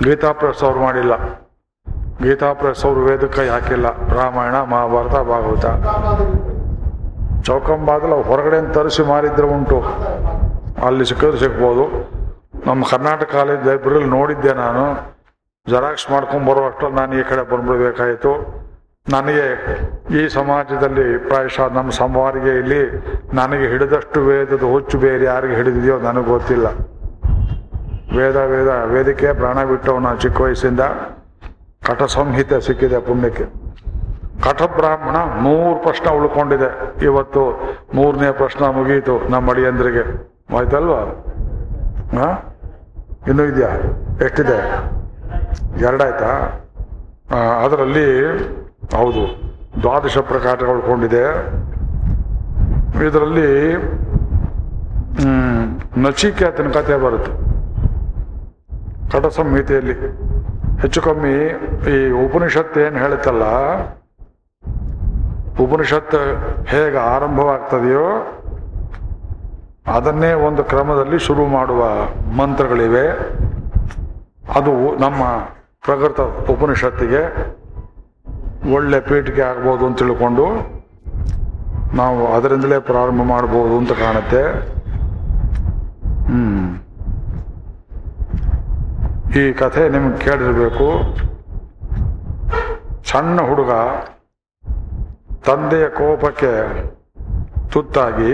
[0.05, 1.13] ಗೀತಾ ಪ್ರೆಸ್ ಅವ್ರು ಮಾಡಿಲ್ಲ.
[2.23, 3.87] ಗೀತಾ ಪ್ರೆಸ್ ಅವರು ವೇದಕ್ಕೆ ಹಾಕಿಲ್ಲ.
[4.19, 5.65] ರಾಮಾಯಣ, ಮಹಾಭಾರತ, ಭಾಗವತ.
[7.47, 9.79] ಚೌಕಂಬಾದಲ್ಲಿ ಹೊರಗಡೆ ತರಿಸಿ ಮಾರಿದ್ರೆ ಉಂಟು.
[10.81, 11.83] ಅಲ್ಲಿ ಸಿಕ್ಕಿದ್ರೆ ಸಿಗ್ಬೋದು.
[12.65, 15.13] ನಮ್ಮ ಕರ್ನಾಟಕ ಕಾಲೇಜ್ ಲೈಬ್ರರಿಲಿ ನೋಡಿದ್ದೆ ನಾನು.
[15.69, 18.63] ಜೆರಾಕ್ಸ್ ಮಾಡ್ಕೊಂಡು ಬರೋ ಅಷ್ಟರಲ್ಲಿ ನಾನು ಈ ಕಡೆ ಬಂದ್ಬಿಡ್ಬೇಕಾಯಿತು.
[19.09, 19.45] ನನಗೆ
[20.19, 22.81] ಈ ಸಮಾಜದಲ್ಲಿ ಪ್ರಾಯಶಃ ನಮ್ಮ ಸಂವಾರಿಗೆ ಇಲ್ಲಿ
[23.33, 26.67] ನನಗೆ ಹಿಡಿದಷ್ಟು ವೇದದ ಹುಚ್ಚು ಬೇರೆ ಯಾರಿಗೆ ಹಿಡಿದಿದೆಯೋ ನನಗೆ ಗೊತ್ತಿಲ್ಲ.
[28.17, 30.79] ವೇದ ವೇದ, ವೇದಿಕೆ ಪ್ರಾಣ ಬಿಟ್ಟವನ ಚಿಕ್ಕ ವಯಸ್ಸಿಂದ.
[31.83, 33.43] ಕಠ ಸಂಹಿತೆ ಸಿಕ್ಕಿದೆ ಪುಣ್ಯಕ್ಕೆ.
[34.43, 37.03] ಕಠ ಬ್ರಾಹ್ಮಣ ಮೂರು ಪ್ರಶ್ನೆ ಉಳ್ಕೊಂಡಿದೆ.
[37.05, 37.59] ಇವತ್ತು
[37.93, 40.32] ಮೂರನೇ ಪ್ರಶ್ನೆ ಮುಗಿಯಿತು ನಮ್ಮ ಅಡಿಯಂದ್ರಿಗೆ.
[40.49, 41.01] ಆಯ್ತಲ್ವಾ?
[42.17, 42.27] ಹಾ?
[43.27, 43.71] ಇನ್ನೂ ಇದೆಯಾ?
[44.25, 44.57] ಎಷ್ಟಿದೆ?
[45.87, 46.31] ಎರಡಾಯ್ತಾ?
[47.63, 48.07] ಅದರಲ್ಲಿ,
[48.97, 49.23] ಹೌದು,
[49.81, 51.23] ದ್ವಾದಶ ಪ್ರಕಾರಗಳು ಉಳ್ಕೊಂಡಿದೆ
[53.07, 53.49] ಇದರಲ್ಲಿ
[56.03, 57.31] ನಚಿಕೇತನ ಕಥೆ ಬರುತ್ತೆ.
[59.11, 59.95] ಕಟ ಸಂಹಿತೆಯಲ್ಲಿ
[60.81, 61.35] ಹೆಚ್ಚು ಕಮ್ಮಿ
[61.93, 63.43] ಈ ಉಪನಿಷತ್ತು ಏನು ಹೇಳುತ್ತಲ್ಲ,
[65.63, 66.21] ಉಪನಿಷತ್ತು
[66.71, 68.05] ಹೇಗೆ ಆರಂಭವಾಗ್ತದೆಯೋ
[69.85, 71.83] ಅದನ್ನೇ ಒಂದು ಕ್ರಮದಲ್ಲಿ ಶುರು ಮಾಡುವ
[72.37, 73.07] ಮಂತ್ರಗಳಿವೆ.
[74.59, 75.23] ಅದು ನಮ್ಮ
[75.85, 76.19] ಪ್ರಕೃತ
[76.51, 77.21] ಉಪನಿಷತ್ತಿಗೆ
[78.75, 80.45] ಒಳ್ಳೆ ಪೀಠಿಗೆ ಆಗ್ಬೋದು ಅಂತ ತಿಳ್ಕೊಂಡು
[81.95, 84.43] ನಾವು ಅದರಿಂದಲೇ ಪ್ರಾರಂಭ ಮಾಡ್ಬೋದು ಅಂತ ಕಾಣುತ್ತೆ.
[89.41, 90.87] ಈ ಕಥೆ ನಿಮ್ಗೆ ಕೇಳಿರಬೇಕು.
[93.11, 93.71] ಸಣ್ಣ ಹುಡುಗ
[95.45, 96.51] ತಂದೆಯ ಕೋಪಕ್ಕೆ
[97.69, 98.33] ತುತ್ತಾಗಿ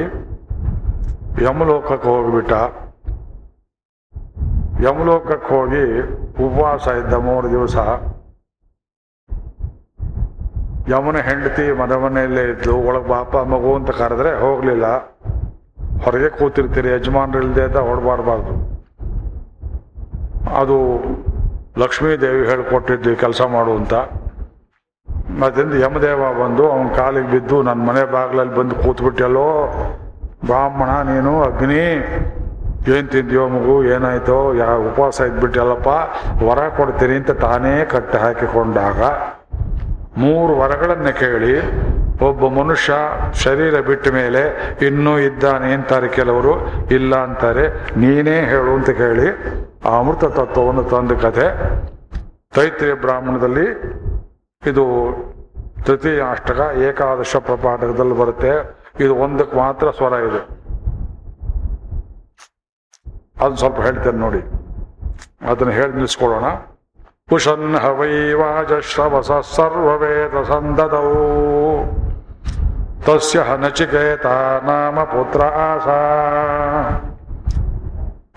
[1.45, 2.53] ಯಮಲೋಕಕ್ಕೆ ಹೋಗ್ಬಿಟ್ಟ.
[4.85, 5.83] ಯಮಲೋಕಕ್ಕೆ ಹೋಗಿ
[6.45, 7.77] ಉಪವಾಸ ಇದ್ದ ಮೂರು ದಿವಸ.
[10.91, 14.87] ಯಮನ ಹೆಂಡತಿ ಮನೆ ಮನೆಯಲ್ಲೇ ಇದ್ದು, ಒಳಗೆ ಬಾಪ, ಮಗು ಅಂತ ಕರೆದ್ರೆ ಹೋಗಲಿಲ್ಲ.
[16.03, 18.53] ಹೊರಗೆ ಕೂತಿರ್ತೀರಿ, ಯಜಮಾನ್ರು ಇಲ್ಲದೆ ಅಂತ ಹೊಡಬಾರ್ಬಾರ್ದು
[20.61, 20.77] ಅದು
[21.79, 23.93] ಲಕ್ಷ್ಮೀ ದೇವಿ ಹೇಳ್ಕೊಟ್ಟಿದ್ದು ಕೆಲಸ ಮಾಡು ಅಂತ.
[25.45, 29.47] ಅದರಿಂದ ಯಮದೇವ ಬಂದು, ಅವನ ಕಾಲಿಗೆ ಬಿದ್ದು ನನ್ನ ಮನೆ ಬಾಗಿಲಲ್ಲಿ ಬಂದು ಕೂತ್ಬಿಟ್ಟಲ್ಲೋ
[30.47, 31.83] ಬ್ರಾಹ್ಮಣ, ನೀನು ಅಗ್ನಿ
[32.95, 35.89] ಏನ್ ತಿಂದ್ಯೋ ಮಗು ಏನಾಯ್ತೋ, ಯಾ ಉಪವಾಸ ಇದ್ಬಿಟ್ಟಲ್ಲಪ್ಪ,
[36.47, 39.01] ವರ ಕೊಡ್ತೀನಿ ಅಂತ ತಾನೇ ಕಟ್ಟಿ ಹಾಕಿಕೊಂಡಾಗ
[40.23, 41.53] ಮೂರು ವರಗಳನ್ನು ಕೇಳಿ,
[42.27, 42.93] ಒಬ್ಬ ಮನುಷ್ಯ
[43.43, 44.41] ಶರೀರ ಬಿಟ್ಟ ಮೇಲೆ
[44.87, 46.53] ಇನ್ನೂ ಇದ್ದಾನೆ ಅಂತಾರೆ ಕೆಲವರು,
[46.97, 47.65] ಇಲ್ಲ ಅಂತಾರೆ,
[48.01, 49.27] ನೀನೇ ಹೇಳು ಅಂತ ಕೇಳಿ
[49.89, 51.47] ಆ ಅಮೃತ ತತ್ವವನ್ನು ತಂದ ಕಥೆ,
[52.57, 53.67] ತೈತ್ರಿಯ ಬ್ರಾಹ್ಮಣದಲ್ಲಿ
[54.63, 54.85] ಇದು
[55.85, 58.53] ತೃತೀಯ ಅಷ್ಟಕ ಏಕಾದಶ ಪ್ರಪಾಠಕದಲ್ಲಿ ಬರುತ್ತೆ.
[58.99, 60.59] ಇದು ಒಂದಕ್ಕೆ ಮಾತ್ರ ಸ್ವರ ಇದೆ.
[63.45, 64.41] ಅದು ಸ್ವಲ್ಪ ಹೇಳ್ತೇನೆ ನೋಡಿ.
[65.49, 66.43] ಅದನ್ನು ಹೇಳಿ ನಿಲ್ಲಿಸ್ಕೊಳ್ಳೋಣ.
[67.29, 71.13] ಕುಶನ್ ಹವೈವಾಜ ಶ್ರವಸ ಸರ್ವವೇದ ಸಂದದೌ.
[73.01, 74.25] ತಸ್ಯ ಹ ನಚಿಕೇತ
[74.63, 75.99] ನಾಮ ಪುತ್ರ ಆಸಾ.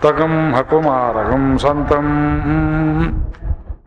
[0.01, 2.07] ತಗಂ ಹಕುಮಾರಗಂ ಸಂತಂ.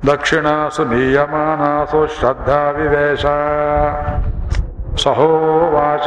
[0.07, 3.27] ದಕ್ಷಿಣಾಸು ನೀಯಮಾನಾಸು ಶ್ರದ್ಧಾ ವಿವೇಶ.
[4.97, 6.07] सहोवाच।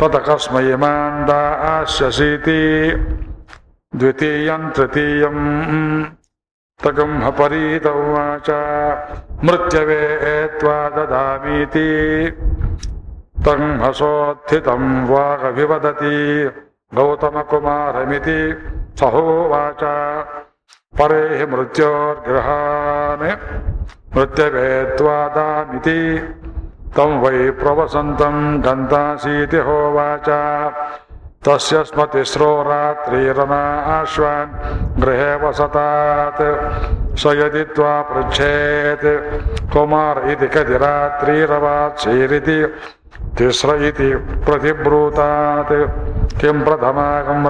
[0.00, 2.62] ततकस्मयिमान् दास्यसीति
[3.96, 6.04] द्वितीयं तृतीयम्
[6.84, 8.50] तगम्हपरीत उवाच।
[9.44, 11.88] मृत्यवे त्वा ददामीति
[13.46, 16.50] तंहसोत्थितं वागभिवदति।
[16.94, 18.62] गौतमकुमारमिति
[19.00, 19.82] सहोवाच।
[20.98, 23.26] परे हि मृत्योर्गृहान्।
[24.16, 26.18] मृत्यवे त्वादामिति
[26.96, 30.28] तं वै प्रवसन्तं दन्तासीति होवाच।
[31.44, 42.74] तस्य स्मतिस्रो रात्रिरना आश्वान्, गृहे वसतात्। स यदि त्वा पृच्छेत्, कुमार इति कति रात्रिरवात्सीरिति
[43.38, 43.68] तिस्र
[44.44, 45.62] प्रतिब्रूता
[46.40, 47.42] किं प्रथमाकं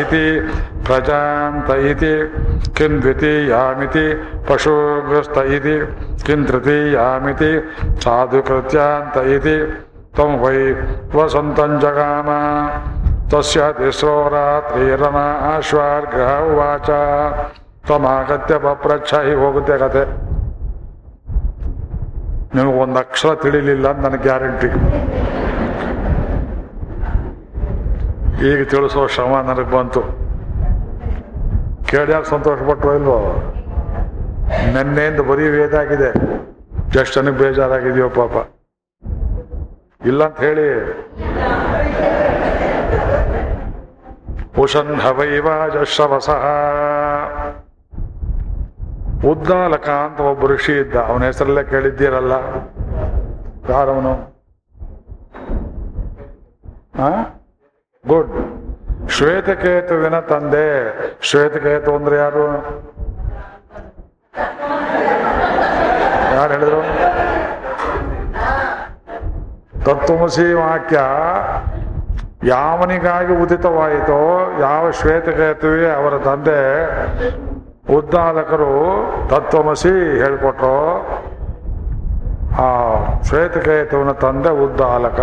[0.00, 0.40] इति
[0.86, 2.14] प्रजान्त इति,
[2.78, 4.06] किं द्वितीयामिति
[4.50, 5.76] पशुग्रस्त इति,
[6.26, 9.56] किं तृतीयामिति साधुकृत्यान्त इति,
[10.16, 10.72] त्वं वै
[11.14, 12.28] वसन्तं जगाम।
[13.28, 15.60] तस्य तिस्रो रात्रिरना
[16.38, 16.90] उवाच।
[17.86, 19.34] त्वमागत्य पप्रच्छ हि
[19.78, 20.27] कथे
[22.54, 24.66] ನಿಮಗೆ ಒಂದು ಅಕ್ಷರ ತಿಳಿಲಿಲ್ಲ ಅಂತ ನನಗೆ ಗ್ಯಾರಂಟಿ.
[28.50, 30.02] ಈಗ ತಿಳಿಸೋ ಶ್ರಮ ನನಗೆ ಬಂತು.
[31.86, 33.18] ಕೇಳ್ಯಾಕ ಸಂತೋಷ ಪಟ್ಟರು ಇಲ್ವೋ?
[34.74, 36.10] ನೆನ್ನೆಯಿಂದ ಬರೀ ವೇದಾಗಿದೆ.
[36.90, 38.34] ಜಸ್ಟ್ ನನಗೆ ಬೇಜಾರಾಗಿದೆಯೋ ಪಾಪ.
[40.06, 40.66] ಇಲ್ಲ ಅಂತ ಹೇಳಿ
[44.58, 46.44] ಉಷನ್ ಹವೈವಾಜಶ್ರವಸಃ
[49.26, 50.96] ಉದ್ದಾಲಕ ಅಂತ ಒಬ್ಬ ಋಷಿ ಇದ್ದ.
[50.96, 52.32] ಅವನ ಹೆಸರಲ್ಲೇ ಕೇಳಿದ್ದೀರಲ್ಲ?
[53.70, 54.38] ಯಾರವನು?
[58.08, 58.32] ಗುಡ್.
[59.10, 60.68] ಶ್ವೇತಕೇತುವಿನ ತಂದೆ.
[61.22, 62.46] ಶ್ವೇತಕೇತು ಅಂದ್ರೆ ಯಾರು?
[66.34, 66.82] ಯಾರು ಹೇಳಿದ್ರು?
[69.84, 71.00] ತತ್ವಮಸಿ ವಾಕ್ಯ.
[72.44, 76.58] ಯಾವನಿಗಾಗಿ ಉದಿತವಾಯಿತೋ, ಯಾವ ಶ್ವೇತಕೇತುವೆ ಅವರ ತಂದೆ.
[77.96, 81.00] ಉದ್ದಾಲಕರು ತತ್ವಮಸಿ ಹೇಳ್ಕೊಟ್ರು.
[82.62, 85.20] ಆ ಶ್ವೇತಕೇತುವಿನ ತಂದೆ ಉದ್ದಾಲಕ.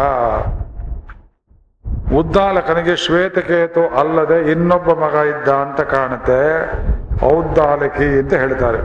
[2.13, 6.71] ಉದ್ದಾಲಕನಿಗೆ ಶ್ವೇತಕೇತು ಅಲ್ಲದೆ ಇನ್ನೊಬ್ಬ ಮಗ ಇದ್ದ ಅಂತ ಕಾಣುತ್ತೆ.
[7.25, 8.77] ಔದ್ದಾಲಕಿ ಅಂತ ಹೇಳ್ತಾರೆ.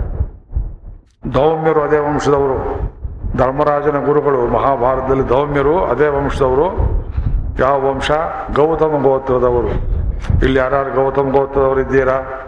[1.34, 2.90] ದೌಮ್ಯರು ಅದೇ ವಂಶದವರು.
[3.38, 6.66] ಧರ್ಮರಾಜನ ಗುರುಗಳು, ಮಹಾಭಾರತದಲ್ಲಿ ದೌಮ್ಯರು, ಅದೇ ವಂಶದವರು.
[7.58, 8.10] ಯಾವ ವಂಶ?
[8.56, 9.68] ಗೌತಮ ಗೋತ್ರದವರು.
[10.44, 12.46] ಇಲ್ಲಿ ಯಾರ್ಯಾರು ಗೌತಮ ಗೋತ್ರದವರು ಇದ್ದೀರಾ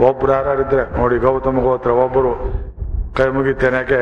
[0.00, 2.32] ಒಬ್ರು ಯಾರಿದ್ರೆ ನೋಡಿ ಗೌತಮ ಗೋತ್ರ ಒಬ್ಬರು
[3.16, 4.00] ಕೈ ಮುಗಿತೇನೆಗೆ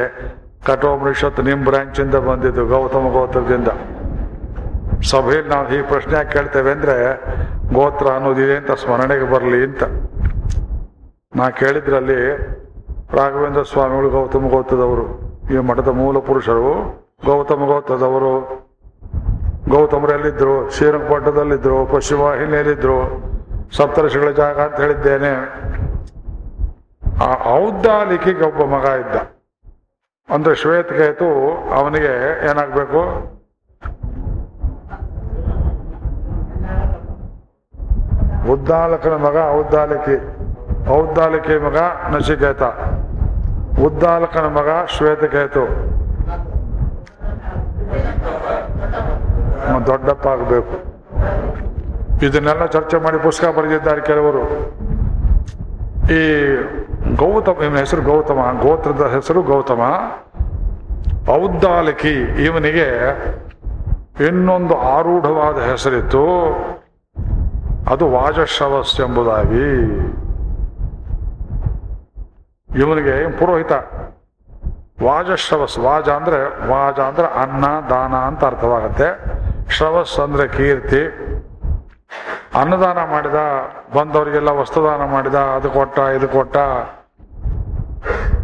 [0.66, 3.68] ಕಠೋಪನಿಷತ್ತು ನಿಮ್ಮ ಬ್ರಾಂಚಿಂದ ಬಂದಿದ್ದು ಗೌತಮ ಗೋತ್ರದಿಂದ.
[5.10, 6.96] ಸಭೆಯಲ್ಲಿ ನಾವು ಈ ಪ್ರಶ್ನೆ ಕೇಳ್ತೇವೆ ಅಂದ್ರೆ
[7.74, 9.84] ಗೋತ್ರ ಅನ್ನೋದಿದೆ ಅಂತ ಸ್ಮರಣೆಗೆ ಬರಲಿ ಅಂತ.
[11.36, 12.20] ನಾ ಕೇಳಿದ್ರಲ್ಲಿ
[13.12, 15.06] ರಾಘವೇಂದ್ರ ಸ್ವಾಮಿಗಳು ಗೌತಮ ಗೋತ್ರದವರು,
[15.54, 16.72] ಈ ಮಠದ ಮೂಲ ಪುರುಷರು
[17.26, 18.34] ಗೌತಮ ಗೋತ್ರದವರು.
[19.68, 20.70] ಗೌತಮರು ಎಲ್ಲಿದ್ರು?
[20.70, 22.98] ಶ್ರೀರಂಗಪಟ್ಟಣದಲ್ಲಿದ್ರು, ಪಶ್ಚಿಮ ವಾಹಿನಿಯಲ್ಲಿದ್ರು.
[23.76, 25.32] ಸಪ್ತರ್ಷಿಗಳ ಜಾಗ ಅಂತ ಹೇಳಿದ್ದೇನೆ.
[27.24, 29.16] ಆ ಔದ್ದಾಲಿಕಿಗೆ ಒಬ್ಬ ಮಗ ಇದ್ದ.
[30.28, 31.28] ಅಂದ್ರೆ ಶ್ವೇತಕೇತು
[31.74, 32.12] ಅವನಿಗೆ
[32.50, 33.00] ಏನಾಗ್ಬೇಕು?
[38.52, 40.16] ಉದ್ದಾಲಕನ ಮಗ ಔದ್ದಾಲಿಕಿ.
[40.90, 41.76] ಔದ್ದಾಲಿಕಿ ಮಗ
[42.14, 42.62] ನಶಿಕೇತ.
[43.86, 45.66] ಉದ್ದಾಲಕನ ಮಗ ಶ್ವೇತಕೇತು.
[45.66, 45.96] ಕೇತು
[49.86, 50.74] ದೊಡ್ಡಪ್ಪ ಆಗಬೇಕು
[52.26, 54.42] ಇದನ್ನೆಲ್ಲ ಚರ್ಚೆ ಮಾಡಿ ಪುಸ್ತಕ ಬರೆದಿದ್ದಾರೆ ಕೆಲವರು.
[56.12, 56.22] ಈ
[57.14, 59.80] ಗೌತಮ, ಇವನ ಹೆಸರು ಗೌತಮ, ಗೋತ್ರದ ಹೆಸರು ಗೌತಮ.
[61.30, 62.88] ಔದ್ದಾಲಕಿ, ಇವನಿಗೆ
[64.26, 66.46] ಇನ್ನೊಂದು ಆರೂಢವಾದ ಹೆಸರಿತ್ತು.
[67.90, 69.82] ಅದು ವಾಜಶ್ರವಸ್ ಎಂಬುದಾಗಿ.
[72.78, 73.72] ಇವನಿಗೆ ಪುರೋಹಿತ.
[75.02, 79.36] ವಾಜಶ್ರವಸ್ ವಾಜ ಅಂದ್ರೆ ವಾಜ ಅಂದ್ರೆ ಅನ್ನ, ದಾನ ಅಂತ ಅರ್ಥವಾಗುತ್ತೆ.
[79.70, 81.18] ಶ್ರವಸ್ ಅಂದ್ರೆ ಕೀರ್ತಿ.
[82.60, 83.34] ಅನ್ನದಾನ ಮಾಡಿದ,
[83.96, 86.56] ಬಂದವರಿಗೆಲ್ಲ ವಸ್ತುದಾನ ಮಾಡಿದ, ಅದು ಕೊಟ್ಟ, ಇದು ಕೊಟ್ಟ.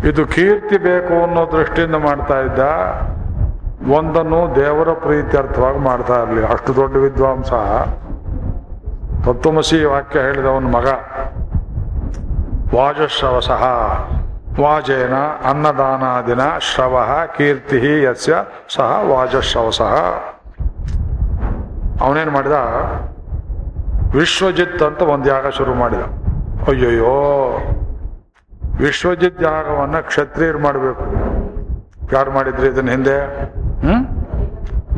[0.04, 2.58] ಇದು ಕೀರ್ತಿ ಬೇಕು ಅನ್ನೋ ದೃಷ್ಟಿಯಿಂದ ಮಾಡ್ತಾ ಇದ್ದ,
[3.92, 6.44] ಒಂದನ್ನು ದೇವರ ಪ್ರೀತ್ಯರ್ಥವಾಗಿ ಮಾಡ್ತಾ ಇರಲಿ.
[6.44, 7.52] ಅಷ್ಟು ದೊಡ್ಡ ವಿದ್ವಾಂಸ.
[9.24, 10.86] ತತ್ವಮಸಿ ವಾಕ್ಯ ಹೇಳಿದ ಅವನ ಮಗ.
[12.78, 13.64] ವಾಜಶ್ರವಸಃ.
[14.60, 15.14] ವಾಜೇನ
[15.48, 18.44] ಅನ್ನದಾನಾದಿನ ಶ್ರವ ಕೀರ್ತಿ ಯಸ್ಯ
[18.74, 19.94] ಸಹ ವಾಜಶ್ರವಸಃ.
[22.00, 22.52] ಅವನೇನು ಮಾಡಿದ?
[24.14, 26.00] ವಿಶ್ವಜಿತ್ ಅಂತ ಒಂದು ಯಾಗ ಶುರು ಮಾಡಿದ.
[26.68, 27.12] ಅಯ್ಯಯ್ಯೋ,
[28.76, 31.04] ವಿಶ್ವಜಿತ್ ಯಾಗವನ್ನ ಕ್ಷತ್ರಿಯರು ಮಾಡಬೇಕು.
[32.12, 33.20] ಯಾರು ಮಾಡಿದ್ರಿ ಇದನ್ನ ಹಿಂದೆ?
[33.80, 34.06] ಹ್ಮ್?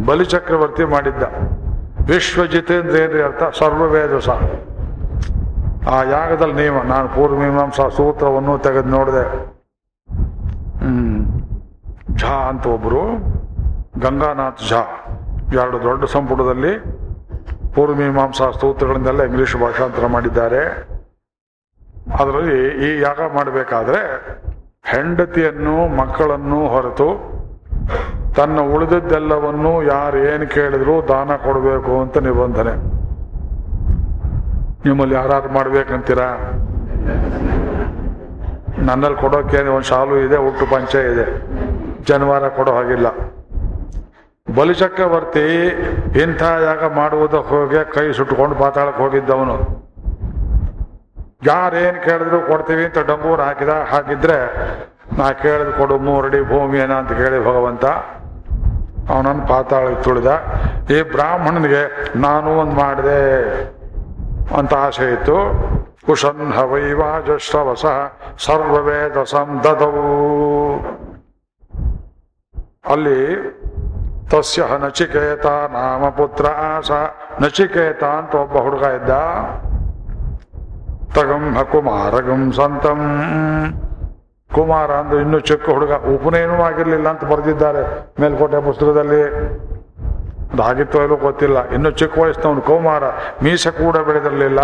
[0.07, 1.23] ಬಲಿಚಕ್ರವರ್ತಿ ಮಾಡಿದ್ದ.
[2.11, 3.43] ವಿಶ್ವಜಿತ್ ಅಂದ್ರೆ ಏನ್ರಿ ಅರ್ಥ?
[3.59, 4.41] ಸರ್ವವೇದ ಸಹ
[5.91, 9.47] ಆ ಯಾಗದಲ್ಲಿ ನಿಯಮ ನಾನು ಪೂರ್ವಮೀಮಾಂಸಾ ಸೂತ್ರವನ್ನು ತೆಗೆದು ನೋಡಿದೆ.
[10.78, 11.27] ಹ್ಮ್.
[12.19, 13.03] ಝಾ ಅಂತ ಒಬ್ರು,
[14.01, 14.82] ಗಂಗಾನಾಥ್ ಝಾ.
[15.53, 17.03] ಎರಡು ದೊಡ್ಡ ಸಂಪುಟದಲ್ಲಿ
[17.74, 20.62] ಪೂರ್ವಮೀಮಾಂಸಾ ಸ್ತೋತ್ರಗಳಿಂದೆಲ್ಲ ಇಂಗ್ಲಿಷ್ ಭಾಷಾಂತರ ಮಾಡಿದ್ದಾರೆ.
[22.20, 24.01] ಅದರಲ್ಲಿ ಈ ಯಾಗ ಮಾಡಬೇಕಾದ್ರೆ
[24.84, 27.09] ಹೆಂಡತಿಯನ್ನು, ಮಕ್ಕಳನ್ನು ಹೊರತು
[28.36, 32.74] ತನ್ನ ಉಳಿದದ್ದೆಲ್ಲವನ್ನು ಯಾರು ಏನು ಕೇಳಿದ್ರು ದಾನ ಕೊಡಬೇಕು ಅಂತ ನಿಬಂಧನೆ.
[34.86, 36.28] ನಿಮ್ಮಲ್ಲಿ ಯಾರು ಮಾಡ್ಬೇಕಂತೀರಾ?
[38.78, 41.26] ನನ್ನಲ್ಲಿ ಕೊಡೋಕೆ ಒಂದು ಶಾಲು ಇದೆ, ಹುಟ್ಟು ಪಂಚೆ ಇದೆ.
[42.05, 43.09] ಜನವಾರ ಕೊಡೋ ಹಾಗಿಲ್ಲ.
[44.56, 45.47] ಬಲಿಚಕ್ರವರ್ತಿ
[46.22, 49.56] ಇಂಥ ಯಾಗ ಮಾಡುವುದಕ್ಕೆ ಹೋಗಿ ಕೈ ಸುಟ್ಟುಕೊಂಡು ಪಾತಾಳಕ್ಕೆ ಹೋಗಿದ್ದವನು.
[51.47, 54.39] ಯಾರೇನು ಕೇಳಿದ್ರು ಕೊಡ್ತೀವಿ ಅಂತ ಡಂಗೂರು ಹಾಕಿದ ಹಾಕಿದ್ರೆ
[55.18, 57.85] ನಾ ಕೇಳಿದ್ ಕೊಡು, ಮೂರಡಿ ಭೂಮಿ ಏನ ಅಂತ ಕೇಳಿ ಭಗವಂತ
[59.12, 60.31] ಅವನನ್ನು ಪಾತಾಳಕ್ಕೆ ತುಳಿದ.
[60.97, 61.82] ಈ ಬ್ರಾಹ್ಮಣನಿಗೆ
[62.18, 63.20] ನಾನು ಒಂದು ಮಾಡಿದೆ
[64.59, 65.36] ಅಂತ ಆಸೆ ಇತ್ತು.
[66.06, 67.85] ಕುಶನ್ ವೈವಾಜಶ್ರವಸ
[68.47, 70.09] ಸರ್ವವೇದ ಸಂದದವು
[72.93, 73.20] ಅಲ್ಲಿ
[74.30, 76.90] ತಸ್ಯ ನಚಿಕೇತ ನಾಮ ಪುತ್ರ ಆಸ
[77.40, 79.10] ನಚಿಕೇತ ಅಂತ ಒಬ್ಬ ಹುಡುಗ ಇದ್ದ
[81.14, 83.01] ತಗಂ ಕುಮಾರಗಂ ಸಂತಂ
[84.55, 89.22] ಕುಮಾರ ಅಂದ್ರೆ ಇನ್ನು ಚಿಕ್ಕ ಹುಡುಗ ಉಪನಯನೂ ಆಗಿರ್ಲಿಲ್ಲ ಅಂತ ಬರೆದಿದ್ದಾರೆ ಮೇಲ್ಕೋಟೆ ಪುಸ್ತಕದಲ್ಲಿ.
[90.52, 91.68] ಅದಾಗಿತ್ತೋ ಇಲ್ಲೋ ಗೊತ್ತಿಲ್ಲ.
[91.68, 93.05] ಇನ್ನು ಚಿಕ್ಕ ವಯಸ್ಸಿನವನು ಕುಮಾರ.
[93.42, 94.60] ಮೀಸೆ ಕೂಡ ಬೆಳೆದಿರಲಿಲ್ಲ,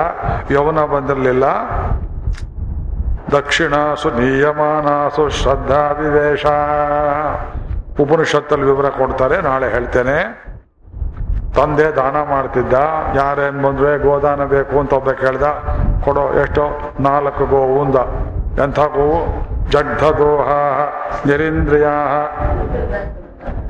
[0.50, 1.44] ಯೌವನ ಬಂದಿರಲಿಲ್ಲ.
[3.32, 6.46] ದಕ್ಷಿಣ ಸುನೀಯಮಾನಾಸು ಶ್ರದ್ಧಾ ವಿವೇಶ.
[8.02, 10.16] ಉಪನಿಷತ್ತಲ್ಲಿ ವಿವರ ಕೊಡ್ತಾರೆ, ನಾಳೆ ಹೇಳ್ತೇನೆ.
[11.56, 12.74] ತಂದೆ ದಾನ ಮಾಡ್ತಿದ್ದ
[13.16, 15.46] ಯಾರೇನು ಬಂದ್ರೆ ಗೋದಾನ ಬೇಕು ಅಂತ ಒಬ್ಬ ಕೇಳ್ದ,
[16.04, 16.64] ಕೊಡೋ ಎಷ್ಟೋ?
[17.00, 17.98] ನಾಲ್ಕು ಗೋವುಂದ
[18.64, 19.18] ಎಂಥ ಗೋವು
[19.70, 20.48] ಜಗ್ಧ ದೋಹ
[21.26, 21.88] ನಿರೀಂದ್ರಿಯ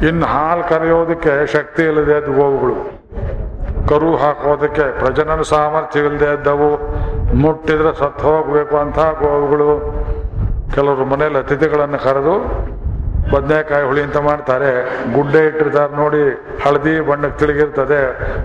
[0.09, 2.77] ಇನ್ನು ಹಾಲು ಕರೆಯೋದಕ್ಕೆ ಶಕ್ತಿ ಇಲ್ಲದೆ ಗೋವುಗಳು.
[3.89, 6.71] ಕರು ಹಾಕೋದಕ್ಕೆ ಪ್ರಜನನ ಸಾಮರ್ಥ್ಯ ಇಲ್ಲದೆ ಇದ್ದವು.
[7.43, 9.71] ಮುಟ್ಟಿದ್ರೆ ಸತ್ತು ಹೋಗ್ಬೇಕು ಅಂತ ಗೋವುಗಳು.
[10.75, 12.35] ಕೆಲವರು ಮನೆಯಲ್ಲಿ ಅತಿಥಿಗಳನ್ನು ಕರೆದು
[13.33, 14.71] ಬದನೆಕಾಯಿ ಹುಳಿ ಅಂತ ಮಾಡ್ತಾರೆ.
[15.15, 16.23] ಗುಡ್ಡೆ ಇಟ್ಟಿರ್ತಾರೆ ನೋಡಿ,
[16.65, 18.01] ಹಳದಿ ಬಣ್ಣಕ್ಕೆ ತಿಳಿಗಿರ್ತದೆ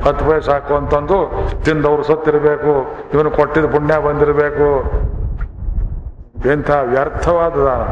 [0.06, 1.20] ಹತ್ತು ಪೈ ಸಾಕು ಅಂತಂದು
[1.66, 2.74] ತಿಂದವ್ರು ಸತ್ತಿರಬೇಕು,
[3.16, 4.70] ಇವನು ಕೊಟ್ಟಿದ್ದ ಪುಣ್ಯ ಬಂದಿರಬೇಕು.
[6.53, 7.86] ಎಂಥ ವ್ಯರ್ಥವಾದ ದಾನ.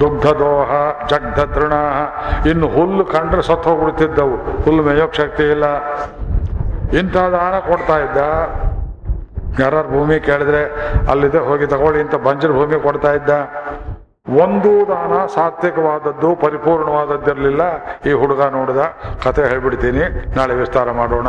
[0.00, 0.70] ದುಗ್ಧ ದೋಹ
[1.10, 1.74] ಜಗ್ಧ ತೃಣ
[2.50, 4.36] ಇನ್ನು ಹುಲ್ಲು ಕಂಡ್ರೆ ಸತ್ತು ಹೋಗ್ಬಿಡ್ತಿದ್ದವು.
[4.64, 5.66] ಹುಲ್ಲು ಮೇಯೋಕ್ ಶಕ್ತಿ ಇಲ್ಲ.
[7.00, 8.18] ಇಂಥ ದಾನ ಕೊಡ್ತಾ ಇದ್ದ.
[9.62, 10.62] ಯಾರು ಭೂಮಿ ಕೇಳಿದ್ರೆ
[11.12, 13.30] ಅಲ್ಲಿದೆ ಹೋಗಿ ತಗೊಳ್ಳಿ ಇಂಥ ಬಂಜರು ಭೂಮಿ ಕೊಡ್ತಾ ಇದ್ದ.
[14.44, 17.62] ಒಂದು ದಾನ ಸಾತ್ವಿಕವಾದದ್ದು, ಪರಿಪೂರ್ಣವಾದದ್ದಿರಲಿಲ್ಲ.
[18.08, 18.82] ಈ ಹುಡುಗ ನೋಡಿದ,
[19.24, 20.04] ಕತೆ ಹೇಳ್ಬಿಡ್ತೀನಿ,
[20.36, 21.28] ನಾಳೆ ವಿಸ್ತಾರ ಮಾಡೋಣ.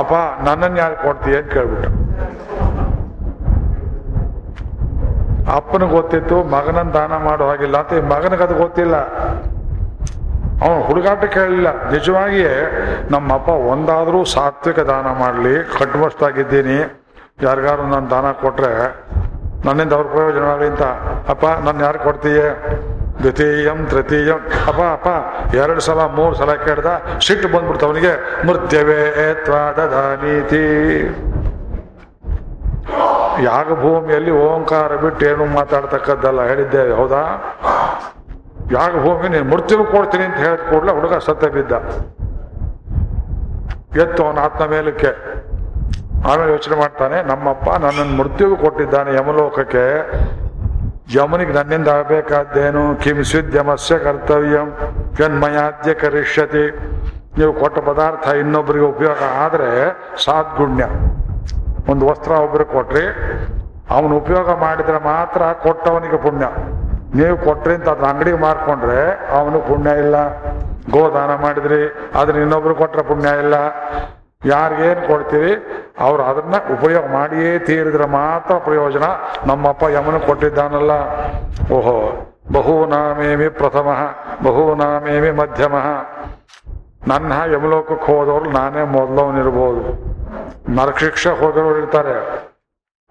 [0.00, 0.14] ಅಪ್ಪ,
[0.46, 1.90] ನನ್ನನ್ನು ಯಾರು ಕೊಡ್ತೀಯ ಅಂತ ಕೇಳ್ಬಿಟ್ಟು
[5.56, 8.96] ಅಪ್ಪನಿಗೆ ಗೊತ್ತಿತ್ತು, ಮಗನನ್ನು ದಾನ ಮಾಡೋ ಹಾಗಿಲ್ಲ ಅಂತ ಮಗನಿಗೆ ಅದು ಗೊತ್ತಿಲ್ಲ.
[10.64, 11.70] ಅವನು ಹುಡುಗಾಟ ಕೇಳಲಿಲ್ಲ.
[11.94, 12.54] ನಿಜವಾಗಿಯೇ,
[13.14, 16.78] ನಮ್ಮಪ್ಪ ಒಂದಾದರೂ ಸಾತ್ವಿಕ ದಾನ ಮಾಡಲಿ ಕಟ್ಟುಮಸ್ತಾಗಿದ್ದೀನಿ
[17.46, 18.72] ಯಾರಿಗಾರು ನಾನು ದಾನ ಕೊಟ್ರೆ
[19.66, 20.82] ನನ್ನಿಂದ ಅವ್ರ ಪ್ರಯೋಜನವಾಗಲಿ ಅಂತ.
[21.28, 22.48] ಅಪ್ಪ ನನ್ನ ಯಾರು ಕೊಡ್ತೀಯೇ?
[23.18, 24.40] ದ್ವಿತೀಯಂ, ತೃತೀಯಂ.
[24.68, 25.08] ಅಪ್ಪ ಅಪ್ಪ,
[25.54, 26.86] ಎರಡು ಸಲ, ಮೂರು ಸಲ ಕೇಳ್ದ,
[27.26, 28.12] ಸಿಟ್ಟು ಬಂದ್ಬಿಡ್ತು ಅವನಿಗೆ.
[28.46, 30.64] ಮೃತ್ಯವೇ ತ್ವಾದೀತಿ
[33.44, 37.22] ಯಾಗ ಭೂಮಿಯಲ್ಲಿ ಓಂಕಾರ ಬಿಟ್ಟು ಏನು ಮಾತಾಡ್ತಕ್ಕದ್ದಲ್ಲ ಹೇಳಿದ್ದೆ ಹೌದಾ?
[38.72, 41.72] ಯಾಗ ಭೂಮಿ ನೀನು ಮೃತ್ಯು ಕೊಡ್ತೀನಿ ಅಂತ ಹೇಳಿದ ಕೂಡಲೇ ಹುಡುಗ ಸತ್ತ ಬಿದ್ದ.
[43.96, 45.10] ಎತ್ತು ಅವನ ಆತ್ಮ ಮೇಲಕ್ಕೆ.
[46.28, 49.86] ಆಮೇಲೆ ಯೋಚನೆ ಮಾಡ್ತಾನೆ, ನಮ್ಮಪ್ಪ ನನ್ನನ್ನು ಮೃತ್ಯುವು ಕೊಟ್ಟಿದ್ದಾನೆ ಯಮಲೋಕಕ್ಕೆ.
[51.16, 52.82] ಯಮನಿಗೆ ನನ್ನಿಂದ ಆಗಬೇಕಾದ್ದೇನು?
[53.02, 54.68] ಕಿಂ ಸ್ವಿದ್ಯಮಸ್ಯ ಕರ್ತವ್ಯಂ
[55.18, 56.64] ಜನ್ಮಯಾದ್ಯ ಕರಿಷ್ಯತಿ.
[57.38, 59.70] ನೀವು ಕೊಟ್ಟ ಪದಾರ್ಥ ಇನ್ನೊಬ್ಬರಿಗೆ ಉಪಯೋಗ ಆದರೆ
[60.24, 60.84] ಸಾದ್ಗುಣ್ಯ.
[61.92, 63.04] ಒಂದು ವಸ್ತ್ರ ಒಬ್ಬರಿಗೆ ಕೊಟ್ರಿ,
[63.96, 66.46] ಅವನು ಉಪಯೋಗ ಮಾಡಿದರೆ ಮಾತ್ರ ಕೊಟ್ಟವನಿಗೆ ಪುಣ್ಯ.
[67.18, 69.00] ನೀವು ಕೊಟ್ರಿ ಅಂತ ಅದನ್ನ ಅಂಗಡಿಗೆ ಮಾರ್ಕೊಂಡ್ರೆ
[69.38, 70.16] ಅವನು ಪುಣ್ಯ ಇಲ್ಲ.
[70.94, 71.82] ಗೋದಾನ ಮಾಡಿದ್ರಿ
[72.20, 73.56] ಅದನ್ನ ಇನ್ನೊಬ್ರು ಕೊಟ್ರೆ ಪುಣ್ಯ ಇಲ್ಲ.
[74.44, 75.66] ಯಾರಿಗೇನು ಕೊಡ್ತೀರಿ?
[75.98, 79.02] ಅವ್ರು ಅದನ್ನ ಉಪಯೋಗ ಮಾಡಿಯೇ ತೀರಿದ್ರೆ ಮಾತ್ರ ಪ್ರಯೋಜನ.
[79.46, 80.90] ನಮ್ಮಪ್ಪ ಯಮನ ಕೊಟ್ಟಿದ್ದಾನಲ್ಲ.
[81.72, 83.88] ಓಹೋ, ಬಹುನಾಮೇಮಿ ಪ್ರಥಮ,
[84.42, 85.74] ಬಹುನಾಮೇಮಿ ಮಧ್ಯಮ.
[87.08, 89.82] ನನ್ನ ಯಮಲೋಕಕ್ಕೆ ಹೋದವ್ರು ನಾನೇ ಮೊದಲವನಿರ್ಬೋದು.
[90.70, 92.46] ನರಶಿಕ್ಷೆ ಹೋದವ್ರು ಇರ್ತಾರೆ.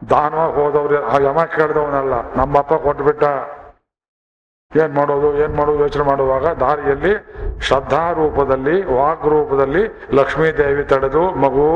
[0.09, 2.13] ದಾನವಾಗಿ ಹೋದವ್ರು, ಆ ಯಮ ಕೇಳಿದವನಲ್ಲ.
[2.35, 3.23] ನಮ್ಮಪ್ಪ ಕೊಟ್ಬಿಟ್ಟ.
[4.83, 7.13] ಏನ್ ಮಾಡೋದು ಏನ್ ಮಾಡೋದು ಯೋಚನೆ ಮಾಡುವಾಗ ದಾರಿಯಲ್ಲಿ
[7.67, 9.83] ಶ್ರದ್ಧಾ ರೂಪದಲ್ಲಿ ವಾಗ್ ರೂಪದಲ್ಲಿ
[10.19, 11.67] ಲಕ್ಷ್ಮೀ ದೇವಿ ತಡೆದು, ಮಗು,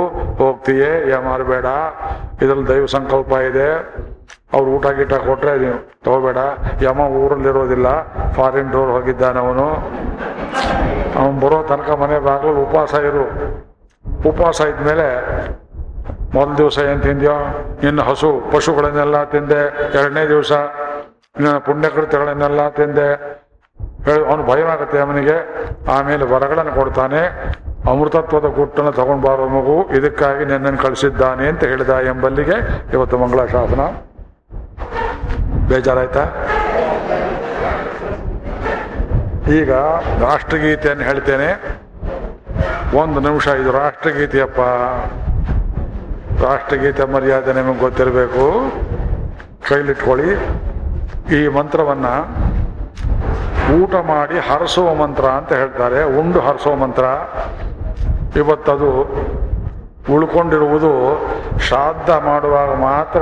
[0.41, 0.91] ಹೋಗ್ತೀಯೇ
[1.27, 1.67] ಮಾರಬೇಡ,
[2.43, 3.69] ಇದ್ರಲ್ಲಿ ದೈವ ಸಂಕಲ್ಪ ಇದೆ,
[4.55, 6.39] ಅವ್ರು ಊಟ ಗೀಟ ಕೊಟ್ರೆ ನೀವು ತಗೋಬೇಡ.
[6.87, 7.87] ಯಮ ಊರಲ್ಲಿರೋದಿಲ್ಲ,
[8.37, 9.67] ಫಾರಿನ್ ಟೂರ್ ಹೋಗಿದ್ದಾನೆ ಅವನು.
[11.19, 13.25] ಅವನು ಬರೋ ತನಕ ಮನೆ ಬಾಗಿಲು ಉಪವಾಸ ಇರು.
[14.29, 15.07] ಉಪವಾಸ ಇದ್ಮೇಲೆ
[16.35, 17.35] ಮೊದಲ ದಿವಸ ಏನು ತಿಂದ್ಯೋ?
[17.87, 19.61] ಇನ್ನು ಹಸು, ಪಶುಗಳನ್ನೆಲ್ಲ ತಿಂದೆ,
[19.99, 20.51] ಎರಡನೇ ದಿವಸ
[21.59, 23.07] ಪುಣ್ಯಕೃತ್ಯಗಳನ್ನೆಲ್ಲ ತಿಂದೆ.
[24.05, 25.35] ಹೇಳಿ, ಅವನು ಭಯವಾಗುತ್ತೆ ಅವನಿಗೆ.
[25.91, 27.19] ಆಮೇಲೆ ವರಗಳನ್ನು ಕೊಡ್ತಾನೆ.
[27.89, 29.89] ಅಮೃತತ್ವದ ಗುಟ್ಟನ್ನು ತಗೊಂಡು ಬಾರೋ ಮಗು.
[29.97, 33.81] ಇದಕ್ಕಾಗಿ ನಿನ್ನನ್ನು ಕಳಿಸಿದ್ದಾನೆ ಅಂತ ಹೇಳಿದ ಎಂಬಲ್ಲಿಗೆ ಇವತ್ತು ಮಂಗಳ ಶಾಸನ.
[35.67, 36.25] ಬೇಜಾರಾಯ್ತಾ?
[39.53, 39.73] ಈಗ
[40.23, 41.49] ರಾಷ್ಟ್ರಗೀತೆಯನ್ನು ಹೇಳ್ತೇನೆ.
[42.97, 44.59] ಒಂದು ನಿಮಿಷ, ಇದು ರಾಷ್ಟ್ರಗೀತೆಯಪ್ಪ.
[46.43, 48.71] ರಾಷ್ಟ್ರಗೀತೆ ಮರ್ಯಾದೆ ನಿಮಗೆ ಗೊತ್ತಿರಬೇಕು.
[49.69, 50.35] ಕೈಲಿಟ್ಕೊಳ್ಳಿ.
[51.31, 52.05] ಈ ಮಂತ್ರವನ್ನ
[53.81, 56.03] ಊಟ ಮಾಡಿ ಹರಸುವ ಮಂತ್ರ ಅಂತ ಹೇಳ್ತಾರೆ.
[56.03, 57.03] ಉಂಡು ಹರಸುವ ಮಂತ್ರ.
[58.37, 58.91] ಇವತ್ತದು
[60.13, 60.91] ಉಳ್ಕೊಂಡಿರುವುದು
[61.59, 63.21] ಶ್ರಾದ್ದ ಮಾಡುವಾಗ ಮಾತ್ರ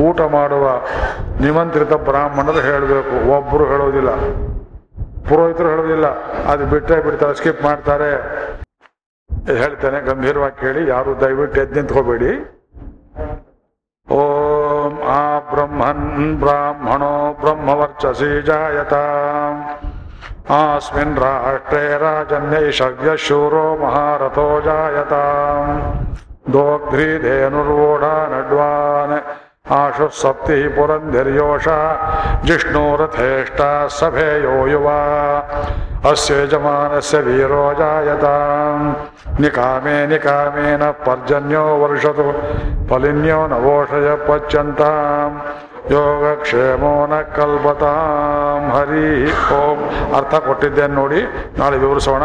[0.00, 0.80] ಊಟ ಮಾಡುವ
[1.40, 3.30] ನಿಮಂತ್ರಿತ ಬ್ರಾಹ್ಮಣರು ಹೇಳಬೇಕು.
[3.30, 4.14] ಒಬ್ಬರು ಹೇಳೋದಿಲ್ಲ.
[5.28, 6.06] ಪುರೋಹಿತರು ಹೇಳೋದಿಲ್ಲ.
[6.44, 8.10] ಅದು ಬಿಟ್ಟರೆ ಬಿಡ್ತಾರೆ ಸ್ಕಿಪ್ ಮಾಡ್ತಾರೆ.
[9.58, 10.90] ಹೇಳ್ತೇನೆ, ಗಂಭೀರವಾಗಿ ಕೇಳಿ.
[10.90, 12.32] ಯಾರು ದಯವಿಟ್ಟು ಎದ್ದು ನಿಂತ್ಕೋಬೇಡಿ.
[14.10, 14.51] ಓಂ
[15.12, 19.02] महाब्रह्मन् ब्राह्मणो ब्रह्मवर्चसि जायता।
[20.50, 25.24] आस्मिन् राष्ट्रे राजन्यैषव्यशूरो महारथो जायता।
[26.48, 29.21] दोग्ध्रीधेनुर्वोढानड्वान्
[29.72, 31.68] ಆಶು ಸಪ್ತಿ ಪುರಂಧಿರ್ಯೋಷ
[32.44, 33.60] ಜಿಷ್ಣುರಥೇಷ್ಟ
[33.98, 34.88] ಸಭೆಯೋ ಯುವ.
[36.10, 38.24] ಅಸ್ಯ ಯಜಮಾನಸ್ಯ ವೀರೋ ಜಾಯತ.
[39.40, 42.26] ನಿಕಾಮೇ ನಿಕಾಮೇನ ಪರ್ಜನ್ಯೋ ವರ್ಷತು,
[42.88, 45.32] ಫಲಿನ್ಯೋ ನವೋಷಯ ಪಚ್ಯಂತಾಂ
[45.90, 48.70] ಯೋಗಕ್ಷೇಮೋ ನ ಕಲ್ಪತಾಂ.
[48.76, 49.78] ಹರಿ ಓಂ.
[50.16, 51.22] ಅರ್ಥ ಕೊಟ್ಟಿದ್ದೇನೆ ನೋಡಿ,
[51.58, 52.22] ನಾಳೆ ವಿವರಿಸೋಣ.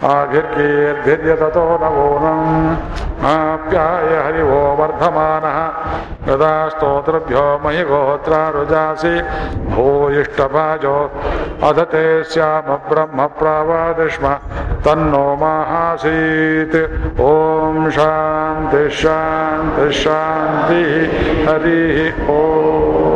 [0.00, 2.40] ಆಭಿರ್ಗೀರ್ಭಿರ್ಯ ತಥೋ ನವೋನಂ
[3.28, 5.56] ಆಪ್ಯಾಯ ಹರಿ ಓ ವರ್ಧಮಾನಃ
[6.28, 9.14] ಯದಾ ಸ್ತೋತ್ರಭ್ಯೋ ಮಹಿ ಗೋತ್ರ ರುಜಾಸಿ
[9.70, 10.94] ಭೂಯಿಷ್ಟಭಾಜೋ
[11.68, 14.26] ಅಧತೆ ಸ್ಯಾಮ ಬ್ರಹ್ಮ ಪ್ರಾವಾದಿಷ್ಮ
[14.84, 16.80] ತನ್ನೋ ಮಾಹಾಸೀತ್
[17.24, 20.82] ಓಂ ಶಾಂತಿ ಶಾಂತಿ ಶಾಂತಿ
[21.48, 21.80] ಹರಿ
[22.36, 23.15] ಓಂ